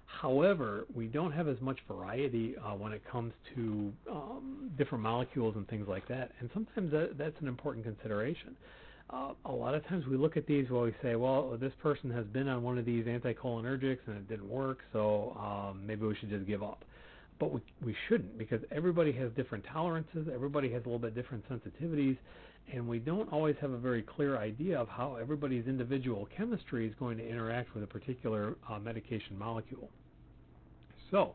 However, 0.06 0.86
we 0.94 1.08
don't 1.08 1.32
have 1.32 1.48
as 1.48 1.60
much 1.62 1.78
variety 1.88 2.56
uh, 2.58 2.76
when 2.76 2.92
it 2.92 3.02
comes 3.10 3.34
to 3.56 3.94
um, 4.10 4.72
different 4.78 5.04
molecules 5.04 5.56
and 5.56 5.68
things 5.68 5.88
like 5.88 6.08
that, 6.10 6.32
and 6.40 6.50
sometimes 6.54 6.92
that, 6.92 7.18
that's 7.18 7.40
an 7.42 7.48
important 7.48 7.86
consideration. 7.86 8.56
Uh, 9.10 9.34
a 9.46 9.52
lot 9.52 9.74
of 9.74 9.86
times 9.88 10.06
we 10.08 10.16
look 10.16 10.38
at 10.38 10.46
these 10.48 10.70
where 10.70 10.84
we 10.84 10.94
say, 11.02 11.16
well, 11.16 11.58
this 11.60 11.74
person 11.82 12.10
has 12.10 12.26
been 12.28 12.48
on 12.48 12.64
one 12.64 12.78
of 12.78 12.86
these 12.86 13.06
anticholinergics 13.06 14.00
and 14.08 14.18
it 14.18 14.30
didn't 14.30 14.50
work, 14.50 14.80
so 14.94 15.36
um, 15.40 15.86
maybe 15.86 16.06
we 16.06 16.16
should 16.16 16.30
just 16.30 16.46
give 16.46 16.64
up. 16.64 16.86
But 17.42 17.52
we, 17.52 17.62
we 17.84 17.96
shouldn't 18.08 18.38
because 18.38 18.62
everybody 18.72 19.12
has 19.14 19.32
different 19.36 19.66
tolerances, 19.74 20.28
everybody 20.32 20.72
has 20.74 20.84
a 20.84 20.86
little 20.86 21.00
bit 21.00 21.16
different 21.16 21.44
sensitivities, 21.50 22.16
and 22.72 22.88
we 22.88 23.00
don't 23.00 23.34
always 23.34 23.56
have 23.62 23.72
a 23.72 23.80
very 23.80 24.04
clear 24.04 24.38
idea 24.38 24.80
of 24.80 24.88
how 24.88 25.16
everybody's 25.20 25.66
individual 25.66 26.30
chemistry 26.38 26.88
is 26.88 26.94
going 27.00 27.18
to 27.18 27.28
interact 27.28 27.74
with 27.74 27.84
a 27.84 27.88
particular 27.88 28.58
uh, 28.70 28.78
medication 28.78 29.36
molecule. 29.40 29.90
So, 31.10 31.34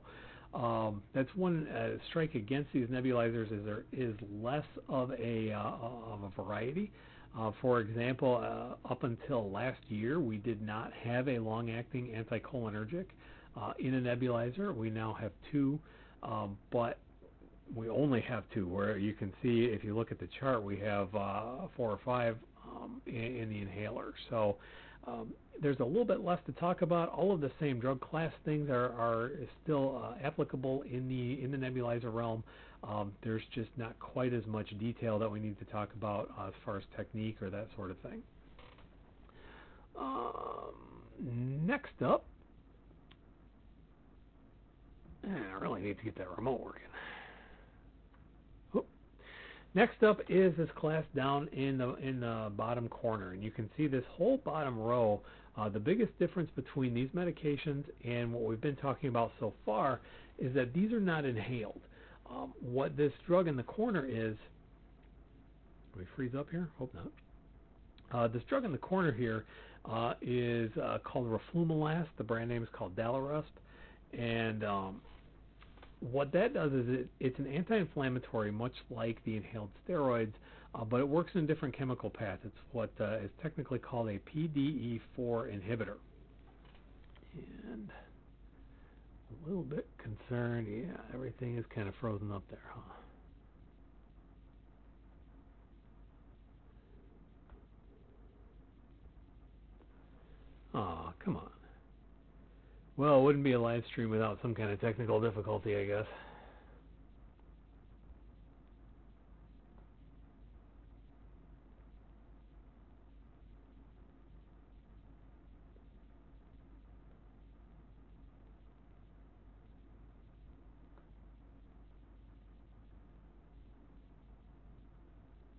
um, 0.55 1.03
that's 1.13 1.35
one 1.35 1.67
uh, 1.67 1.99
strike 2.09 2.37
against 2.37 2.73
these 2.73 2.87
nebulizers 2.87 3.53
is 3.53 3.65
there 3.65 3.83
is 3.93 4.15
less 4.41 4.65
of 4.89 5.11
a 5.11 5.51
uh, 5.51 5.59
of 5.59 6.21
a 6.23 6.43
variety. 6.43 6.93
Uh, 7.37 7.51
for 7.61 7.81
example, 7.81 8.37
uh, 8.37 8.91
up 8.91 9.03
until 9.03 9.51
last 9.51 9.81
year, 9.89 10.21
we 10.21 10.37
did 10.37 10.63
not 10.63 10.93
have 10.93 11.29
a 11.29 11.41
long-acting 11.41 12.15
anticholinergic 12.17 13.07
uh, 13.61 13.73
in 13.79 13.95
a 13.95 14.01
nebulizer. 14.01 14.75
We 14.75 14.91
now 14.91 15.17
have 15.21 15.33
two, 15.51 15.79
um, 16.27 16.57
but 16.71 16.99
we 17.75 17.89
only 17.89 18.21
have 18.23 18.45
two. 18.53 18.67
Where 18.67 18.99
you 18.99 19.13
can 19.13 19.33
see, 19.43 19.65
if 19.65 19.85
you 19.85 19.97
look 19.97 20.13
at 20.13 20.19
the 20.19 20.29
chart, 20.41 20.63
we 20.63 20.79
have 20.79 21.15
uh, 21.15 21.69
four 21.77 21.91
or 21.91 22.01
five 22.05 22.37
um, 22.67 23.01
in, 23.07 23.15
in, 23.15 23.49
the 23.49 23.61
inhaler. 23.61 24.13
So 24.31 24.57
um, 25.07 25.33
there's 25.61 25.79
a 25.81 25.85
little 25.85 26.05
bit 26.05 26.21
less 26.21 26.39
to 26.47 26.53
talk 26.53 26.83
about. 26.83 27.09
All 27.11 27.33
of 27.33 27.41
the 27.41 27.51
same 27.61 27.79
drug 27.79 28.01
class 28.01 28.33
things 28.45 28.69
are, 28.71 28.93
are 28.93 29.33
still 29.63 30.03
uh, 30.03 30.25
applicable 30.25 30.83
in 30.83 31.09
the 31.09 31.43
in 31.43 31.51
the 31.51 31.57
nebulizer 31.57 32.13
realm. 32.13 32.43
Um, 32.85 33.13
there's 33.23 33.43
just 33.55 33.71
not 33.77 33.99
quite 33.99 34.33
as 34.33 34.47
much 34.47 34.69
detail 34.79 35.19
that 35.19 35.31
we 35.31 35.41
need 35.41 35.59
to 35.59 35.65
talk 35.67 35.91
about 35.95 36.31
uh, 36.39 36.49
as 36.49 36.55
far 36.65 36.77
as 36.77 36.85
technique 36.97 37.41
or 37.43 37.51
that 37.51 37.69
sort 37.75 37.91
of 37.91 37.99
thing. 37.99 38.23
Um, 39.99 41.67
next 41.67 42.03
up, 42.05 42.25
I 45.27 45.59
really 45.61 45.83
need 45.83 45.99
to 45.99 46.05
get 46.05 46.17
that 46.19 46.29
remote 46.37 46.61
working. 46.61 46.83
Next 49.77 50.03
up 50.03 50.21
is 50.31 50.57
this 50.57 50.71
class 50.75 51.05
down 51.15 51.49
in 51.49 51.77
the 51.77 51.97
in 51.97 52.21
the 52.21 52.51
bottom 52.57 52.89
corner, 52.89 53.33
and 53.33 53.45
you 53.45 53.51
can 53.51 53.69
see 53.77 53.87
this 53.87 54.05
whole 54.09 54.39
bottom 54.39 54.79
row. 54.79 55.21
Uh, 55.55 55.69
the 55.69 55.79
biggest 55.79 56.19
difference 56.19 56.51
between 56.57 56.95
these 56.95 57.11
medications 57.15 57.85
and 58.03 58.33
what 58.33 58.45
we've 58.45 58.61
been 58.61 58.77
talking 58.77 59.11
about 59.11 59.33
so 59.39 59.53
far 59.67 60.01
is 60.39 60.55
that 60.55 60.73
these 60.73 60.93
are 60.93 61.01
not 61.01 61.27
inhaled. 61.27 61.81
Um, 62.31 62.55
what 62.61 62.97
this 62.97 63.13
drug 63.27 63.49
in 63.49 63.57
the 63.57 63.63
corner 63.63 64.07
is, 64.07 64.37
we 65.95 66.05
freeze 66.17 66.35
up 66.35 66.49
here? 66.51 66.71
Hope 66.79 66.95
not. 66.95 67.11
Uh, 68.19 68.29
this 68.29 68.43
drug 68.49 68.65
in 68.65 68.73
the 68.73 68.79
corner 68.79 69.13
here 69.13 69.45
uh, 69.91 70.15
is 70.23 70.71
uh, 70.83 70.99
called 71.05 71.27
roflumilast. 71.27 72.09
The 72.17 72.25
brand 72.25 72.49
name 72.49 72.63
is 72.63 72.69
called 72.73 72.97
Daliresp, 72.97 73.45
and 74.13 74.65
um, 74.65 75.01
what 76.01 76.33
that 76.33 76.55
does 76.55 76.73
is 76.73 76.89
it, 76.89 77.09
it's 77.21 77.39
an 77.39 77.47
anti-inflammatory, 77.47 78.51
much 78.53 78.75
like 78.91 79.23
the 79.25 79.37
inhaled 79.37 79.71
steroids, 79.89 80.33
uh, 80.75 80.85
but 80.85 81.01
it 81.01 81.09
works 81.09 81.31
in 81.35 81.45
a 81.45 81.47
different 81.47 81.77
chemical 81.77 82.11
path. 82.11 82.39
It's 82.45 82.57
what 82.73 82.91
uh, 83.01 83.19
is 83.19 83.31
technically 83.43 83.79
called 83.79 84.09
a 84.09 84.19
PDE4 84.21 85.01
inhibitor. 85.19 85.97
And 87.73 87.91
A 89.31 89.49
little 89.49 89.63
bit 89.65 89.87
concerned. 89.99 90.67
Yeah, 90.69 90.97
everything 91.15 91.57
is 91.59 91.65
kind 91.75 91.89
of 91.89 91.95
frozen 92.01 92.31
up 92.33 92.45
there, 92.51 92.61
huh? 92.75 92.81
Aw, 100.79 101.13
come 101.25 101.37
on. 101.37 101.56
Well, 102.99 103.19
it 103.19 103.23
wouldn't 103.25 103.45
be 103.45 103.53
a 103.53 103.61
live 103.61 103.85
stream 103.91 104.09
without 104.09 104.39
some 104.41 104.55
kind 104.55 104.71
of 104.71 104.81
technical 104.81 105.21
difficulty, 105.21 105.77
I 105.77 105.85
guess. 105.85 106.07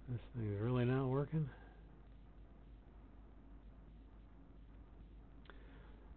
This 0.09 0.19
thing's 0.35 0.59
really 0.59 0.85
not 0.85 1.05
working. 1.05 1.47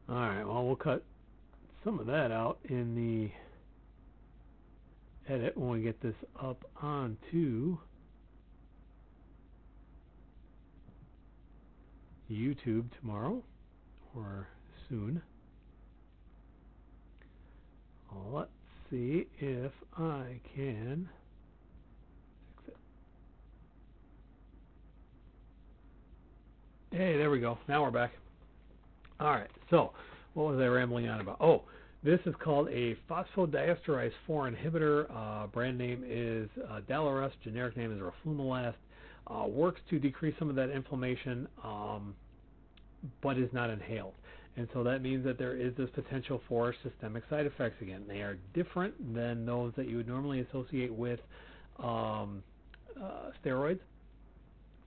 Alright, 0.08 0.44
well 0.46 0.66
we'll 0.66 0.76
cut 0.76 1.04
some 1.84 2.00
of 2.00 2.06
that 2.06 2.32
out 2.32 2.58
in 2.68 2.94
the 2.94 3.30
edit 5.32 5.56
when 5.56 5.70
we 5.70 5.82
get 5.82 6.00
this 6.00 6.14
up 6.80 6.84
onto 6.84 7.76
YouTube 12.30 12.84
tomorrow 13.00 13.42
or 14.14 14.46
soon. 14.88 15.22
Let's 18.32 18.50
see 18.90 19.26
if 19.38 19.72
I 19.96 20.40
can. 20.54 21.08
Hey, 26.92 27.16
there 27.16 27.30
we 27.30 27.40
go. 27.40 27.56
Now 27.68 27.82
we're 27.82 27.90
back. 27.90 28.12
All 29.20 29.30
right, 29.30 29.50
so 29.70 29.92
what 30.34 30.52
was 30.52 30.60
I 30.60 30.66
rambling 30.66 31.08
on 31.08 31.20
about? 31.20 31.36
Oh, 31.40 31.62
this 32.02 32.20
is 32.24 32.34
called 32.42 32.68
a 32.68 32.96
phosphodiesterase 33.10 34.12
4 34.26 34.50
inhibitor. 34.50 35.06
Uh, 35.14 35.46
brand 35.48 35.76
name 35.76 36.02
is 36.06 36.48
uh, 36.70 36.80
Daliresp. 36.88 37.32
Generic 37.44 37.76
name 37.76 37.92
is 37.92 38.00
Roflumilast. 38.00 38.74
Uh, 39.26 39.46
works 39.46 39.80
to 39.90 39.98
decrease 39.98 40.34
some 40.38 40.48
of 40.48 40.56
that 40.56 40.70
inflammation, 40.70 41.46
um, 41.62 42.14
but 43.22 43.38
is 43.38 43.52
not 43.52 43.68
inhaled. 43.68 44.14
And 44.56 44.66
so 44.72 44.82
that 44.82 45.02
means 45.02 45.24
that 45.24 45.38
there 45.38 45.56
is 45.56 45.74
this 45.76 45.90
potential 45.90 46.40
for 46.48 46.74
systemic 46.82 47.22
side 47.28 47.46
effects 47.46 47.80
again. 47.82 48.04
They 48.08 48.20
are 48.20 48.38
different 48.54 49.14
than 49.14 49.44
those 49.44 49.72
that 49.76 49.88
you 49.88 49.98
would 49.98 50.08
normally 50.08 50.40
associate 50.40 50.92
with 50.92 51.20
um, 51.78 52.42
uh, 53.00 53.30
steroids. 53.44 53.78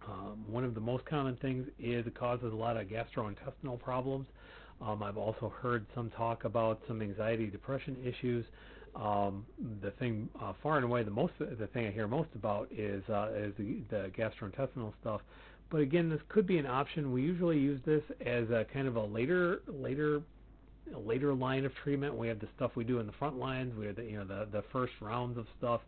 Um, 0.05 0.43
one 0.47 0.66
of 0.66 0.74
the 0.74 0.82
most 0.82 1.05
common 1.05 1.38
things 1.38 1.68
is 1.80 2.05
it 2.05 2.16
causes 2.16 2.51
a 2.51 2.55
lot 2.55 2.76
of 2.76 2.88
gastrointestinal 2.88 3.80
problems. 3.80 4.26
Um, 4.86 5.02
I've 5.02 5.18
also 5.18 5.54
heard 5.62 5.86
some 5.96 6.10
talk 6.12 6.44
about 6.44 6.82
some 6.88 7.02
anxiety, 7.02 7.48
depression 7.48 7.98
issues. 8.04 8.46
Um, 8.96 9.46
the 9.82 9.92
thing, 9.92 10.30
uh, 10.42 10.54
far 10.62 10.76
and 10.76 10.86
away, 10.86 11.04
the 11.04 11.12
most 11.12 11.34
the 11.40 11.68
thing 11.68 11.88
I 11.88 11.92
hear 11.92 12.08
most 12.08 12.30
about 12.36 12.68
is 12.72 13.04
uh, 13.10 13.30
is 13.36 13.54
the, 13.58 13.82
the 13.90 14.12
gastrointestinal 14.18 14.94
stuff. 15.02 15.22
But 15.72 15.82
again, 15.82 16.10
this 16.10 16.20
could 16.30 16.46
be 16.46 16.58
an 16.60 16.68
option. 16.68 17.12
We 17.12 17.24
usually 17.24 17.58
use 17.58 17.82
this 17.86 18.04
as 18.26 18.50
a 18.50 18.66
kind 18.72 18.88
of 18.88 18.96
a 18.96 19.04
later 19.04 19.62
later 19.68 20.22
later 20.96 21.34
line 21.34 21.66
of 21.66 21.72
treatment. 21.84 22.16
We 22.16 22.28
have 22.28 22.40
the 22.40 22.48
stuff 22.56 22.72
we 22.76 22.84
do 22.84 23.00
in 23.00 23.08
the 23.08 23.14
front 23.14 23.38
lines. 23.38 23.74
We 23.76 23.88
have 23.88 23.96
the 23.96 24.04
you 24.04 24.18
know 24.18 24.26
the 24.26 24.48
the 24.52 24.64
first 24.72 24.94
rounds 25.02 25.38
of 25.38 25.48
stuff, 25.58 25.82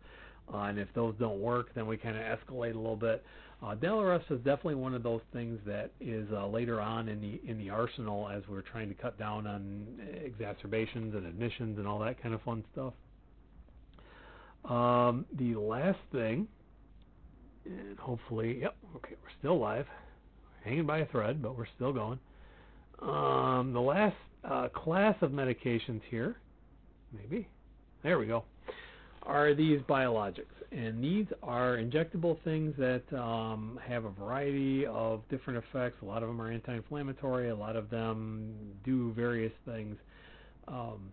uh, 0.54 0.58
and 0.58 0.78
if 0.78 0.88
those 0.94 1.16
don't 1.20 1.40
work, 1.40 1.68
then 1.76 1.88
we 1.88 1.98
kind 1.98 2.18
of 2.18 2.24
escalate 2.24 2.76
a 2.76 2.78
little 2.78 2.96
bit. 2.96 3.24
Uh, 3.64 3.74
is 3.74 4.38
definitely 4.44 4.76
one 4.76 4.94
of 4.94 5.02
those 5.02 5.22
things 5.34 5.60
that 5.66 5.90
is 6.00 6.28
uh, 6.34 6.46
later 6.46 6.82
on 6.82 7.08
in 7.08 7.22
the 7.22 7.40
in 7.50 7.58
the 7.58 7.70
arsenal 7.70 8.30
as 8.30 8.44
we're 8.50 8.62
trying 8.62 8.90
to 8.90 8.94
cut 8.94 9.18
down 9.18 9.48
on 9.48 9.86
exacerbations 10.24 11.16
and 11.16 11.26
admissions 11.26 11.78
and 11.80 11.88
all 11.88 11.98
that 12.00 12.22
kind 12.22 12.36
of 12.36 12.42
fun 12.42 12.64
stuff. 12.74 12.94
Um, 14.66 15.26
the 15.38 15.56
last 15.56 16.00
thing, 16.12 16.48
and 17.66 17.98
hopefully, 17.98 18.60
yep, 18.62 18.76
okay, 18.98 19.16
we're 19.22 19.40
still 19.40 19.60
live, 19.60 19.86
hanging 20.64 20.86
by 20.86 21.00
a 21.00 21.06
thread, 21.08 21.42
but 21.42 21.58
we're 21.58 21.68
still 21.76 21.94
going. 21.94 22.20
Um, 23.02 23.72
the 23.74 23.82
last 23.82 24.16
uh, 24.44 24.68
class 24.70 25.16
of 25.22 25.32
medications 25.32 26.02
here, 26.10 26.38
maybe, 27.14 27.48
there 28.04 28.18
we 28.18 28.26
go, 28.26 28.44
are 29.26 29.54
these 29.54 29.80
biologics 29.82 30.46
and 30.76 31.02
these 31.02 31.26
are 31.42 31.78
injectable 31.78 32.42
things 32.44 32.74
that 32.78 33.04
um, 33.18 33.80
have 33.88 34.04
a 34.04 34.10
variety 34.10 34.86
of 34.86 35.22
different 35.30 35.64
effects. 35.64 35.98
A 36.02 36.06
lot 36.06 36.22
of 36.22 36.28
them 36.28 36.42
are 36.42 36.52
anti-inflammatory. 36.52 37.50
A 37.50 37.56
lot 37.56 37.76
of 37.78 37.90
them 37.90 38.54
do 38.84 39.14
various 39.14 39.54
things. 39.66 39.96
Um, 40.68 41.12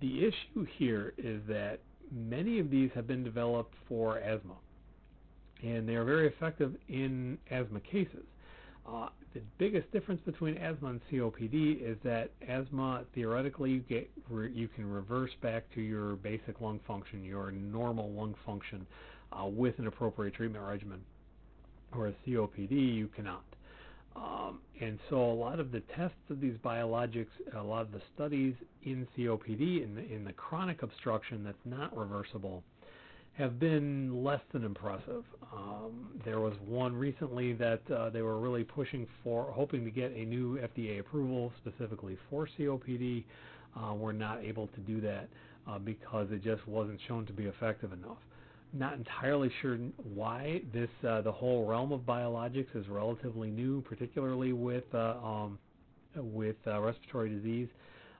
the 0.00 0.24
issue 0.24 0.66
here 0.78 1.14
is 1.16 1.40
that 1.48 1.78
many 2.10 2.58
of 2.58 2.70
these 2.70 2.90
have 2.94 3.06
been 3.06 3.22
developed 3.22 3.74
for 3.88 4.18
asthma, 4.18 4.56
and 5.62 5.88
they 5.88 5.94
are 5.94 6.04
very 6.04 6.26
effective 6.26 6.74
in 6.88 7.38
asthma 7.50 7.80
cases. 7.80 8.24
Uh, 8.86 9.08
the 9.34 9.40
biggest 9.58 9.90
difference 9.92 10.20
between 10.24 10.56
asthma 10.56 10.90
and 10.90 11.00
COPD 11.10 11.82
is 11.82 11.98
that 12.04 12.30
asthma 12.48 13.02
theoretically 13.14 13.72
you 13.72 13.80
get 13.80 14.08
you 14.52 14.68
can 14.68 14.88
reverse 14.88 15.32
back 15.42 15.64
to 15.74 15.80
your 15.80 16.16
basic 16.16 16.60
lung 16.60 16.80
function, 16.86 17.24
your 17.24 17.50
normal 17.50 18.10
lung 18.12 18.34
function, 18.46 18.86
uh, 19.32 19.44
with 19.44 19.78
an 19.78 19.88
appropriate 19.88 20.34
treatment 20.34 20.64
regimen. 20.64 21.00
Whereas 21.92 22.14
COPD 22.26 22.70
you 22.70 23.08
cannot. 23.08 23.44
Um, 24.16 24.60
and 24.80 24.98
so 25.10 25.16
a 25.16 25.34
lot 25.34 25.58
of 25.58 25.72
the 25.72 25.80
tests 25.96 26.16
of 26.30 26.40
these 26.40 26.54
biologics, 26.64 27.26
a 27.56 27.62
lot 27.62 27.82
of 27.82 27.92
the 27.92 28.00
studies 28.14 28.54
in 28.84 29.06
COPD 29.16 29.82
in 29.82 29.94
the, 29.96 30.14
in 30.14 30.24
the 30.24 30.32
chronic 30.32 30.82
obstruction 30.82 31.42
that's 31.42 31.56
not 31.64 31.96
reversible 31.96 32.62
have 33.36 33.58
been 33.58 34.22
less 34.22 34.40
than 34.52 34.64
impressive. 34.64 35.24
Um, 35.52 36.08
there 36.24 36.40
was 36.40 36.54
one 36.66 36.94
recently 36.94 37.52
that 37.54 37.80
uh, 37.90 38.10
they 38.10 38.22
were 38.22 38.38
really 38.38 38.62
pushing 38.62 39.06
for, 39.22 39.50
hoping 39.52 39.84
to 39.84 39.90
get 39.90 40.12
a 40.12 40.24
new 40.24 40.58
FDA 40.58 41.00
approval 41.00 41.52
specifically 41.58 42.16
for 42.30 42.48
COPD. 42.58 43.24
Uh, 43.76 43.94
we're 43.94 44.12
not 44.12 44.42
able 44.44 44.68
to 44.68 44.80
do 44.80 45.00
that 45.00 45.28
uh, 45.68 45.78
because 45.78 46.28
it 46.30 46.44
just 46.44 46.66
wasn't 46.68 47.00
shown 47.08 47.26
to 47.26 47.32
be 47.32 47.44
effective 47.44 47.92
enough. 47.92 48.18
Not 48.72 48.94
entirely 48.94 49.50
sure 49.60 49.78
why 50.14 50.62
this 50.72 50.90
uh, 51.06 51.20
the 51.22 51.30
whole 51.30 51.66
realm 51.66 51.92
of 51.92 52.00
biologics 52.00 52.74
is 52.74 52.88
relatively 52.88 53.50
new, 53.50 53.80
particularly 53.82 54.52
with 54.52 54.84
uh, 54.92 55.14
um, 55.22 55.58
with 56.16 56.56
uh, 56.66 56.80
respiratory 56.80 57.30
disease. 57.30 57.68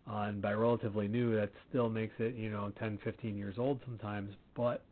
and 0.07 0.41
by 0.43 0.53
relatively 0.53 1.09
new, 1.09 1.35
that 1.37 1.51
still 1.69 1.89
makes 1.89 2.15
it 2.19 2.35
you 2.35 2.51
know 2.51 2.73
10, 2.79 2.99
15 3.05 3.37
years 3.37 3.57
old 3.59 3.81
sometimes, 3.85 4.35
but 4.55 4.83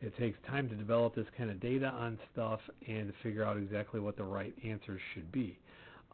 it 0.00 0.16
takes 0.16 0.38
time 0.46 0.68
to 0.68 0.74
develop 0.74 1.14
this 1.14 1.26
kind 1.36 1.50
of 1.50 1.60
data 1.60 1.86
on 1.86 2.18
stuff 2.32 2.60
and 2.86 3.12
figure 3.22 3.44
out 3.44 3.56
exactly 3.56 4.00
what 4.00 4.16
the 4.16 4.22
right 4.22 4.54
answers 4.64 5.00
should 5.14 5.30
be. 5.32 5.58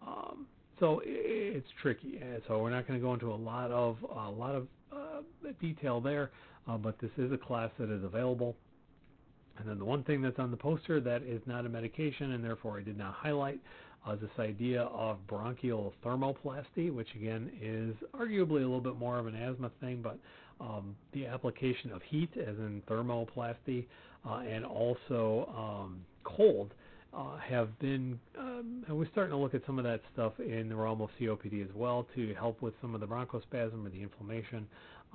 Um, 0.07 0.47
so 0.80 1.01
it's 1.05 1.68
tricky. 1.80 2.20
So 2.49 2.61
we're 2.62 2.70
not 2.70 2.87
going 2.89 2.99
to 2.99 3.05
go 3.05 3.14
into 3.14 3.32
a 3.32 3.37
lot 3.37 3.70
of 3.70 3.97
a 4.03 4.30
lot 4.30 4.55
of 4.55 4.66
uh, 4.93 5.20
detail 5.61 6.01
there, 6.01 6.30
uh, 6.68 6.76
but 6.76 6.99
this 6.99 7.11
is 7.16 7.30
a 7.32 7.39
class 7.39 7.70
that 7.78 7.91
is 7.91 8.03
available. 8.03 8.57
And 9.59 9.68
then 9.68 9.78
the 9.78 9.85
one 9.85 10.03
thing 10.03 10.20
that's 10.20 10.39
on 10.39 10.51
the 10.51 10.57
poster 10.57 11.01
that 11.01 11.22
is 11.22 11.41
not 11.47 11.64
a 11.64 11.68
medication 11.68 12.32
and 12.32 12.43
therefore 12.43 12.78
I 12.78 12.82
did 12.82 12.99
not 12.99 13.14
highlight 13.14 13.61
uh, 14.07 14.16
this 14.16 14.30
idea 14.39 14.82
of 14.82 15.24
bronchial 15.26 15.95
thermoplasty, 16.05 16.93
which 16.93 17.09
again 17.14 17.51
is 17.61 17.95
arguably 18.18 18.62
a 18.62 18.66
little 18.66 18.80
bit 18.80 18.97
more 18.97 19.18
of 19.18 19.26
an 19.26 19.37
asthma 19.37 19.70
thing, 19.80 20.01
but 20.03 20.18
um, 20.64 20.96
the 21.12 21.26
application 21.26 21.92
of 21.92 22.02
heat, 22.02 22.30
as 22.36 22.56
in 22.56 22.82
thermoplasty, 22.88 23.86
uh, 24.28 24.38
and 24.38 24.64
also 24.64 25.52
um, 25.56 26.00
cold, 26.24 26.72
uh, 27.16 27.36
have 27.38 27.78
been, 27.78 28.18
um, 28.38 28.84
and 28.88 28.96
we're 28.96 29.08
starting 29.12 29.30
to 29.30 29.36
look 29.36 29.54
at 29.54 29.62
some 29.66 29.78
of 29.78 29.84
that 29.84 30.00
stuff 30.12 30.32
in 30.40 30.68
the 30.68 30.74
realm 30.74 31.00
of 31.00 31.10
COPD 31.20 31.62
as 31.62 31.74
well 31.74 32.06
to 32.14 32.34
help 32.34 32.60
with 32.60 32.74
some 32.80 32.94
of 32.94 33.00
the 33.00 33.06
bronchospasm 33.06 33.86
or 33.86 33.90
the 33.90 34.02
inflammation 34.02 34.66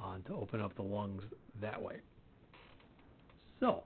uh, 0.01 0.17
to 0.27 0.33
open 0.33 0.61
up 0.61 0.75
the 0.75 0.81
lungs 0.81 1.23
that 1.61 1.81
way. 1.81 1.95
So, 3.59 3.83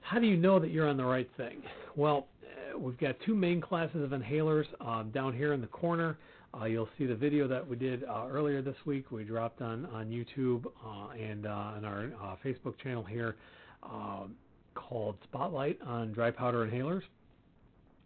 how 0.00 0.20
do 0.20 0.26
you 0.26 0.36
know 0.36 0.60
that 0.60 0.70
you're 0.70 0.88
on 0.88 0.96
the 0.96 1.04
right 1.04 1.28
thing? 1.36 1.62
Well, 1.96 2.28
uh, 2.44 2.78
we've 2.78 2.98
got 2.98 3.16
two 3.26 3.34
main 3.34 3.60
classes 3.60 4.02
of 4.04 4.10
inhalers 4.10 4.66
um, 4.80 5.10
down 5.10 5.34
here 5.34 5.52
in 5.52 5.60
the 5.60 5.66
corner. 5.66 6.18
Uh, 6.60 6.66
you'll 6.66 6.88
see 6.98 7.06
the 7.06 7.14
video 7.14 7.48
that 7.48 7.66
we 7.66 7.76
did 7.76 8.04
uh, 8.04 8.26
earlier 8.30 8.60
this 8.60 8.76
week. 8.84 9.10
We 9.10 9.24
dropped 9.24 9.62
on 9.62 9.86
on 9.86 10.06
YouTube 10.10 10.66
uh, 10.84 11.12
and 11.18 11.46
uh, 11.46 11.50
on 11.50 11.84
our 11.84 12.10
uh, 12.22 12.36
Facebook 12.44 12.74
channel 12.82 13.02
here 13.02 13.36
um, 13.82 14.34
called 14.74 15.16
Spotlight 15.24 15.78
on 15.86 16.12
Dry 16.12 16.30
Powder 16.30 16.66
Inhalers, 16.66 17.02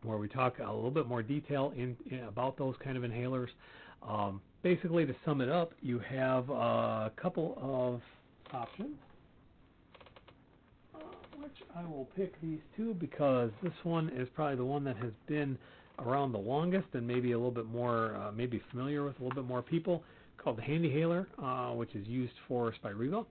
where 0.05 0.16
we 0.18 0.28
talk 0.28 0.59
a 0.61 0.72
little 0.72 0.92
bit 0.92 1.09
more 1.09 1.22
detail 1.22 1.72
in, 1.76 1.97
in 2.09 2.20
about 2.20 2.57
those 2.57 2.76
kind 2.82 2.97
of 2.97 3.03
inhalers. 3.03 3.49
Um, 4.09 4.40
basically 4.62 5.05
to 5.07 5.14
sum 5.24 5.40
it 5.40 5.49
up, 5.49 5.72
you 5.82 5.99
have 5.99 6.49
a 6.49 7.11
couple 7.16 7.59
of 7.61 8.01
options. 8.55 8.97
Uh, 10.94 10.99
which 11.40 11.57
I 11.74 11.84
will 11.84 12.09
pick 12.16 12.40
these 12.40 12.61
two 12.76 12.94
because 12.94 13.51
this 13.61 13.72
one 13.82 14.09
is 14.11 14.28
probably 14.34 14.57
the 14.57 14.64
one 14.64 14.84
that 14.84 14.97
has 14.99 15.12
been 15.26 15.59
around 15.99 16.32
the 16.32 16.38
longest 16.38 16.88
and 16.92 17.07
maybe 17.07 17.32
a 17.32 17.36
little 17.36 17.51
bit 17.51 17.66
more, 17.66 18.16
uh, 18.16 18.32
maybe 18.32 18.61
familiar 18.70 19.05
with 19.05 19.18
a 19.20 19.22
little 19.22 19.42
bit 19.42 19.49
more 19.49 19.62
people, 19.62 20.03
called 20.38 20.59
the 20.59 20.62
HandiHaler, 20.62 21.26
uh, 21.42 21.74
which 21.74 21.94
is 21.94 22.07
used 22.07 22.34
for 22.47 22.72
Spiriva. 22.82 23.24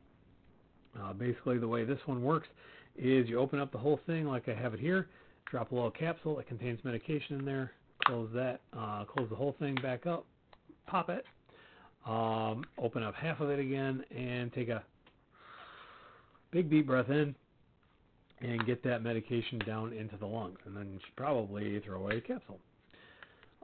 Uh, 1.00 1.14
basically, 1.14 1.58
the 1.58 1.68
way 1.68 1.84
this 1.84 2.00
one 2.06 2.22
works 2.24 2.48
is 2.98 3.28
you 3.28 3.40
open 3.40 3.60
up 3.60 3.72
the 3.72 3.78
whole 3.78 4.00
thing 4.06 4.26
like 4.26 4.48
I 4.48 4.54
have 4.54 4.74
it 4.74 4.80
here, 4.80 5.08
drop 5.50 5.72
a 5.72 5.76
little 5.76 5.92
capsule 5.92 6.38
that 6.38 6.48
contains 6.48 6.80
medication 6.84 7.40
in 7.40 7.46
there, 7.46 7.72
close 8.06 8.30
that, 8.34 8.62
uh, 8.78 9.04
close 9.06 9.30
the 9.30 9.36
whole 9.36 9.56
thing 9.60 9.76
back 9.76 10.06
up, 10.06 10.26
pop 10.88 11.10
it, 11.10 11.26
um, 12.06 12.64
open 12.78 13.04
up 13.04 13.16
half 13.16 13.40
of 13.40 13.50
it 13.50 13.60
again, 13.60 14.04
and 14.16 14.54
take 14.54 14.70
a 14.70 14.84
big 16.52 16.70
deep 16.70 16.88
breath 16.88 17.10
in 17.10 17.36
and 18.42 18.66
get 18.66 18.84
that 18.84 19.04
medication 19.04 19.60
down 19.60 19.94
into 19.94 20.18
the 20.18 20.26
lungs. 20.26 20.58
And 20.66 20.76
then 20.76 21.00
should 21.06 21.16
probably 21.16 21.80
throw 21.82 22.02
away 22.02 22.16
the 22.16 22.22
capsule. 22.22 22.60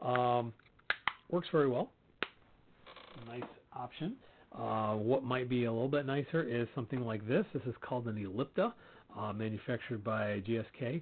Um, 0.01 0.53
works 1.29 1.47
very 1.51 1.67
well. 1.67 1.91
Nice 3.27 3.43
option. 3.75 4.15
Uh, 4.57 4.95
what 4.95 5.23
might 5.23 5.49
be 5.49 5.65
a 5.65 5.71
little 5.71 5.87
bit 5.87 6.05
nicer 6.05 6.43
is 6.43 6.67
something 6.75 7.05
like 7.05 7.25
this. 7.27 7.45
This 7.53 7.63
is 7.65 7.75
called 7.81 8.07
an 8.07 8.17
Ellipta, 8.17 8.73
uh, 9.17 9.33
manufactured 9.33 10.03
by 10.03 10.41
GSK, 10.47 11.01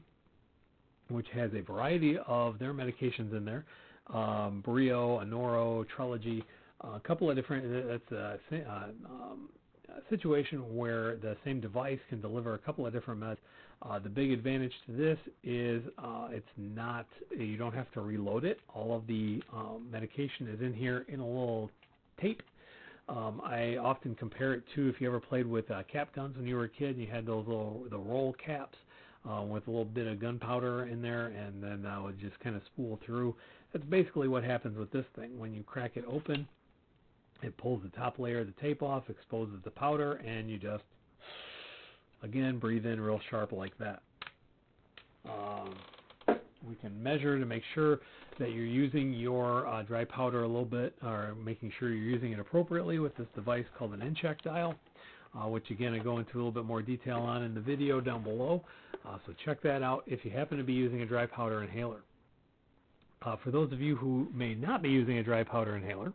which 1.09 1.27
has 1.33 1.51
a 1.53 1.61
variety 1.61 2.17
of 2.27 2.59
their 2.59 2.73
medications 2.73 3.35
in 3.35 3.45
there. 3.45 3.65
Um, 4.13 4.63
Breo, 4.65 5.23
Anoro, 5.23 5.85
Trelegy, 5.97 6.43
uh, 6.83 6.95
a 6.95 6.99
couple 6.99 7.29
of 7.29 7.35
different. 7.35 7.87
That's 7.87 8.11
uh, 8.11 8.37
um, 8.69 9.49
a 9.55 9.58
situation 10.09 10.75
where 10.75 11.17
the 11.17 11.35
same 11.45 11.59
device 11.59 11.99
can 12.09 12.21
deliver 12.21 12.53
a 12.53 12.57
couple 12.57 12.85
of 12.85 12.93
different 12.93 13.19
meds. 13.19 13.37
Uh, 13.81 13.97
the 13.97 14.09
big 14.09 14.31
advantage 14.31 14.73
to 14.85 14.91
this 14.91 15.17
is 15.43 15.81
uh, 15.97 16.27
it's 16.31 16.47
not 16.57 17.05
you 17.37 17.57
don't 17.57 17.73
have 17.73 17.91
to 17.93 18.01
reload 18.01 18.43
it. 18.43 18.59
All 18.73 18.95
of 18.95 19.07
the 19.07 19.41
um, 19.53 19.87
medication 19.89 20.47
is 20.47 20.61
in 20.61 20.73
here 20.73 21.05
in 21.07 21.19
a 21.19 21.25
little 21.25 21.71
tape. 22.19 22.41
Um, 23.07 23.41
I 23.43 23.77
often 23.77 24.15
compare 24.15 24.53
it 24.53 24.63
to 24.75 24.87
if 24.87 25.01
you 25.01 25.07
ever 25.07 25.19
played 25.19 25.47
with 25.47 25.69
uh, 25.71 25.83
cap 25.91 26.13
guns 26.13 26.37
when 26.37 26.45
you 26.45 26.55
were 26.55 26.65
a 26.65 26.69
kid. 26.69 26.91
and 26.91 26.99
You 26.99 27.07
had 27.07 27.25
those 27.25 27.47
little 27.47 27.85
the 27.89 27.97
roll 27.97 28.33
caps 28.33 28.77
uh, 29.29 29.41
with 29.41 29.67
a 29.67 29.71
little 29.71 29.85
bit 29.85 30.07
of 30.07 30.19
gunpowder 30.19 30.85
in 30.85 31.01
there, 31.01 31.27
and 31.27 31.61
then 31.63 31.81
that 31.83 32.01
would 32.01 32.19
just 32.19 32.39
kind 32.41 32.55
of 32.55 32.61
spool 32.65 32.99
through. 33.05 33.35
That's 33.73 33.85
basically 33.85 34.27
what 34.27 34.43
happens 34.43 34.77
with 34.77 34.91
this 34.91 35.05
thing. 35.15 35.39
When 35.39 35.53
you 35.53 35.63
crack 35.63 35.91
it 35.95 36.05
open, 36.07 36.47
it 37.41 37.57
pulls 37.57 37.81
the 37.83 37.89
top 37.89 38.19
layer 38.19 38.39
of 38.39 38.47
the 38.47 38.61
tape 38.61 38.81
off, 38.81 39.09
exposes 39.09 39.59
the 39.63 39.71
powder, 39.71 40.13
and 40.25 40.49
you 40.49 40.57
just 40.57 40.83
again 42.23 42.59
breathe 42.59 42.85
in 42.85 42.99
real 42.99 43.19
sharp 43.29 43.51
like 43.51 43.77
that. 43.77 44.01
Um, 45.25 45.75
we 46.67 46.75
can 46.75 47.01
measure 47.01 47.39
to 47.39 47.45
make 47.45 47.63
sure 47.73 47.99
that 48.37 48.51
you're 48.51 48.65
using 48.65 49.13
your 49.13 49.67
uh, 49.67 49.83
dry 49.83 50.03
powder 50.05 50.43
a 50.43 50.47
little 50.47 50.65
bit, 50.65 50.95
or 51.03 51.35
making 51.43 51.71
sure 51.79 51.89
you're 51.89 52.09
using 52.09 52.31
it 52.33 52.39
appropriately 52.39 52.99
with 52.99 53.15
this 53.17 53.27
device 53.35 53.65
called 53.77 53.93
an 53.93 54.01
in-check 54.01 54.41
dial, 54.41 54.75
uh, 55.35 55.47
which 55.47 55.69
again 55.69 55.93
I 55.93 55.99
go 55.99 56.19
into 56.19 56.35
a 56.35 56.37
little 56.37 56.51
bit 56.51 56.65
more 56.65 56.81
detail 56.81 57.19
on 57.19 57.43
in 57.43 57.53
the 57.53 57.61
video 57.61 58.01
down 58.01 58.23
below. 58.23 58.63
Uh, 59.07 59.17
so 59.25 59.33
check 59.45 59.61
that 59.61 59.81
out 59.81 60.03
if 60.07 60.25
you 60.25 60.31
happen 60.31 60.57
to 60.57 60.63
be 60.63 60.73
using 60.73 61.01
a 61.01 61.05
dry 61.05 61.25
powder 61.25 61.63
inhaler. 61.63 62.01
Uh, 63.21 63.35
for 63.43 63.51
those 63.51 63.71
of 63.71 63.81
you 63.81 63.95
who 63.95 64.27
may 64.33 64.53
not 64.55 64.81
be 64.81 64.89
using 64.89 65.17
a 65.17 65.23
dry 65.23 65.43
powder 65.43 65.75
inhaler, 65.75 66.13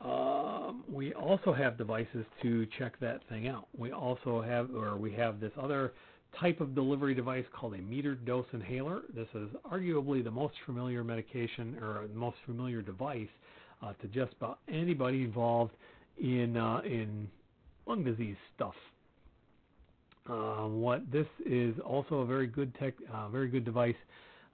um, 0.00 0.84
we 0.90 1.12
also 1.14 1.52
have 1.52 1.76
devices 1.76 2.24
to 2.42 2.66
check 2.78 2.98
that 3.00 3.20
thing 3.28 3.48
out. 3.48 3.66
We 3.76 3.92
also 3.92 4.40
have, 4.42 4.74
or 4.74 4.96
we 4.96 5.12
have 5.14 5.40
this 5.40 5.52
other 5.60 5.92
type 6.38 6.60
of 6.60 6.74
delivery 6.74 7.14
device 7.14 7.44
called 7.52 7.74
a 7.74 7.78
metered 7.78 8.24
dose 8.24 8.46
inhaler. 8.52 9.02
This 9.14 9.28
is 9.34 9.48
arguably 9.70 10.22
the 10.22 10.30
most 10.30 10.54
familiar 10.66 11.02
medication 11.02 11.76
or 11.82 12.06
most 12.14 12.36
familiar 12.46 12.82
device 12.82 13.28
uh, 13.82 13.92
to 13.94 14.08
just 14.08 14.32
about 14.34 14.60
anybody 14.68 15.22
involved 15.22 15.72
in 16.20 16.56
uh, 16.56 16.80
in 16.84 17.28
lung 17.86 18.04
disease 18.04 18.36
stuff. 18.54 18.74
Uh, 20.28 20.66
what 20.68 21.10
this 21.10 21.26
is 21.46 21.74
also 21.84 22.16
a 22.16 22.26
very 22.26 22.46
good 22.46 22.74
tech, 22.78 22.94
uh, 23.12 23.28
very 23.28 23.48
good 23.48 23.64
device. 23.64 23.96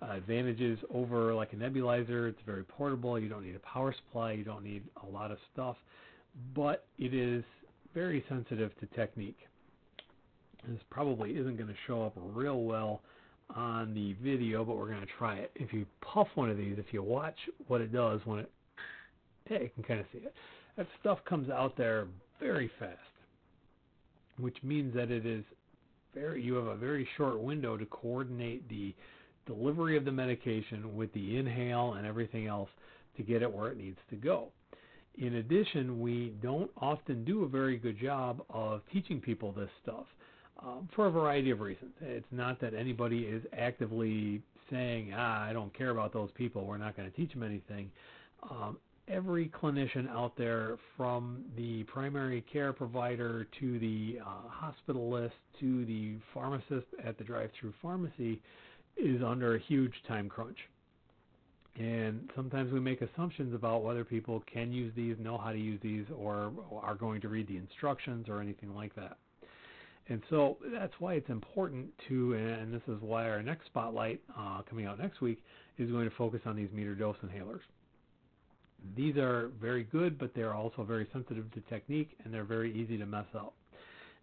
Uh, 0.05 0.17
advantages 0.17 0.79
over 0.93 1.33
like 1.35 1.53
a 1.53 1.57
nebulizer. 1.57 2.29
It's 2.29 2.41
very 2.45 2.65
portable. 2.65 3.19
You 3.19 3.29
don't 3.29 3.45
need 3.45 3.55
a 3.55 3.61
power 3.61 3.95
supply. 3.95 4.33
You 4.33 4.45
don't 4.45 4.65
need 4.65 4.83
a 5.03 5.07
lot 5.11 5.31
of 5.31 5.39
stuff, 5.53 5.77
but 6.55 6.87
it 6.99 7.15
is 7.15 7.45
very 7.95 8.25
sensitive 8.29 8.73
to 8.81 8.87
technique. 8.87 9.39
This 10.67 10.81
probably 10.91 11.31
isn't 11.33 11.57
going 11.57 11.69
to 11.69 11.75
show 11.87 12.05
up 12.05 12.13
real 12.17 12.63
well 12.63 13.03
on 13.55 13.95
the 13.95 14.15
video, 14.23 14.65
but 14.65 14.77
we're 14.77 14.89
going 14.89 15.01
to 15.01 15.13
try 15.19 15.37
it. 15.37 15.51
If 15.55 15.73
you 15.73 15.87
puff 16.01 16.29
one 16.35 16.51
of 16.51 16.57
these, 16.57 16.77
if 16.79 16.87
you 16.93 17.03
watch 17.03 17.37
what 17.69 17.81
it 17.81 17.93
does 17.93 18.21
when 18.25 18.41
it, 18.41 18.51
yeah, 19.49 19.61
you 19.61 19.71
can 19.75 19.85
kind 19.85 20.01
of 20.01 20.07
see 20.13 20.19
it. 20.19 20.35
That 20.77 20.87
stuff 21.01 21.19
comes 21.29 21.51
out 21.51 21.77
there 21.77 22.09
very 22.41 22.71
fast, 22.79 22.99
which 24.39 24.57
means 24.63 24.95
that 24.95 25.11
it 25.11 25.25
is 25.25 25.45
very, 26.15 26.43
you 26.43 26.55
have 26.55 26.67
a 26.67 26.77
very 26.77 27.07
short 27.17 27.41
window 27.41 27.77
to 27.77 27.87
coordinate 27.87 28.69
the 28.69 28.95
delivery 29.47 29.97
of 29.97 30.05
the 30.05 30.13
medication 30.13 30.97
with 30.97 31.13
the 31.13 31.37
inhale 31.37 31.95
and 31.95 32.07
everything 32.07 32.47
else 32.47 32.71
to 33.17 33.23
get 33.23 33.43
it 33.43 33.53
where 33.53 33.71
it 33.71 33.79
needs 33.79 33.99
to 34.11 34.17
go. 34.17 34.49
In 35.17 35.37
addition, 35.37 36.01
we 36.01 36.35
don't 36.43 36.71
often 36.77 37.25
do 37.25 37.45
a 37.45 37.49
very 37.49 37.77
good 37.77 37.99
job 38.01 38.43
of 38.51 38.81
teaching 38.93 39.21
people 39.21 39.53
this 39.53 39.69
stuff 39.83 40.07
um, 40.61 40.89
for 40.95 41.07
a 41.07 41.11
variety 41.11 41.51
of 41.51 41.61
reasons. 41.61 41.93
It's 42.01 42.27
not 42.33 42.61
that 42.61 42.75
anybody 42.75 43.21
is 43.21 43.43
actively 43.57 44.43
saying, 44.71 45.13
ah, 45.15 45.45
I 45.45 45.53
don't 45.53 45.77
care 45.77 45.91
about 45.91 46.13
those 46.13 46.31
people, 46.35 46.67
we're 46.67 46.79
not 46.79 46.97
going 46.97 47.11
to 47.11 47.17
teach 47.17 47.33
them 47.33 47.43
anything. 47.43 47.91
Um, 48.51 48.79
every 49.09 49.49
clinician 49.49 50.09
out 50.09 50.37
there, 50.37 50.79
from 50.97 51.45
the 51.57 51.85
primary 51.85 52.45
care 52.53 52.73
provider 52.73 53.47
to 53.61 53.79
the 53.79 54.19
uh, 54.25 54.49
hospitalist 54.51 55.33
to 55.61 55.85
the 55.85 56.17
pharmacist 56.33 56.87
at 57.05 57.19
the 57.19 57.25
drive 57.25 57.51
through 57.61 57.75
pharmacy, 57.83 58.41
is 58.97 59.23
under 59.23 59.55
a 59.55 59.59
huge 59.59 59.95
time 60.07 60.29
crunch. 60.29 60.59
And 61.77 62.31
sometimes 62.37 62.73
we 62.73 62.79
make 62.79 63.03
assumptions 63.03 63.53
about 63.53 63.83
whether 63.83 64.05
people 64.05 64.43
can 64.53 64.73
use 64.73 64.93
these, 64.95 65.17
know 65.19 65.37
how 65.37 65.51
to 65.51 65.59
use 65.59 65.81
these, 65.83 66.05
or 66.17 66.53
are 66.81 66.95
going 66.95 67.21
to 67.23 67.29
read 67.29 67.49
the 67.49 67.57
instructions 67.57 68.29
or 68.29 68.41
anything 68.41 68.75
like 68.75 68.95
that. 68.95 69.17
And 70.09 70.23
so 70.31 70.59
that's 70.73 70.93
why 70.99 71.15
it's 71.15 71.31
important 71.31 71.87
to, 72.09 72.35
and 72.35 72.73
this 72.73 72.83
is 72.89 73.01
why 73.01 73.29
our 73.29 73.43
next 73.43 73.67
spotlight 73.67 74.21
uh, 74.39 74.61
coming 74.69 74.87
out 74.87 74.99
next 74.99 75.21
week 75.21 75.43
is 75.79 75.91
going 75.91 76.09
to 76.09 76.15
focus 76.17 76.41
on 76.45 76.55
these 76.55 76.69
meter 76.73 76.95
dose 76.95 77.17
inhalers. 77.25 77.63
These 78.97 79.17
are 79.17 79.51
very 79.61 79.85
good, 79.85 80.19
but 80.19 80.35
they're 80.35 80.53
also 80.55 80.85
very 80.85 81.09
sensitive 81.13 81.51
to 81.55 81.61
technique 81.63 82.11
and 82.23 82.33
they're 82.33 82.45
very 82.45 82.73
easy 82.75 82.99
to 82.99 83.07
mess 83.07 83.25
up. 83.35 83.55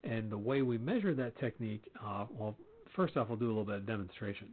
And 0.04 0.32
the 0.32 0.38
way 0.38 0.62
we 0.62 0.78
measure 0.78 1.16
that 1.16 1.38
technique, 1.40 1.84
uh, 2.04 2.26
well, 2.30 2.56
first 2.96 3.18
off, 3.18 3.28
we'll 3.30 3.38
do 3.38 3.48
a 3.48 3.48
little 3.48 3.66
bit 3.66 3.76
of 3.76 3.86
demonstration. 3.88 4.48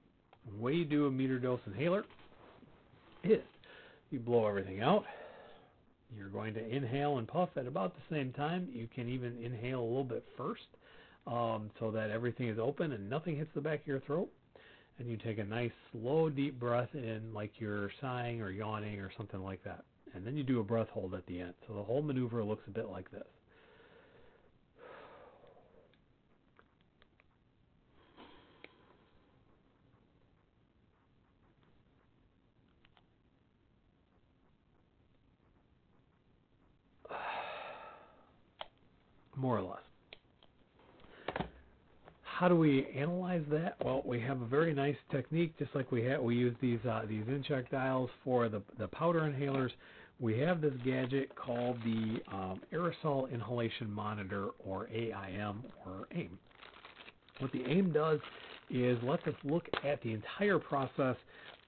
The 0.53 0.62
way 0.62 0.72
you 0.72 0.84
do 0.84 1.07
a 1.07 1.11
meter 1.11 1.38
dose 1.38 1.61
inhaler 1.66 2.05
is 3.24 3.42
you 4.11 4.18
blow 4.18 4.46
everything 4.46 4.80
out. 4.80 5.05
You're 6.16 6.28
going 6.28 6.55
to 6.55 6.66
inhale 6.66 7.18
and 7.18 7.28
puff 7.28 7.51
at 7.57 7.66
about 7.66 7.94
the 7.94 8.14
same 8.14 8.32
time. 8.32 8.68
You 8.72 8.88
can 8.94 9.09
even 9.09 9.36
inhale 9.42 9.80
a 9.80 9.84
little 9.84 10.05
bit 10.05 10.24
first 10.36 10.66
um, 11.26 11.70
so 11.78 11.90
that 11.90 12.11
everything 12.11 12.49
is 12.49 12.59
open 12.59 12.92
and 12.92 13.11
nothing 13.11 13.36
hits 13.36 13.51
the 13.55 13.61
back 13.61 13.80
of 13.80 13.86
your 13.86 14.01
throat. 14.01 14.30
And 14.99 15.09
you 15.09 15.16
take 15.16 15.38
a 15.38 15.44
nice 15.44 15.70
slow 15.92 16.28
deep 16.28 16.59
breath 16.59 16.88
in 16.94 17.32
like 17.32 17.53
you're 17.59 17.90
sighing 18.01 18.40
or 18.40 18.51
yawning 18.51 18.99
or 19.01 19.12
something 19.16 19.42
like 19.42 19.62
that. 19.64 19.84
And 20.14 20.26
then 20.26 20.36
you 20.36 20.42
do 20.42 20.61
a 20.61 20.64
breath 20.64 20.88
hold 20.88 21.14
at 21.14 21.26
the 21.26 21.40
end. 21.40 21.55
So 21.66 21.74
the 21.74 21.82
whole 21.82 22.03
maneuver 22.03 22.42
looks 22.42 22.66
a 22.66 22.70
bit 22.70 22.88
like 22.88 23.11
this. 23.11 23.26
More 39.39 39.57
or 39.57 39.62
less 39.62 39.80
how 42.39 42.47
do 42.47 42.55
we 42.55 42.86
analyze 42.97 43.43
that? 43.51 43.74
Well, 43.84 44.01
we 44.05 44.20
have 44.20 44.41
a 44.41 44.47
very 44.47 44.72
nice 44.72 44.95
technique, 45.11 45.59
just 45.59 45.74
like 45.74 45.91
we 45.91 46.05
have. 46.05 46.22
We 46.22 46.36
use 46.36 46.55
these 46.61 46.78
uh, 46.89 47.03
these 47.09 47.24
in-check 47.26 47.68
dials 47.68 48.11
for 48.22 48.49
the 48.49 48.62
the 48.78 48.86
powder 48.86 49.20
inhalers. 49.22 49.70
We 50.20 50.39
have 50.39 50.61
this 50.61 50.72
gadget 50.84 51.34
called 51.34 51.78
the 51.82 52.20
um, 52.32 52.61
aerosol 52.72 53.32
inhalation 53.32 53.91
monitor, 53.91 54.51
or 54.64 54.89
AIM, 54.89 55.64
or 55.84 56.07
AIM. 56.14 56.39
What 57.41 57.51
the 57.51 57.64
AIM 57.66 57.93
does 57.93 58.20
is 58.70 58.99
lets 59.03 59.26
us 59.26 59.34
look 59.43 59.64
at 59.84 60.01
the 60.03 60.12
entire 60.12 60.61
process 60.61 61.16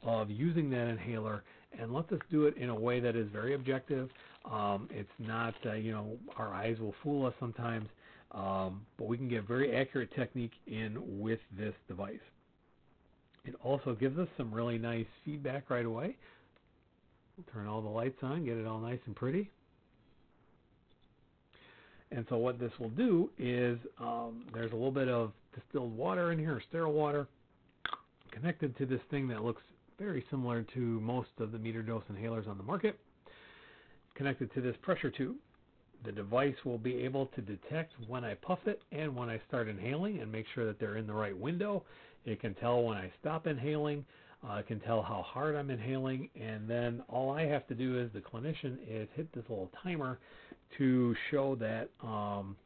of 0.04 0.30
using 0.30 0.70
that 0.70 0.86
inhaler 0.86 1.42
and 1.76 1.92
lets 1.92 2.12
us 2.12 2.20
do 2.30 2.46
it 2.46 2.56
in 2.56 2.68
a 2.70 2.74
way 2.74 3.00
that 3.00 3.16
is 3.16 3.28
very 3.32 3.54
objective. 3.54 4.08
Um, 4.44 4.88
it's 4.90 5.08
not, 5.18 5.54
uh, 5.66 5.74
you 5.74 5.92
know, 5.92 6.16
our 6.36 6.54
eyes 6.54 6.78
will 6.80 6.94
fool 7.02 7.26
us 7.26 7.34
sometimes, 7.38 7.88
um, 8.32 8.82
but 8.96 9.06
we 9.06 9.16
can 9.16 9.28
get 9.28 9.46
very 9.46 9.76
accurate 9.76 10.14
technique 10.14 10.52
in 10.66 10.96
with 11.20 11.40
this 11.58 11.74
device. 11.88 12.18
It 13.44 13.54
also 13.62 13.94
gives 13.94 14.18
us 14.18 14.28
some 14.36 14.52
really 14.52 14.78
nice 14.78 15.06
feedback 15.24 15.70
right 15.70 15.84
away. 15.84 16.16
We'll 17.36 17.46
turn 17.52 17.66
all 17.66 17.80
the 17.80 17.88
lights 17.88 18.18
on, 18.22 18.44
get 18.44 18.56
it 18.56 18.66
all 18.66 18.80
nice 18.80 19.00
and 19.06 19.16
pretty. 19.16 19.50
And 22.12 22.26
so 22.28 22.36
what 22.36 22.58
this 22.58 22.72
will 22.78 22.90
do 22.90 23.30
is 23.38 23.78
um, 23.98 24.44
there's 24.52 24.72
a 24.72 24.74
little 24.74 24.90
bit 24.90 25.08
of 25.08 25.32
distilled 25.54 25.96
water 25.96 26.32
in 26.32 26.38
here, 26.38 26.60
sterile 26.68 26.92
water, 26.92 27.28
connected 28.32 28.76
to 28.78 28.86
this 28.86 29.00
thing 29.10 29.28
that 29.28 29.44
looks 29.44 29.62
very 29.98 30.24
similar 30.30 30.62
to 30.74 30.80
most 30.80 31.28
of 31.38 31.52
the 31.52 31.58
meter 31.58 31.82
dose 31.82 32.02
inhalers 32.12 32.48
on 32.48 32.56
the 32.56 32.64
market, 32.64 32.98
connected 34.20 34.52
to 34.52 34.60
this 34.60 34.76
pressure 34.82 35.10
tube. 35.10 35.36
The 36.04 36.12
device 36.12 36.54
will 36.66 36.76
be 36.76 36.94
able 37.04 37.30
to 37.34 37.40
detect 37.40 37.94
when 38.06 38.22
I 38.22 38.34
puff 38.34 38.58
it 38.66 38.82
and 38.92 39.16
when 39.16 39.30
I 39.30 39.40
start 39.48 39.66
inhaling 39.66 40.20
and 40.20 40.30
make 40.30 40.44
sure 40.54 40.66
that 40.66 40.78
they're 40.78 40.98
in 40.98 41.06
the 41.06 41.14
right 41.14 41.34
window. 41.34 41.84
It 42.26 42.38
can 42.38 42.52
tell 42.52 42.82
when 42.82 42.98
I 42.98 43.10
stop 43.18 43.46
inhaling. 43.46 44.04
Uh, 44.46 44.56
it 44.56 44.66
can 44.66 44.78
tell 44.80 45.00
how 45.00 45.22
hard 45.26 45.56
I'm 45.56 45.70
inhaling. 45.70 46.28
And 46.38 46.68
then 46.68 47.02
all 47.08 47.30
I 47.30 47.46
have 47.46 47.66
to 47.68 47.74
do 47.74 47.98
as 47.98 48.10
the 48.12 48.20
clinician 48.20 48.76
is 48.86 49.08
hit 49.14 49.32
this 49.32 49.44
little 49.48 49.70
timer 49.82 50.18
to 50.76 51.16
show 51.30 51.54
that 51.54 51.88
um, 52.06 52.56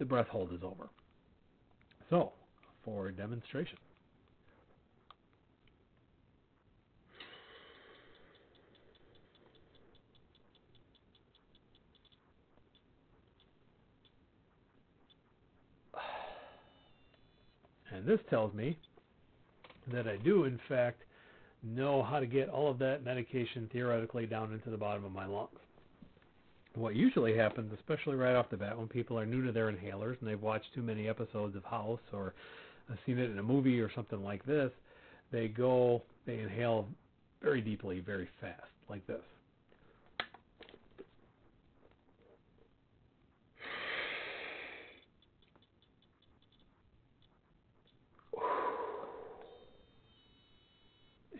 the 0.00 0.04
breath 0.04 0.26
hold 0.26 0.52
is 0.52 0.64
over. 0.64 0.88
So, 2.10 2.32
for 2.84 3.12
demonstration. 3.12 3.78
And 17.94 18.06
this 18.06 18.20
tells 18.28 18.52
me 18.54 18.76
that 19.92 20.08
I 20.08 20.16
do, 20.16 20.44
in 20.44 20.58
fact, 20.68 21.02
know 21.62 22.02
how 22.02 22.18
to 22.20 22.26
get 22.26 22.48
all 22.48 22.70
of 22.70 22.78
that 22.80 23.04
medication 23.04 23.68
theoretically 23.72 24.26
down 24.26 24.52
into 24.52 24.70
the 24.70 24.76
bottom 24.76 25.04
of 25.04 25.12
my 25.12 25.26
lungs. 25.26 25.50
What 26.74 26.96
usually 26.96 27.36
happens, 27.36 27.72
especially 27.72 28.16
right 28.16 28.34
off 28.34 28.50
the 28.50 28.56
bat, 28.56 28.76
when 28.76 28.88
people 28.88 29.18
are 29.18 29.24
new 29.24 29.44
to 29.46 29.52
their 29.52 29.70
inhalers 29.70 30.18
and 30.20 30.28
they've 30.28 30.40
watched 30.40 30.74
too 30.74 30.82
many 30.82 31.08
episodes 31.08 31.54
of 31.54 31.62
House 31.64 32.00
or 32.12 32.34
uh, 32.90 32.96
seen 33.06 33.18
it 33.18 33.30
in 33.30 33.38
a 33.38 33.42
movie 33.42 33.80
or 33.80 33.90
something 33.94 34.22
like 34.24 34.44
this, 34.44 34.72
they 35.30 35.46
go, 35.46 36.02
they 36.26 36.40
inhale 36.40 36.88
very 37.42 37.60
deeply, 37.60 38.00
very 38.00 38.28
fast, 38.40 38.60
like 38.88 39.06
this. 39.06 39.22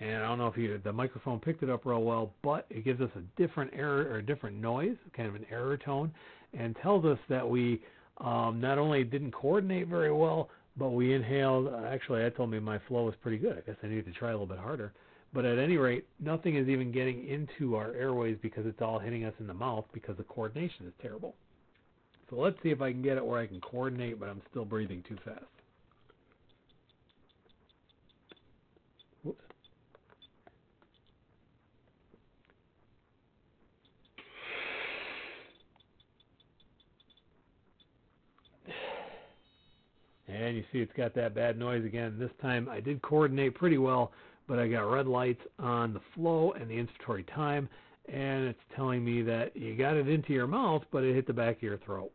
And 0.05 0.23
I 0.23 0.29
don't 0.29 0.39
know 0.39 0.49
if 0.49 0.57
you 0.57 0.79
the 0.83 0.93
microphone 0.93 1.41
picked 1.41 1.63
it 1.63 1.71
up 1.71 1.87
real 1.87 2.03
well, 2.03 2.33
but 2.43 2.67
it 2.69 2.85
gives 2.85 3.01
us 3.01 3.11
a 3.17 3.41
different 3.41 3.73
error 3.75 4.07
or 4.11 4.19
a 4.19 4.23
different 4.23 4.61
noise, 4.61 4.97
kind 5.17 5.29
of 5.29 5.35
an 5.35 5.47
error 5.51 5.79
tone, 5.79 6.13
and 6.53 6.77
tells 6.83 7.05
us 7.05 7.19
that 7.29 7.49
we 7.49 7.81
um, 8.19 8.61
not 8.61 8.79
only 8.79 9.03
didn't 9.03 9.33
coordinate 9.33 9.89
very 9.89 10.13
well, 10.13 10.51
but 10.77 10.91
we 10.91 11.15
inhaled. 11.15 11.69
Uh, 11.69 11.87
actually, 11.87 12.23
that 12.23 12.37
told 12.37 12.51
me 12.51 12.61
my 12.61 12.79
flow 12.87 13.05
was 13.05 13.15
pretty 13.23 13.39
good. 13.39 13.57
I 13.57 13.61
guess 13.63 13.77
I 13.83 13.87
needed 13.87 14.07
to 14.07 14.13
try 14.13 14.29
a 14.29 14.33
little 14.33 14.47
bit 14.47 14.59
harder. 14.59 14.93
But 15.33 15.45
at 15.45 15.59
any 15.59 15.79
rate, 15.79 16.07
nothing 16.21 16.57
is 16.57 16.69
even 16.69 16.93
getting 16.93 17.27
into 17.27 17.75
our 17.75 17.93
airways 17.95 18.37
because 18.41 18.67
it's 18.67 18.81
all 18.83 18.99
hitting 18.99 19.25
us 19.25 19.35
in 19.41 19.47
the 19.47 19.55
mouth 19.55 19.85
because 19.93 20.17
the 20.17 20.23
coordination 20.25 20.87
is 20.87 20.93
terrible. 21.01 21.35
So 22.31 22.37
let's 22.37 22.57
see 22.63 22.71
if 22.71 22.81
I 22.81 22.93
can 22.93 23.03
get 23.03 23.17
it 23.17 23.25
where 23.25 23.41
I 23.41 23.47
can 23.47 23.61
coordinate, 23.61 24.21
but 24.21 24.29
I'm 24.29 24.43
still 24.51 24.65
breathing 24.65 25.03
too 25.09 25.17
fast. 25.25 25.45
And 40.35 40.57
you 40.57 40.65
see 40.73 40.79
it's 40.81 40.93
got 40.97 41.15
that 41.15 41.35
bad 41.35 41.59
noise 41.59 41.85
again. 41.85 42.17
This 42.19 42.31
time 42.43 42.69
I 42.69 42.81
did 42.81 43.01
coordinate 43.03 43.55
pretty 43.55 43.79
well, 43.79 44.11
but 44.49 44.59
I 44.59 44.67
got 44.67 44.81
red 44.81 45.07
lights 45.07 45.43
on 45.59 45.95
the 45.95 46.01
flow 46.15 46.53
and 46.53 46.69
the 46.69 46.75
inspiratory 46.75 47.25
time, 47.35 47.69
and 48.13 48.49
it's 48.49 48.59
telling 48.75 49.05
me 49.05 49.23
that 49.23 49.57
you 49.57 49.77
got 49.77 49.97
it 49.97 50.09
into 50.09 50.33
your 50.33 50.47
mouth, 50.49 50.83
but 50.91 51.05
it 51.05 51.15
hit 51.15 51.27
the 51.27 51.33
back 51.33 51.57
of 51.57 51.63
your 51.63 51.79
throat. 51.79 52.11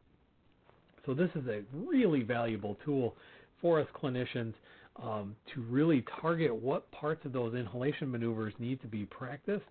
So 1.05 1.13
this 1.13 1.29
is 1.35 1.47
a 1.47 1.61
really 1.73 2.21
valuable 2.23 2.77
tool 2.83 3.15
for 3.61 3.79
us 3.79 3.87
clinicians 3.95 4.53
um, 5.01 5.35
to 5.53 5.61
really 5.61 6.03
target 6.21 6.53
what 6.53 6.91
parts 6.91 7.25
of 7.25 7.31
those 7.31 7.55
inhalation 7.55 8.11
maneuvers 8.11 8.53
need 8.59 8.81
to 8.81 8.87
be 8.87 9.05
practiced 9.05 9.63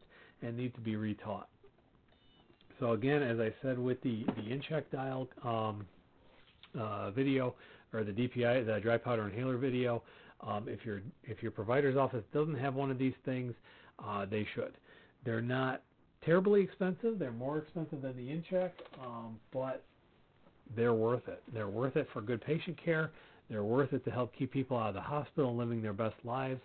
and 0.42 0.56
need 0.56 0.74
to 0.74 0.80
be 0.80 0.94
retaught. 0.94 1.44
So 2.80 2.92
again, 2.92 3.22
as 3.22 3.38
I 3.38 3.52
said 3.60 3.78
with 3.78 4.00
the, 4.02 4.24
the 4.36 4.52
in-check 4.52 4.90
dial 4.90 5.28
um, 5.44 5.86
uh, 6.78 7.10
video, 7.10 7.54
or 7.92 8.04
the 8.04 8.12
DPI, 8.12 8.66
the 8.66 8.80
dry 8.80 8.96
powder 8.96 9.28
inhaler 9.28 9.56
video. 9.56 10.02
Um, 10.40 10.68
if 10.68 10.84
your 10.84 11.00
if 11.24 11.42
your 11.42 11.50
provider's 11.50 11.96
office 11.96 12.24
doesn't 12.32 12.56
have 12.56 12.74
one 12.74 12.90
of 12.90 12.98
these 12.98 13.14
things, 13.24 13.54
uh, 14.04 14.24
they 14.26 14.46
should. 14.54 14.74
They're 15.24 15.40
not 15.40 15.82
terribly 16.24 16.62
expensive. 16.62 17.18
They're 17.18 17.32
more 17.32 17.58
expensive 17.58 18.02
than 18.02 18.16
the 18.16 18.30
in-check, 18.30 18.72
um, 19.04 19.38
but 19.52 19.82
they're 20.76 20.94
worth 20.94 21.26
it. 21.28 21.42
They're 21.52 21.68
worth 21.68 21.96
it 21.96 22.08
for 22.12 22.20
good 22.20 22.40
patient 22.40 22.78
care. 22.82 23.10
They're 23.50 23.64
worth 23.64 23.92
it 23.92 24.04
to 24.04 24.10
help 24.10 24.34
keep 24.36 24.52
people 24.52 24.76
out 24.76 24.88
of 24.88 24.94
the 24.94 25.00
hospital 25.00 25.56
living 25.56 25.82
their 25.82 25.92
best 25.92 26.16
lives. 26.24 26.60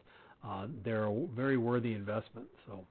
Uh, 0.46 0.68
they're 0.84 1.06
a 1.06 1.26
very 1.36 1.58
worthy 1.58 1.94
investment. 1.94 2.48
So 2.68 2.86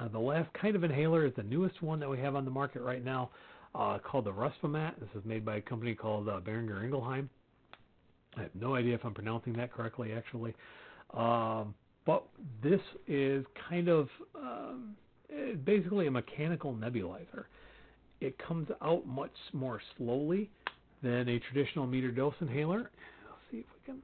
uh, 0.00 0.08
the 0.08 0.18
last 0.18 0.52
kind 0.54 0.74
of 0.74 0.82
inhaler 0.82 1.24
is 1.24 1.32
the 1.36 1.44
newest 1.44 1.80
one 1.82 2.00
that 2.00 2.08
we 2.08 2.18
have 2.18 2.34
on 2.34 2.44
the 2.44 2.50
market 2.50 2.82
right 2.82 3.04
now 3.04 3.30
uh, 3.74 3.98
called 3.98 4.24
the 4.24 4.32
Respimat. 4.32 4.98
This 5.00 5.08
is 5.14 5.24
made 5.24 5.44
by 5.44 5.56
a 5.56 5.60
company 5.60 5.94
called 5.94 6.28
uh, 6.28 6.40
Boehringer 6.40 6.84
Ingelheim. 6.84 7.28
I 8.36 8.42
have 8.42 8.54
no 8.54 8.74
idea 8.74 8.94
if 8.94 9.04
I'm 9.04 9.14
pronouncing 9.14 9.52
that 9.54 9.72
correctly, 9.72 10.12
actually. 10.12 10.54
Um, 11.14 11.74
but 12.06 12.24
this 12.62 12.80
is 13.06 13.44
kind 13.68 13.88
of 13.88 14.08
um, 14.36 14.96
basically 15.64 16.06
a 16.06 16.10
mechanical 16.10 16.74
nebulizer. 16.74 17.44
It 18.20 18.36
comes 18.38 18.68
out 18.82 19.06
much 19.06 19.32
more 19.52 19.80
slowly 19.96 20.50
than 21.02 21.28
a 21.28 21.38
traditional 21.38 21.86
meter 21.86 22.10
dose 22.10 22.34
inhaler. 22.40 22.78
Let's 22.78 23.40
see 23.50 23.58
if 23.58 23.66
we 23.74 23.84
can. 23.86 24.02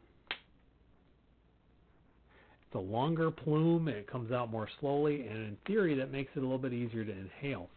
It's 2.66 2.74
a 2.74 2.78
longer 2.78 3.30
plume 3.30 3.88
and 3.88 3.96
it 3.96 4.10
comes 4.10 4.32
out 4.32 4.50
more 4.50 4.68
slowly, 4.80 5.26
and 5.26 5.38
in 5.38 5.56
theory, 5.66 5.94
that 5.94 6.10
makes 6.10 6.30
it 6.34 6.40
a 6.40 6.42
little 6.42 6.58
bit 6.58 6.72
easier 6.72 7.04
to 7.04 7.12
inhale. 7.12 7.68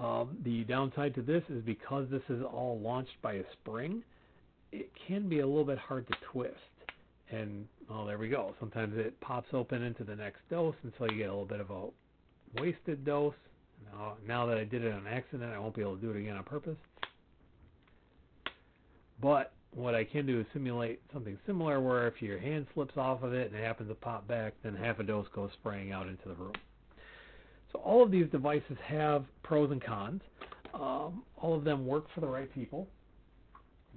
Um, 0.00 0.36
the 0.44 0.64
downside 0.64 1.14
to 1.14 1.22
this 1.22 1.42
is 1.48 1.62
because 1.62 2.08
this 2.10 2.22
is 2.28 2.42
all 2.42 2.80
launched 2.80 3.20
by 3.22 3.34
a 3.34 3.42
spring, 3.52 4.02
it 4.72 4.90
can 5.06 5.28
be 5.28 5.40
a 5.40 5.46
little 5.46 5.64
bit 5.64 5.78
hard 5.78 6.06
to 6.08 6.14
twist. 6.32 6.54
And 7.30 7.66
well, 7.88 8.04
there 8.04 8.18
we 8.18 8.28
go. 8.28 8.54
Sometimes 8.58 8.94
it 8.96 9.18
pops 9.20 9.48
open 9.52 9.82
into 9.82 10.04
the 10.04 10.16
next 10.16 10.40
dose, 10.50 10.74
and 10.82 10.92
so 10.98 11.04
you 11.10 11.18
get 11.18 11.28
a 11.28 11.32
little 11.32 11.44
bit 11.44 11.60
of 11.60 11.70
a 11.70 12.60
wasted 12.60 13.04
dose. 13.04 13.34
Now, 13.92 14.14
now 14.26 14.46
that 14.46 14.58
I 14.58 14.64
did 14.64 14.84
it 14.84 14.92
on 14.92 15.06
accident, 15.06 15.52
I 15.52 15.58
won't 15.58 15.74
be 15.74 15.82
able 15.82 15.96
to 15.96 16.02
do 16.02 16.10
it 16.10 16.16
again 16.16 16.36
on 16.36 16.44
purpose. 16.44 16.76
But 19.20 19.52
what 19.74 19.94
I 19.94 20.04
can 20.04 20.26
do 20.26 20.40
is 20.40 20.46
simulate 20.52 21.00
something 21.12 21.38
similar 21.46 21.80
where 21.80 22.06
if 22.08 22.20
your 22.20 22.38
hand 22.38 22.66
slips 22.74 22.96
off 22.96 23.22
of 23.22 23.32
it 23.32 23.50
and 23.50 23.60
it 23.60 23.64
happens 23.64 23.88
to 23.88 23.94
pop 23.94 24.26
back, 24.26 24.54
then 24.62 24.74
half 24.74 24.98
a 24.98 25.02
dose 25.02 25.26
goes 25.34 25.50
spraying 25.54 25.92
out 25.92 26.08
into 26.08 26.28
the 26.28 26.34
room. 26.34 26.52
So 27.74 27.80
all 27.80 28.02
of 28.02 28.10
these 28.10 28.26
devices 28.30 28.76
have 28.86 29.24
pros 29.42 29.70
and 29.72 29.82
cons. 29.82 30.22
Um, 30.72 31.24
all 31.36 31.54
of 31.54 31.64
them 31.64 31.86
work 31.86 32.04
for 32.14 32.20
the 32.20 32.26
right 32.26 32.52
people. 32.54 32.86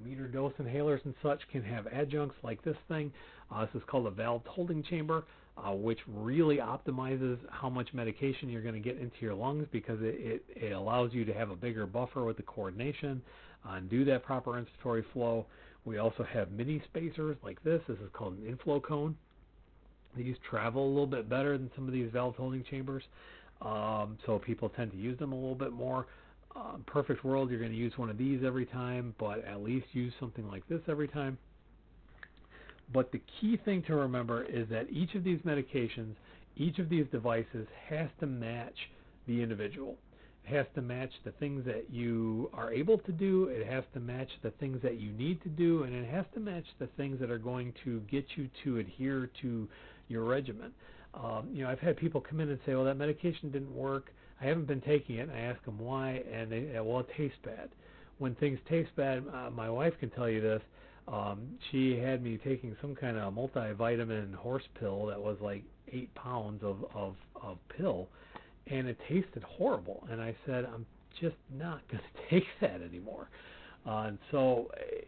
Meter 0.03 0.27
dose 0.27 0.53
inhalers 0.59 1.03
and 1.05 1.13
such 1.21 1.39
can 1.51 1.63
have 1.63 1.87
adjuncts 1.87 2.35
like 2.43 2.63
this 2.63 2.75
thing. 2.87 3.11
Uh, 3.51 3.65
this 3.65 3.75
is 3.75 3.81
called 3.87 4.07
a 4.07 4.11
valve 4.11 4.41
holding 4.47 4.83
chamber, 4.83 5.25
uh, 5.57 5.71
which 5.71 5.99
really 6.07 6.57
optimizes 6.57 7.37
how 7.51 7.69
much 7.69 7.93
medication 7.93 8.49
you're 8.49 8.61
going 8.61 8.75
to 8.75 8.79
get 8.79 8.97
into 8.99 9.15
your 9.21 9.33
lungs 9.33 9.67
because 9.71 9.99
it, 10.01 10.15
it, 10.19 10.45
it, 10.55 10.71
allows 10.71 11.13
you 11.13 11.23
to 11.25 11.33
have 11.33 11.49
a 11.51 11.55
bigger 11.55 11.85
buffer 11.85 12.23
with 12.25 12.37
the 12.37 12.43
coordination 12.43 13.21
uh, 13.67 13.73
and 13.73 13.89
do 13.89 14.05
that 14.05 14.23
proper 14.23 14.51
inspiratory 14.53 15.03
flow. 15.13 15.45
We 15.85 15.97
also 15.97 16.23
have 16.31 16.51
mini 16.51 16.81
spacers 16.85 17.37
like 17.43 17.63
this. 17.63 17.81
This 17.87 17.97
is 17.97 18.09
called 18.13 18.37
an 18.37 18.47
inflow 18.47 18.79
cone. 18.79 19.15
These 20.15 20.35
travel 20.49 20.85
a 20.85 20.89
little 20.89 21.07
bit 21.07 21.29
better 21.29 21.57
than 21.57 21.71
some 21.75 21.87
of 21.87 21.93
these 21.93 22.09
valve 22.11 22.35
holding 22.35 22.63
chambers. 22.63 23.03
Um, 23.61 24.17
so 24.25 24.39
people 24.39 24.69
tend 24.69 24.91
to 24.91 24.97
use 24.97 25.17
them 25.19 25.31
a 25.31 25.35
little 25.35 25.55
bit 25.55 25.71
more. 25.71 26.07
Uh, 26.55 26.77
perfect 26.85 27.23
world, 27.23 27.49
you're 27.49 27.59
going 27.59 27.71
to 27.71 27.77
use 27.77 27.93
one 27.97 28.09
of 28.09 28.17
these 28.17 28.41
every 28.43 28.65
time, 28.65 29.13
but 29.19 29.45
at 29.45 29.61
least 29.61 29.85
use 29.91 30.13
something 30.19 30.47
like 30.47 30.67
this 30.67 30.81
every 30.87 31.07
time. 31.07 31.37
But 32.93 33.11
the 33.11 33.21
key 33.39 33.57
thing 33.63 33.83
to 33.83 33.95
remember 33.95 34.43
is 34.43 34.67
that 34.69 34.89
each 34.89 35.13
of 35.15 35.23
these 35.23 35.39
medications, 35.39 36.15
each 36.55 36.79
of 36.79 36.89
these 36.89 37.05
devices 37.11 37.67
has 37.89 38.09
to 38.19 38.25
match 38.25 38.75
the 39.27 39.41
individual. 39.41 39.97
It 40.45 40.55
has 40.55 40.65
to 40.75 40.81
match 40.81 41.11
the 41.25 41.31
things 41.31 41.65
that 41.65 41.89
you 41.91 42.49
are 42.53 42.71
able 42.71 42.97
to 42.99 43.11
do. 43.11 43.49
It 43.49 43.67
has 43.67 43.83
to 43.93 43.99
match 43.99 44.29
the 44.41 44.51
things 44.51 44.81
that 44.81 44.99
you 44.99 45.11
need 45.11 45.43
to 45.43 45.49
do, 45.49 45.83
and 45.83 45.93
it 45.93 46.09
has 46.09 46.25
to 46.35 46.39
match 46.39 46.65
the 46.79 46.87
things 46.95 47.19
that 47.19 47.29
are 47.29 47.37
going 47.37 47.73
to 47.83 47.99
get 48.09 48.25
you 48.35 48.49
to 48.63 48.77
adhere 48.77 49.29
to 49.41 49.67
your 50.07 50.23
regimen. 50.23 50.71
Um, 51.13 51.49
you 51.51 51.63
know, 51.63 51.69
I've 51.69 51.79
had 51.79 51.97
people 51.97 52.21
come 52.21 52.39
in 52.39 52.49
and 52.49 52.59
say, 52.65 52.75
"Well, 52.75 52.85
that 52.85 52.97
medication 52.97 53.51
didn't 53.51 53.73
work. 53.73 54.11
I 54.41 54.45
haven't 54.45 54.65
been 54.65 54.81
taking 54.81 55.17
it." 55.17 55.29
And 55.29 55.31
I 55.31 55.39
ask 55.39 55.63
them 55.65 55.79
why, 55.79 56.23
and 56.31 56.51
they, 56.51 56.79
well, 56.81 56.99
it 56.99 57.07
tastes 57.15 57.37
bad. 57.43 57.69
When 58.17 58.35
things 58.35 58.59
taste 58.67 58.95
bad, 58.95 59.23
uh, 59.33 59.49
my 59.51 59.69
wife 59.69 59.93
can 59.99 60.09
tell 60.09 60.29
you 60.29 60.41
this. 60.41 60.61
Um, 61.07 61.57
she 61.71 61.97
had 61.97 62.21
me 62.21 62.37
taking 62.43 62.75
some 62.81 62.93
kind 62.95 63.17
of 63.17 63.33
multivitamin 63.33 64.33
horse 64.35 64.67
pill 64.79 65.05
that 65.07 65.19
was 65.19 65.37
like 65.41 65.63
eight 65.91 66.13
pounds 66.15 66.63
of 66.63 66.83
of, 66.93 67.15
of 67.41 67.57
pill 67.69 68.09
and 68.69 68.87
it 68.87 68.97
tasted 69.07 69.43
horrible. 69.43 70.07
And 70.09 70.21
I 70.21 70.35
said, 70.45 70.65
I'm 70.65 70.85
just 71.19 71.35
not 71.57 71.81
going 71.91 72.03
to 72.03 72.29
take 72.29 72.45
that 72.61 72.81
anymore. 72.81 73.29
Uh, 73.85 74.05
and 74.07 74.17
so, 74.31 74.69
eh, 74.77 75.01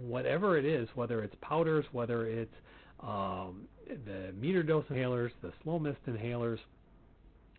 whatever 0.00 0.58
it 0.58 0.64
is, 0.64 0.88
whether 0.94 1.22
it's 1.22 1.34
powders, 1.40 1.84
whether 1.92 2.26
it's 2.26 2.54
um, 3.00 3.62
the 4.04 4.32
meter 4.40 4.62
dose 4.62 4.84
inhalers, 4.90 5.30
the 5.42 5.52
slow 5.62 5.78
mist 5.78 5.98
inhalers, 6.06 6.58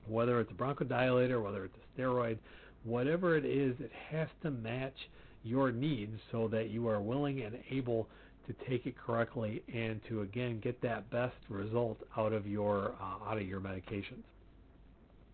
whether 0.07 0.39
it's 0.39 0.51
a 0.51 0.53
bronchodilator, 0.53 1.43
whether 1.43 1.65
it's 1.65 1.75
a 1.75 1.99
steroid, 1.99 2.37
whatever 2.83 3.37
it 3.37 3.45
is, 3.45 3.75
it 3.79 3.91
has 4.09 4.27
to 4.41 4.51
match 4.51 4.95
your 5.43 5.71
needs 5.71 6.19
so 6.31 6.47
that 6.47 6.69
you 6.69 6.87
are 6.87 7.01
willing 7.01 7.41
and 7.41 7.57
able 7.69 8.07
to 8.47 8.53
take 8.69 8.85
it 8.85 8.95
correctly 8.97 9.63
and 9.73 10.01
to 10.09 10.21
again 10.21 10.59
get 10.63 10.81
that 10.81 11.09
best 11.09 11.35
result 11.49 11.97
out 12.17 12.33
of 12.33 12.47
your 12.47 12.93
uh, 13.01 13.29
out 13.29 13.37
of 13.37 13.47
your 13.47 13.59
medications. 13.59 14.23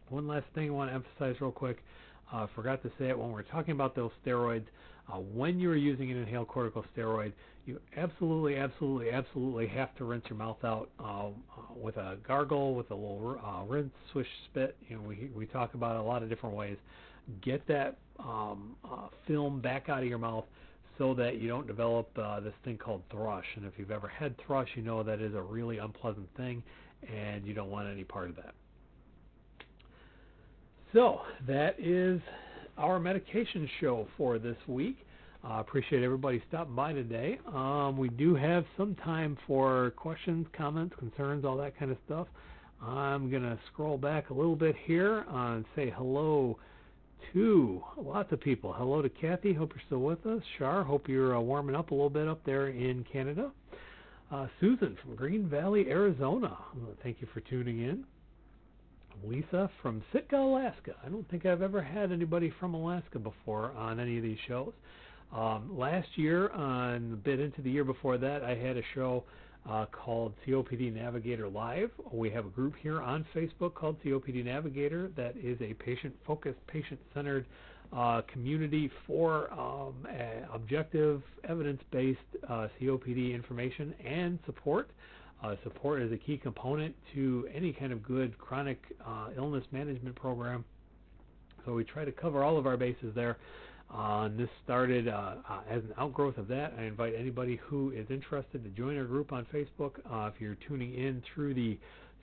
One 0.10 0.28
last 0.28 0.46
thing 0.56 0.70
I 0.70 0.72
want 0.72 0.90
to 0.90 0.96
emphasize 0.96 1.40
real 1.42 1.52
quick. 1.52 1.84
Uh, 2.32 2.48
forgot 2.56 2.84
to 2.84 2.90
say 3.00 3.10
it 3.10 3.18
when 3.18 3.32
we're 3.32 3.44
talking 3.44 3.72
about 3.72 3.96
those 3.96 4.12
steroids. 4.26 4.66
Uh, 5.12 5.18
when 5.18 5.60
you're 5.60 5.78
using 5.78 6.12
an 6.12 6.18
inhaled 6.18 6.50
corticosteroid, 6.50 7.32
you 7.68 7.80
absolutely, 7.96 8.56
absolutely, 8.56 9.12
absolutely 9.12 9.68
have 9.68 9.94
to 9.98 10.06
rinse 10.06 10.24
your 10.30 10.38
mouth 10.38 10.64
out 10.64 10.90
uh, 11.00 11.28
uh 11.28 11.32
with 11.76 11.98
a 11.98 12.18
gargle, 12.26 12.76
with 12.76 12.90
a 12.92 12.96
little 12.96 13.40
uh, 13.46 13.64
rinse, 13.66 13.92
swish, 14.12 14.28
spit. 14.50 14.76
You 14.88 14.96
know, 14.96 15.02
we 15.04 15.30
we 15.36 15.46
talk 15.46 15.74
about 15.74 15.98
a 15.98 16.02
lot 16.02 16.24
of 16.24 16.30
different 16.30 16.56
ways. 16.56 16.78
Get 17.42 17.68
that 17.68 17.98
um, 18.20 18.76
uh, 18.86 19.08
film 19.28 19.60
back 19.60 19.90
out 19.90 20.02
of 20.02 20.08
your 20.08 20.18
mouth 20.18 20.46
so 20.98 21.14
that 21.16 21.40
you 21.42 21.48
don't 21.48 21.68
develop 21.68 22.16
this 22.16 22.54
thing 22.64 22.78
called 22.78 23.04
thrush. 23.12 23.46
And 23.56 23.66
if 23.66 23.74
you've 23.78 23.92
ever 23.92 24.08
had 24.08 24.36
thrush, 24.46 24.70
you 24.76 24.82
know 24.82 25.04
that 25.04 25.22
is 25.22 25.36
a 25.36 25.42
really 25.42 25.78
unpleasant 25.78 26.28
thing, 26.38 26.64
and 27.14 27.46
you 27.46 27.54
don't 27.54 27.70
want 27.70 27.90
any 27.90 28.04
part 28.04 28.30
of 28.30 28.38
that. 28.38 28.56
So 30.94 31.22
that 31.48 31.76
is 31.78 32.22
our 32.78 33.00
medication 33.00 33.70
show 33.82 34.08
for 34.18 34.40
this 34.40 34.56
week. 34.68 34.98
Uh, 35.50 35.62
appreciate 35.62 36.04
everybody 36.04 36.44
stopping 36.50 36.76
by 36.76 36.92
today. 36.92 37.40
Um, 37.54 37.98
we 37.98 38.10
do 38.10 38.36
have 38.36 38.66
some 38.76 38.96
time 38.96 39.38
for 39.48 39.92
questions, 39.92 40.46
comments, 40.52 40.94
concerns, 41.00 41.46
all 41.46 41.56
that 41.56 41.78
kind 41.80 41.90
of 41.90 41.98
stuff. 42.06 42.28
I'm 42.82 43.30
going 43.32 43.44
to 43.44 43.58
scroll 43.72 43.98
back 43.98 44.30
a 44.30 44.34
little 44.34 44.58
bit 44.58 44.76
here 44.84 45.24
and 45.30 45.64
say 45.74 45.94
hello 45.96 46.60
to 47.32 47.82
lots 47.98 48.34
of 48.34 48.42
people. 48.42 48.74
Hello 48.74 49.02
to 49.02 49.08
Kathy. 49.08 49.54
Hope 49.54 49.72
you're 49.74 49.84
still 49.86 50.02
with 50.02 50.26
us. 50.26 50.42
Shar, 50.58 50.84
hope 50.84 51.08
you're 51.08 51.38
uh, 51.38 51.40
warming 51.40 51.78
up 51.78 51.92
a 51.92 51.94
little 51.94 52.10
bit 52.10 52.28
up 52.28 52.44
there 52.46 52.68
in 52.68 53.06
Canada. 53.12 53.52
Uh, 54.30 54.48
Susan 54.60 54.98
from 55.02 55.16
Green 55.16 55.48
Valley, 55.48 55.86
Arizona. 55.88 56.58
Thank 57.04 57.22
you 57.22 57.28
for 57.34 57.40
tuning 57.40 57.80
in. 57.80 58.04
Lisa 59.24 59.70
from 59.82 60.04
Sitka, 60.12 60.36
Alaska. 60.36 60.96
I 61.06 61.10
don't 61.10 61.28
think 61.30 61.46
I've 61.46 61.62
ever 61.62 61.82
had 61.82 62.12
anybody 62.12 62.54
from 62.60 62.74
Alaska 62.74 63.18
before 63.18 63.72
on 63.72 64.02
any 64.02 64.18
of 64.18 64.24
these 64.24 64.38
shows. 64.46 64.74
Um, 65.36 65.78
last 65.78 66.08
year, 66.16 66.50
on 66.50 67.14
a 67.14 67.16
bit 67.16 67.40
into 67.40 67.62
the 67.62 67.70
year 67.70 67.84
before 67.84 68.18
that, 68.18 68.44
I 68.44 68.56
had 68.56 68.78
a 68.78 68.84
show 68.96 69.24
uh, 69.70 69.86
called 69.92 70.34
COPD 70.46 70.94
Navigator 70.94 71.50
Live. 71.50 71.92
We 72.12 72.30
have 72.32 72.46
a 72.46 72.50
group 72.50 72.76
here 72.82 73.02
on 73.02 73.26
Facebook 73.36 73.74
called 73.74 74.02
COPD 74.04 74.46
Navigator 74.46 75.12
that 75.18 75.36
is 75.36 75.60
a 75.62 75.74
patient-focused, 75.74 76.66
patient-centered 76.68 77.46
uh, 77.94 78.22
community 78.32 78.90
for 79.06 79.52
um, 79.54 80.08
objective, 80.54 81.22
evidence-based 81.48 82.20
uh, 82.48 82.68
COPD 82.80 83.34
information 83.34 83.94
and 84.06 84.40
support. 84.46 84.90
Uh, 85.44 85.56
support 85.64 86.02
is 86.02 86.12
a 86.12 86.18
key 86.18 86.38
component 86.38 86.96
to 87.14 87.48
any 87.54 87.72
kind 87.72 87.92
of 87.92 88.02
good 88.02 88.38
chronic 88.38 88.82
uh, 89.06 89.28
illness 89.38 89.64
management 89.72 90.16
program. 90.16 90.66
So 91.66 91.74
we 91.74 91.84
try 91.84 92.06
to 92.06 92.12
cover 92.12 92.44
all 92.44 92.58
of 92.58 92.66
our 92.66 92.78
bases 92.78 93.14
there. 93.14 93.38
Uh, 93.94 94.24
and 94.26 94.38
this 94.38 94.50
started 94.64 95.08
uh, 95.08 95.36
uh, 95.50 95.60
as 95.70 95.82
an 95.84 95.94
outgrowth 95.98 96.38
of 96.38 96.48
that. 96.50 96.74
I 96.78 96.84
invite 96.84 97.14
anybody 97.18 97.60
who 97.64 97.92
is 97.92 98.06
interested 98.10 98.64
to 98.64 98.70
join 98.72 98.98
our 98.98 99.06
group 99.06 99.32
on 99.32 99.46
Facebook. 99.54 99.94
Uh, 100.12 100.30
if 100.34 100.42
you're 100.42 100.58
tuning 100.68 100.94
in 100.94 101.24
through 101.34 101.54
the 101.54 101.80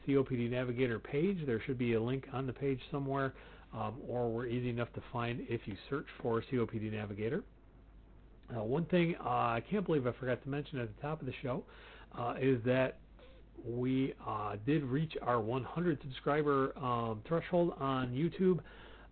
COPD 0.07 0.51
Navigator 0.51 0.99
page, 0.99 1.39
there 1.47 1.63
should 1.65 1.79
be 1.79 1.95
a 1.95 2.01
link 2.01 2.27
on 2.33 2.47
the 2.47 2.53
page 2.53 2.81
somewhere, 2.91 3.33
um, 3.75 3.95
or 4.07 4.31
we're 4.31 4.47
easy 4.47 4.69
enough 4.69 4.93
to 4.93 5.03
find 5.11 5.41
if 5.49 5.63
you 5.65 5.75
search 5.89 6.07
for 6.21 6.43
COPD 6.53 6.93
Navigator. 6.93 7.43
one 8.51 8.85
thing 8.85 9.15
I 9.21 9.63
can't 9.71 9.87
believe 9.87 10.07
I 10.07 10.13
forgot 10.13 10.43
to 10.43 10.49
mention 10.51 10.79
at 10.79 10.95
the 10.95 11.03
top 11.03 11.21
of 11.21 11.27
the 11.27 11.35
show 11.43 11.65
is 12.39 12.59
that 12.67 12.99
we 13.67 14.13
uh, 14.27 14.57
did 14.67 14.83
reach 14.85 15.15
our 15.23 15.41
100 15.41 15.99
subscriber 16.03 16.77
um, 16.79 17.23
threshold 17.27 17.75
on 17.81 18.09
YouTube. 18.11 18.61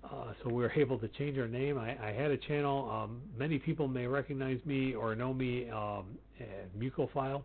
Uh, 0.04 0.32
so 0.42 0.50
we 0.50 0.62
were 0.62 0.72
able 0.74 0.98
to 0.98 1.08
change 1.08 1.38
our 1.38 1.48
name. 1.48 1.78
I, 1.78 1.96
I 2.08 2.12
had 2.12 2.30
a 2.30 2.36
channel. 2.36 2.90
Um, 2.90 3.22
many 3.36 3.58
people 3.58 3.88
may 3.88 4.06
recognize 4.06 4.58
me 4.64 4.94
or 4.94 5.14
know 5.14 5.32
me 5.32 5.70
um, 5.70 6.18
as 6.40 6.68
Mucophile. 6.78 7.42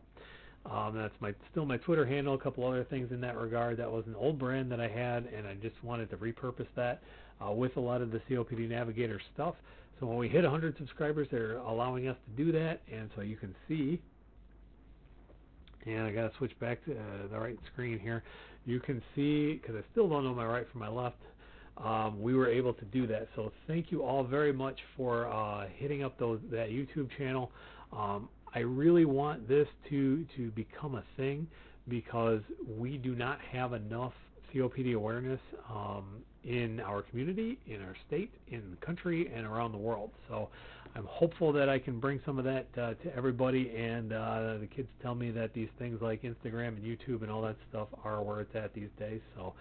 Um, 0.65 0.95
that's 0.95 1.13
my 1.21 1.33
still 1.51 1.65
my 1.65 1.77
Twitter 1.77 2.05
handle. 2.05 2.33
A 2.33 2.37
couple 2.37 2.67
other 2.67 2.83
things 2.83 3.11
in 3.11 3.21
that 3.21 3.37
regard. 3.37 3.77
That 3.77 3.91
was 3.91 4.03
an 4.07 4.15
old 4.15 4.37
brand 4.37 4.71
that 4.71 4.81
I 4.81 4.87
had, 4.87 5.27
and 5.27 5.47
I 5.47 5.53
just 5.55 5.81
wanted 5.83 6.09
to 6.09 6.17
repurpose 6.17 6.67
that 6.75 7.01
uh, 7.45 7.51
with 7.51 7.77
a 7.77 7.79
lot 7.79 8.01
of 8.01 8.11
the 8.11 8.19
COPD 8.29 8.67
Navigator 8.67 9.21
stuff. 9.33 9.55
So 9.99 10.07
when 10.07 10.17
we 10.17 10.27
hit 10.27 10.43
100 10.43 10.77
subscribers, 10.77 11.27
they're 11.31 11.57
allowing 11.57 12.07
us 12.07 12.17
to 12.25 12.43
do 12.43 12.51
that, 12.51 12.81
and 12.91 13.09
so 13.15 13.21
you 13.21 13.37
can 13.37 13.55
see 13.67 14.01
and 15.87 16.03
I 16.03 16.11
got 16.11 16.31
to 16.31 16.37
switch 16.37 16.57
back 16.59 16.83
to 16.85 16.91
uh, 16.91 17.27
the 17.31 17.39
right 17.39 17.57
screen 17.71 17.99
here. 17.99 18.23
You 18.65 18.79
can 18.79 19.01
see, 19.15 19.53
because 19.53 19.75
I 19.75 19.81
still 19.91 20.09
don't 20.09 20.23
know 20.23 20.33
my 20.33 20.45
right 20.45 20.67
from 20.71 20.81
my 20.81 20.89
left, 20.89 21.17
um, 21.83 22.21
we 22.21 22.33
were 22.33 22.47
able 22.47 22.73
to 22.73 22.85
do 22.85 23.07
that. 23.07 23.27
So 23.35 23.51
thank 23.67 23.91
you 23.91 24.03
all 24.03 24.23
very 24.23 24.53
much 24.53 24.79
for 24.95 25.27
uh, 25.27 25.67
hitting 25.75 26.03
up 26.03 26.17
those 26.17 26.39
that 26.51 26.69
YouTube 26.69 27.09
channel. 27.17 27.51
Um, 27.93 28.29
I 28.53 28.59
really 28.59 29.05
want 29.05 29.47
this 29.47 29.67
to 29.89 30.25
to 30.35 30.51
become 30.51 30.95
a 30.95 31.03
thing 31.15 31.47
because 31.87 32.41
we 32.77 32.97
do 32.97 33.15
not 33.15 33.39
have 33.51 33.73
enough 33.73 34.13
COPD 34.53 34.95
awareness 34.95 35.39
um, 35.69 36.05
in 36.43 36.79
our 36.79 37.01
community, 37.01 37.59
in 37.67 37.81
our 37.81 37.95
state, 38.07 38.31
in 38.47 38.63
the 38.71 38.85
country, 38.85 39.31
and 39.33 39.45
around 39.45 39.73
the 39.73 39.77
world. 39.77 40.11
So 40.29 40.49
I'm 40.95 41.05
hopeful 41.05 41.51
that 41.53 41.69
I 41.69 41.79
can 41.79 41.99
bring 41.99 42.19
some 42.25 42.39
of 42.39 42.45
that 42.45 42.67
uh, 42.77 42.93
to 42.93 43.15
everybody. 43.15 43.71
And 43.75 44.13
uh, 44.13 44.57
the 44.59 44.67
kids 44.73 44.87
tell 45.01 45.15
me 45.15 45.31
that 45.31 45.53
these 45.53 45.69
things 45.77 46.01
like 46.01 46.23
Instagram 46.23 46.69
and 46.69 46.83
YouTube 46.83 47.21
and 47.21 47.31
all 47.31 47.41
that 47.43 47.57
stuff 47.69 47.89
are 48.03 48.23
where 48.23 48.41
it's 48.41 48.55
at 48.55 48.73
these 48.73 48.89
days. 48.97 49.21
So 49.35 49.53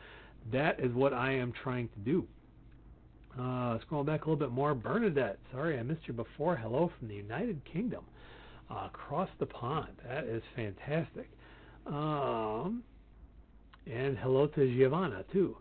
that 0.53 0.81
is 0.81 0.93
what 0.93 1.13
I 1.13 1.33
am 1.33 1.53
trying 1.63 1.89
to 1.89 1.99
do. 2.01 2.27
Uh, 3.39 3.79
scroll 3.81 4.05
back 4.05 4.25
a 4.25 4.31
little 4.31 4.47
bit 4.47 4.55
more. 4.55 4.75
Bernadette, 4.75 5.39
sorry 5.53 5.79
I 5.79 5.83
missed 5.83 6.03
you 6.07 6.15
before. 6.15 6.57
Hello 6.57 6.91
from 6.99 7.09
the 7.09 7.15
United 7.15 7.61
Kingdom. 7.71 8.05
Uh, 8.71 8.89
across 8.93 9.29
the 9.39 9.47
pond. 9.47 9.93
That 10.09 10.25
is 10.25 10.43
fantastic. 10.57 11.31
Um, 11.87 12.83
and 13.87 14.19
hello 14.19 14.49
to 14.49 14.77
Giovanna, 14.77 15.25
too. 15.33 15.57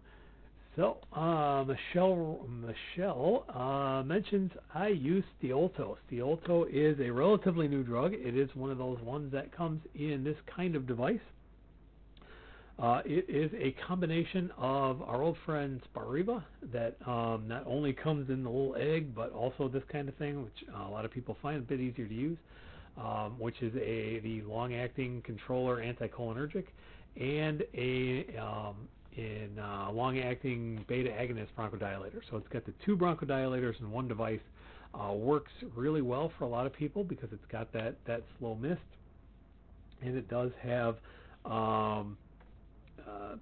So, 0.76 0.98
uh, 1.14 1.64
Michelle 1.66 2.48
Michelle 2.50 3.46
uh, 3.54 4.04
mentions 4.04 4.52
I 4.74 4.88
use 4.88 5.24
Stiolto. 5.40 5.98
Stiolto 6.10 6.66
is 6.70 7.00
a 7.00 7.10
relatively 7.12 7.68
new 7.68 7.84
drug. 7.84 8.14
It 8.14 8.36
is 8.36 8.50
one 8.56 8.72
of 8.72 8.78
those 8.78 9.00
ones 9.02 9.32
that 9.32 9.56
comes 9.56 9.82
in 9.94 10.24
this 10.24 10.36
kind 10.54 10.76
of 10.76 10.88
device. 10.88 11.20
Uh, 12.78 13.02
it 13.06 13.26
is 13.30 13.50
a 13.58 13.74
combination 13.88 14.52
of 14.58 15.02
our 15.02 15.22
old 15.22 15.38
friend 15.46 15.82
Spiriva 15.94 16.44
that 16.74 16.98
um, 17.08 17.46
not 17.48 17.64
only 17.66 17.94
comes 17.94 18.30
in 18.30 18.44
the 18.44 18.50
little 18.50 18.76
egg, 18.76 19.16
but 19.16 19.32
also 19.32 19.70
this 19.70 19.84
kind 19.90 20.10
of 20.10 20.16
thing, 20.16 20.44
which 20.44 20.66
a 20.76 20.90
lot 20.90 21.06
of 21.06 21.12
people 21.12 21.38
find 21.42 21.58
a 21.58 21.62
bit 21.62 21.80
easier 21.80 22.06
to 22.06 22.14
use, 22.14 22.38
um, 22.98 23.36
which 23.40 23.62
is 23.62 23.74
a 23.78 24.20
the 24.20 24.42
long-acting 24.42 25.22
controller 25.22 25.78
anticholinergic 25.78 26.66
and 27.16 27.64
a 27.76 28.26
um, 28.38 28.76
in 29.16 29.58
uh, 29.58 29.90
long-acting 29.94 30.84
beta 30.90 31.10
agonist 31.12 31.48
bronchodilator. 31.58 32.20
So 32.30 32.36
it's 32.36 32.48
got 32.50 32.66
the 32.66 32.74
two 32.86 32.98
bronchodilators 32.98 33.80
in 33.80 33.90
one 33.90 34.10
device. 34.10 34.42
Uh, 34.94 35.14
works 35.14 35.52
really 35.76 36.02
well 36.02 36.32
for 36.38 36.46
a 36.46 36.48
lot 36.48 36.66
of 36.66 36.74
people 36.74 37.04
because 37.06 37.30
it's 37.32 37.46
got 37.50 37.72
that 37.74 37.96
that 38.06 38.22
slow 38.38 38.56
mist, 38.56 38.82
and 40.02 40.18
it 40.18 40.30
does 40.30 40.52
have 40.62 40.98
um, 41.46 42.18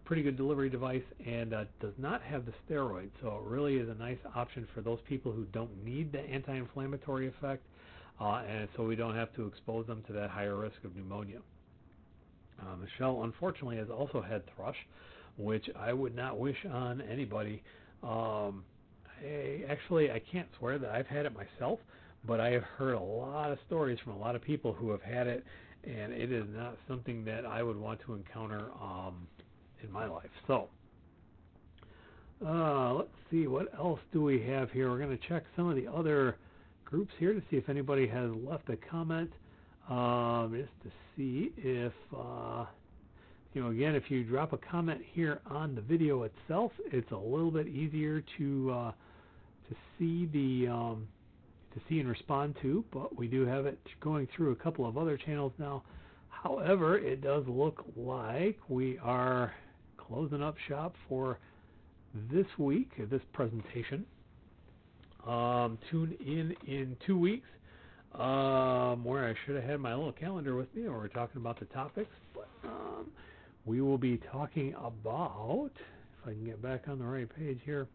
pretty 0.05 0.23
good 0.23 0.37
delivery 0.37 0.69
device 0.69 1.03
and 1.25 1.53
uh, 1.53 1.63
does 1.79 1.93
not 1.97 2.21
have 2.21 2.45
the 2.45 2.53
steroids. 2.67 3.09
So 3.21 3.41
it 3.43 3.49
really 3.49 3.75
is 3.75 3.89
a 3.89 3.95
nice 3.95 4.17
option 4.35 4.67
for 4.73 4.81
those 4.81 4.99
people 5.07 5.31
who 5.31 5.45
don't 5.45 5.83
need 5.83 6.11
the 6.11 6.19
anti-inflammatory 6.19 7.27
effect, 7.27 7.65
uh, 8.19 8.43
and 8.47 8.67
so 8.75 8.83
we 8.83 8.95
don't 8.95 9.15
have 9.15 9.33
to 9.35 9.47
expose 9.47 9.87
them 9.87 10.03
to 10.07 10.13
that 10.13 10.29
higher 10.29 10.55
risk 10.55 10.75
of 10.83 10.95
pneumonia. 10.95 11.39
Uh, 12.61 12.75
Michelle, 12.75 13.23
unfortunately, 13.23 13.77
has 13.77 13.89
also 13.89 14.21
had 14.21 14.43
thrush, 14.55 14.77
which 15.37 15.65
I 15.75 15.93
would 15.93 16.15
not 16.15 16.37
wish 16.37 16.57
on 16.71 17.01
anybody. 17.01 17.63
Um, 18.03 18.63
I, 19.23 19.63
actually, 19.69 20.11
I 20.11 20.21
can't 20.31 20.47
swear 20.59 20.77
that 20.77 20.91
I've 20.91 21.07
had 21.07 21.25
it 21.25 21.33
myself, 21.33 21.79
but 22.25 22.39
I 22.39 22.51
have 22.51 22.63
heard 22.63 22.93
a 22.93 22.99
lot 22.99 23.51
of 23.51 23.57
stories 23.65 23.97
from 24.03 24.13
a 24.13 24.17
lot 24.17 24.35
of 24.35 24.41
people 24.41 24.73
who 24.73 24.91
have 24.91 25.01
had 25.01 25.27
it, 25.27 25.43
and 25.83 26.13
it 26.13 26.31
is 26.31 26.45
not 26.55 26.77
something 26.87 27.25
that 27.25 27.45
I 27.45 27.63
would 27.63 27.77
want 27.77 27.99
to 28.05 28.13
encounter 28.13 28.69
um, 28.81 29.27
in 29.83 29.91
my 29.91 30.05
life. 30.05 30.29
So, 30.47 30.67
uh, 32.45 32.93
let's 32.93 33.09
see, 33.31 33.47
what 33.47 33.73
else 33.77 33.99
do 34.11 34.21
we 34.21 34.41
have 34.43 34.71
here? 34.71 34.89
We're 34.89 34.97
going 34.97 35.17
to 35.17 35.27
check 35.27 35.43
some 35.55 35.69
of 35.69 35.75
the 35.75 35.87
other 35.87 36.37
groups 36.85 37.11
here 37.19 37.33
to 37.33 37.41
see 37.49 37.57
if 37.57 37.69
anybody 37.69 38.07
has 38.07 38.29
left 38.47 38.69
a 38.69 38.77
comment, 38.77 39.31
um, 39.89 40.53
just 40.55 40.71
to 40.83 40.91
see 41.15 41.51
if, 41.57 41.93
uh, 42.15 42.65
you 43.53 43.61
know, 43.61 43.69
again, 43.69 43.95
if 43.95 44.09
you 44.09 44.23
drop 44.23 44.53
a 44.53 44.57
comment 44.57 45.01
here 45.13 45.41
on 45.45 45.75
the 45.75 45.81
video 45.81 46.23
itself, 46.23 46.71
it's 46.91 47.11
a 47.11 47.17
little 47.17 47.51
bit 47.51 47.67
easier 47.67 48.23
to 48.37 48.71
uh, 48.71 48.91
to 49.69 49.75
see 49.97 50.25
the 50.33 50.71
um, 50.71 51.07
to 51.73 51.81
see 51.89 51.99
and 51.99 52.09
respond 52.09 52.55
to, 52.61 52.83
but 52.91 53.15
we 53.15 53.27
do 53.27 53.45
have 53.45 53.65
it 53.65 53.79
going 53.99 54.27
through 54.35 54.51
a 54.51 54.55
couple 54.55 54.85
of 54.85 54.97
other 54.97 55.17
channels 55.17 55.53
now. 55.57 55.83
However, 56.29 56.97
it 56.97 57.21
does 57.21 57.43
look 57.47 57.83
like 57.95 58.59
we 58.67 58.97
are 58.99 59.53
closing 60.07 60.41
up 60.41 60.55
shop 60.67 60.95
for 61.07 61.39
this 62.31 62.45
week, 62.57 62.91
this 63.09 63.21
presentation. 63.33 64.05
Um, 65.27 65.77
tune 65.89 66.15
in 66.19 66.55
in 66.67 66.97
two 67.05 67.17
weeks, 67.17 67.47
um, 68.13 69.03
where 69.03 69.27
I 69.27 69.33
should 69.45 69.55
have 69.55 69.63
had 69.63 69.79
my 69.79 69.95
little 69.95 70.11
calendar 70.11 70.55
with 70.55 70.73
me, 70.75 70.83
where 70.83 70.97
we're 70.97 71.07
talking 71.07 71.37
about 71.37 71.59
the 71.59 71.65
topics. 71.65 72.11
But 72.33 72.49
um, 72.65 73.09
we 73.65 73.81
will 73.81 73.97
be 73.97 74.19
talking 74.31 74.75
about, 74.75 75.71
if 75.75 76.27
I 76.27 76.31
can 76.31 76.45
get 76.45 76.61
back 76.61 76.87
on 76.87 76.99
the 76.99 77.05
right 77.05 77.27
page 77.35 77.59
here, 77.63 77.87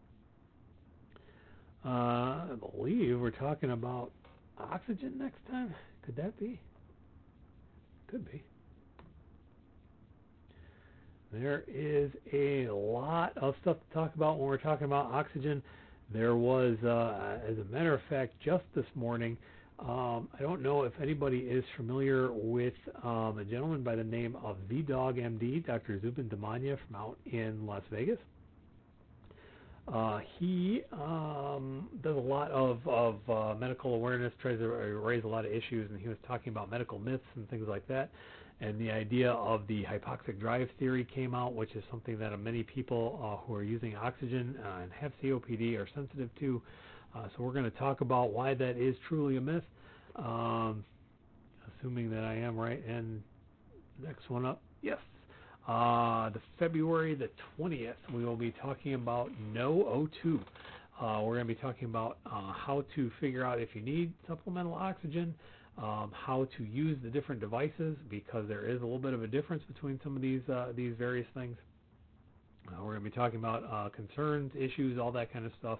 uh, 1.85 1.89
I 1.89 2.55
believe 2.59 3.19
we're 3.19 3.29
talking 3.29 3.71
about 3.71 4.11
oxygen 4.57 5.13
next 5.17 5.39
time. 5.49 5.73
Could 6.05 6.15
that 6.17 6.37
be? 6.39 6.59
Could 8.07 8.29
be. 8.29 8.43
There 11.31 11.63
is 11.67 12.09
a 12.33 12.69
lot 12.71 13.37
of 13.37 13.53
stuff 13.61 13.77
to 13.77 13.93
talk 13.93 14.15
about 14.15 14.39
when 14.39 14.47
we're 14.47 14.57
talking 14.57 14.85
about 14.85 15.11
oxygen. 15.11 15.61
There 16.11 16.35
was, 16.35 16.75
uh, 16.83 17.39
as 17.47 17.55
a 17.59 17.71
matter 17.71 17.93
of 17.93 18.01
fact, 18.09 18.33
just 18.43 18.63
this 18.73 18.85
morning, 18.95 19.37
um, 19.77 20.27
I 20.37 20.41
don't 20.41 20.61
know 20.63 20.83
if 20.83 20.93
anybody 20.99 21.37
is 21.39 21.63
familiar 21.77 22.31
with 22.33 22.73
um, 23.03 23.37
a 23.37 23.45
gentleman 23.45 23.83
by 23.83 23.95
the 23.95 24.03
name 24.03 24.35
of 24.43 24.57
ZDoggMD, 24.71 25.67
Dr. 25.67 26.01
Zubin 26.01 26.29
Damania 26.29 26.77
from 26.87 26.95
out 26.95 27.17
in 27.27 27.65
Las 27.65 27.83
Vegas. 27.91 28.17
Uh, 29.87 30.19
he 30.37 30.81
um, 30.91 31.87
does 32.03 32.15
a 32.15 32.19
lot 32.19 32.49
of, 32.51 32.79
of 32.87 33.15
uh, 33.29 33.55
medical 33.55 33.93
awareness, 33.93 34.33
tries 34.41 34.57
to 34.57 34.67
raise 34.67 35.23
a 35.23 35.27
lot 35.27 35.45
of 35.45 35.51
issues, 35.51 35.89
and 35.91 35.99
he 35.99 36.07
was 36.07 36.17
talking 36.27 36.51
about 36.51 36.69
medical 36.69 36.99
myths 36.99 37.23
and 37.35 37.47
things 37.49 37.67
like 37.67 37.87
that. 37.87 38.09
And 38.61 38.79
the 38.79 38.91
idea 38.91 39.31
of 39.31 39.65
the 39.67 39.83
hypoxic 39.83 40.39
drive 40.39 40.67
theory 40.79 41.07
came 41.15 41.33
out, 41.33 41.55
which 41.55 41.71
is 41.75 41.83
something 41.89 42.19
that 42.19 42.37
many 42.39 42.63
people 42.63 43.19
uh, 43.23 43.45
who 43.45 43.55
are 43.55 43.63
using 43.63 43.95
oxygen 43.95 44.55
uh, 44.63 44.81
and 44.81 44.91
have 44.91 45.13
COPD 45.23 45.77
are 45.77 45.87
sensitive 45.95 46.29
to. 46.39 46.61
Uh, 47.15 47.27
so 47.35 47.43
we're 47.43 47.53
going 47.53 47.69
to 47.69 47.77
talk 47.77 48.01
about 48.01 48.31
why 48.33 48.53
that 48.53 48.77
is 48.77 48.95
truly 49.07 49.37
a 49.37 49.41
myth, 49.41 49.63
um, 50.17 50.83
assuming 51.79 52.09
that 52.11 52.23
I 52.23 52.35
am 52.35 52.57
right. 52.57 52.85
And 52.85 53.23
next 54.03 54.29
one 54.29 54.45
up, 54.45 54.61
yes, 54.81 54.97
uh, 55.69 56.29
the 56.31 56.41
February 56.57 57.13
the 57.13 57.29
20th, 57.59 57.93
we 58.13 58.25
will 58.25 58.35
be 58.35 58.51
talking 58.61 58.95
about 58.95 59.29
No 59.53 60.09
O2. 60.23 60.39
Uh, 60.99 61.21
we're 61.23 61.35
going 61.35 61.47
to 61.47 61.53
be 61.53 61.61
talking 61.61 61.85
about 61.85 62.17
uh, 62.25 62.51
how 62.53 62.83
to 62.95 63.11
figure 63.21 63.45
out 63.45 63.61
if 63.61 63.69
you 63.73 63.81
need 63.81 64.11
supplemental 64.27 64.73
oxygen, 64.73 65.33
um, 65.81 66.11
how 66.13 66.47
to 66.57 66.63
use 66.63 66.97
the 67.03 67.09
different 67.09 67.39
devices 67.39 67.95
because 68.09 68.47
there 68.47 68.67
is 68.67 68.81
a 68.81 68.83
little 68.83 68.99
bit 68.99 69.13
of 69.13 69.23
a 69.23 69.27
difference 69.27 69.63
between 69.71 69.99
some 70.03 70.15
of 70.15 70.21
these 70.21 70.41
uh, 70.49 70.73
these 70.75 70.93
various 70.97 71.27
things. 71.33 71.57
Uh, 72.67 72.83
we're 72.83 72.91
going 72.91 73.03
to 73.03 73.09
be 73.09 73.15
talking 73.15 73.39
about 73.39 73.63
uh, 73.63 73.89
concerns, 73.89 74.51
issues, 74.55 74.99
all 74.99 75.11
that 75.11 75.31
kind 75.31 75.45
of 75.45 75.51
stuff. 75.59 75.79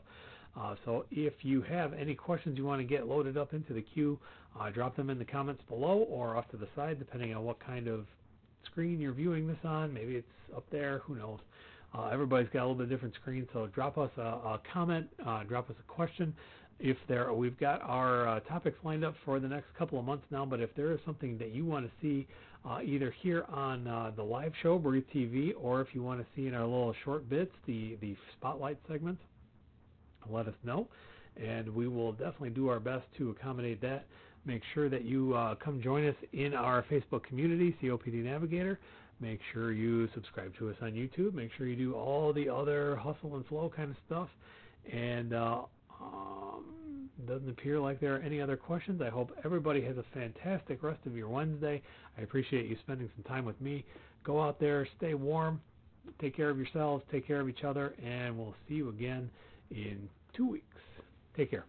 Uh, 0.60 0.76
so 0.86 1.06
if 1.12 1.34
you 1.44 1.62
have 1.62 1.94
any 1.94 2.16
questions 2.16 2.58
you 2.58 2.66
want 2.66 2.82
to 2.82 2.88
get 2.88 3.08
loaded 3.08 3.38
up 3.38 3.54
into 3.54 3.74
the 3.74 3.82
queue, 3.82 4.18
uh, 4.60 4.70
drop 4.70 4.96
them 4.96 5.10
in 5.10 5.20
the 5.20 5.26
comments 5.26 5.62
below 5.70 6.08
or 6.10 6.36
off 6.36 6.50
to 6.50 6.58
the 6.58 6.68
side, 6.76 6.98
depending 6.98 7.34
on 7.36 7.44
what 7.44 7.60
kind 7.60 7.88
of 7.88 8.06
screen 8.66 9.00
you're 9.00 9.14
viewing 9.14 9.48
this 9.48 9.58
on. 9.64 9.94
Maybe 9.94 10.16
it's 10.16 10.28
up 10.56 10.66
there. 10.72 11.00
Who 11.06 11.16
knows? 11.16 11.40
Uh, 11.94 12.10
everybody's 12.12 12.50
got 12.50 12.62
a 12.62 12.66
little 12.68 12.76
bit 12.76 12.90
different 12.90 13.16
screen, 13.16 13.48
so 13.52 13.68
drop 13.68 13.98
us 13.98 14.12
a, 14.18 14.22
a 14.22 14.62
comment, 14.74 15.08
uh, 15.26 15.44
drop 15.44 15.70
us 15.70 15.76
a 15.80 15.92
question. 15.92 16.34
If 16.80 16.98
there, 17.08 17.34
we've 17.34 17.60
got 17.60 17.82
our 17.82 18.28
uh, 18.28 18.40
topics 18.42 18.78
lined 18.84 19.04
up 19.04 19.16
for 19.26 19.40
the 19.40 19.48
next 19.48 19.68
couple 19.78 20.00
of 20.00 20.06
months 20.06 20.26
now. 20.32 20.46
But 20.46 20.62
if 20.62 20.74
there 20.76 20.92
is 20.94 21.00
something 21.06 21.38
that 21.38 21.52
you 21.52 21.66
want 21.66 21.86
to 21.86 21.92
see, 22.02 22.26
uh, 22.66 22.80
either 22.84 23.14
here 23.22 23.46
on 23.50 23.88
uh, 23.88 24.12
the 24.16 24.24
live 24.24 24.54
show, 24.62 24.78
Breathe 24.78 25.04
TV, 25.14 25.52
or 25.60 25.82
if 25.82 25.88
you 25.94 26.02
want 26.02 26.22
to 26.22 26.26
see 26.36 26.48
in 26.48 26.54
our 26.54 26.64
little 26.64 26.96
short 27.04 27.30
bits, 27.30 27.52
the 27.68 27.98
the 28.02 28.16
spotlight 28.38 28.78
segments, 28.90 29.22
let 30.30 30.48
us 30.48 30.54
know, 30.64 30.88
and 31.42 31.68
we 31.74 31.88
will 31.88 32.14
definitely 32.14 32.52
do 32.52 32.70
our 32.70 32.80
best 32.80 33.06
to 33.18 33.30
accommodate 33.32 33.82
that. 33.82 34.06
Make 34.46 34.62
sure 34.74 34.90
that 34.90 35.04
you 35.04 35.34
uh, 35.34 35.56
come 35.56 35.82
join 35.82 36.08
us 36.08 36.16
in 36.32 36.54
our 36.54 36.84
Facebook 36.84 37.24
community, 37.24 37.76
COPD 37.82 38.24
Navigator. 38.24 38.80
Make 39.20 39.42
sure 39.52 39.74
you 39.74 40.08
subscribe 40.14 40.56
to 40.60 40.70
us 40.70 40.76
on 40.82 40.94
YouTube. 40.94 41.34
Make 41.34 41.52
sure 41.58 41.68
you 41.68 41.76
do 41.76 41.94
all 41.94 42.32
the 42.32 42.48
other 42.48 42.96
hustle 42.96 43.36
and 43.36 43.46
flow 43.48 43.72
kind 43.76 43.92
of 43.92 43.98
stuff. 44.06 44.30
And 44.92 45.34
uh, 45.34 45.64
um, 46.02 47.10
doesn't 47.28 47.50
appear 47.50 47.80
like 47.80 48.00
there 48.00 48.16
are 48.16 48.20
any 48.20 48.42
other 48.42 48.58
questions. 48.58 49.02
I 49.02 49.10
hope 49.10 49.32
everybody 49.44 49.82
has 49.82 49.98
a 49.98 50.06
fantastic 50.14 50.84
rest 50.84 51.00
of 51.06 51.16
your 51.16 51.30
Wednesday. 51.30 51.82
I 52.18 52.22
appreciate 52.22 52.68
you 52.68 52.78
spending 52.84 53.10
some 53.16 53.24
time 53.24 53.46
with 53.46 53.60
me. 53.62 53.86
Go 54.24 54.42
out 54.42 54.60
there, 54.60 54.88
stay 54.98 55.14
warm, 55.14 55.62
take 56.20 56.36
care 56.36 56.50
of 56.50 56.58
yourselves, 56.58 57.04
take 57.12 57.28
care 57.28 57.42
of 57.42 57.50
each 57.50 57.64
other, 57.64 57.94
and 58.04 58.38
we'll 58.38 58.56
see 58.68 58.76
you 58.76 58.90
again 58.90 59.30
in 59.72 60.10
two 60.34 60.48
weeks. 60.48 60.66
Take 61.36 61.52
care. 61.52 61.66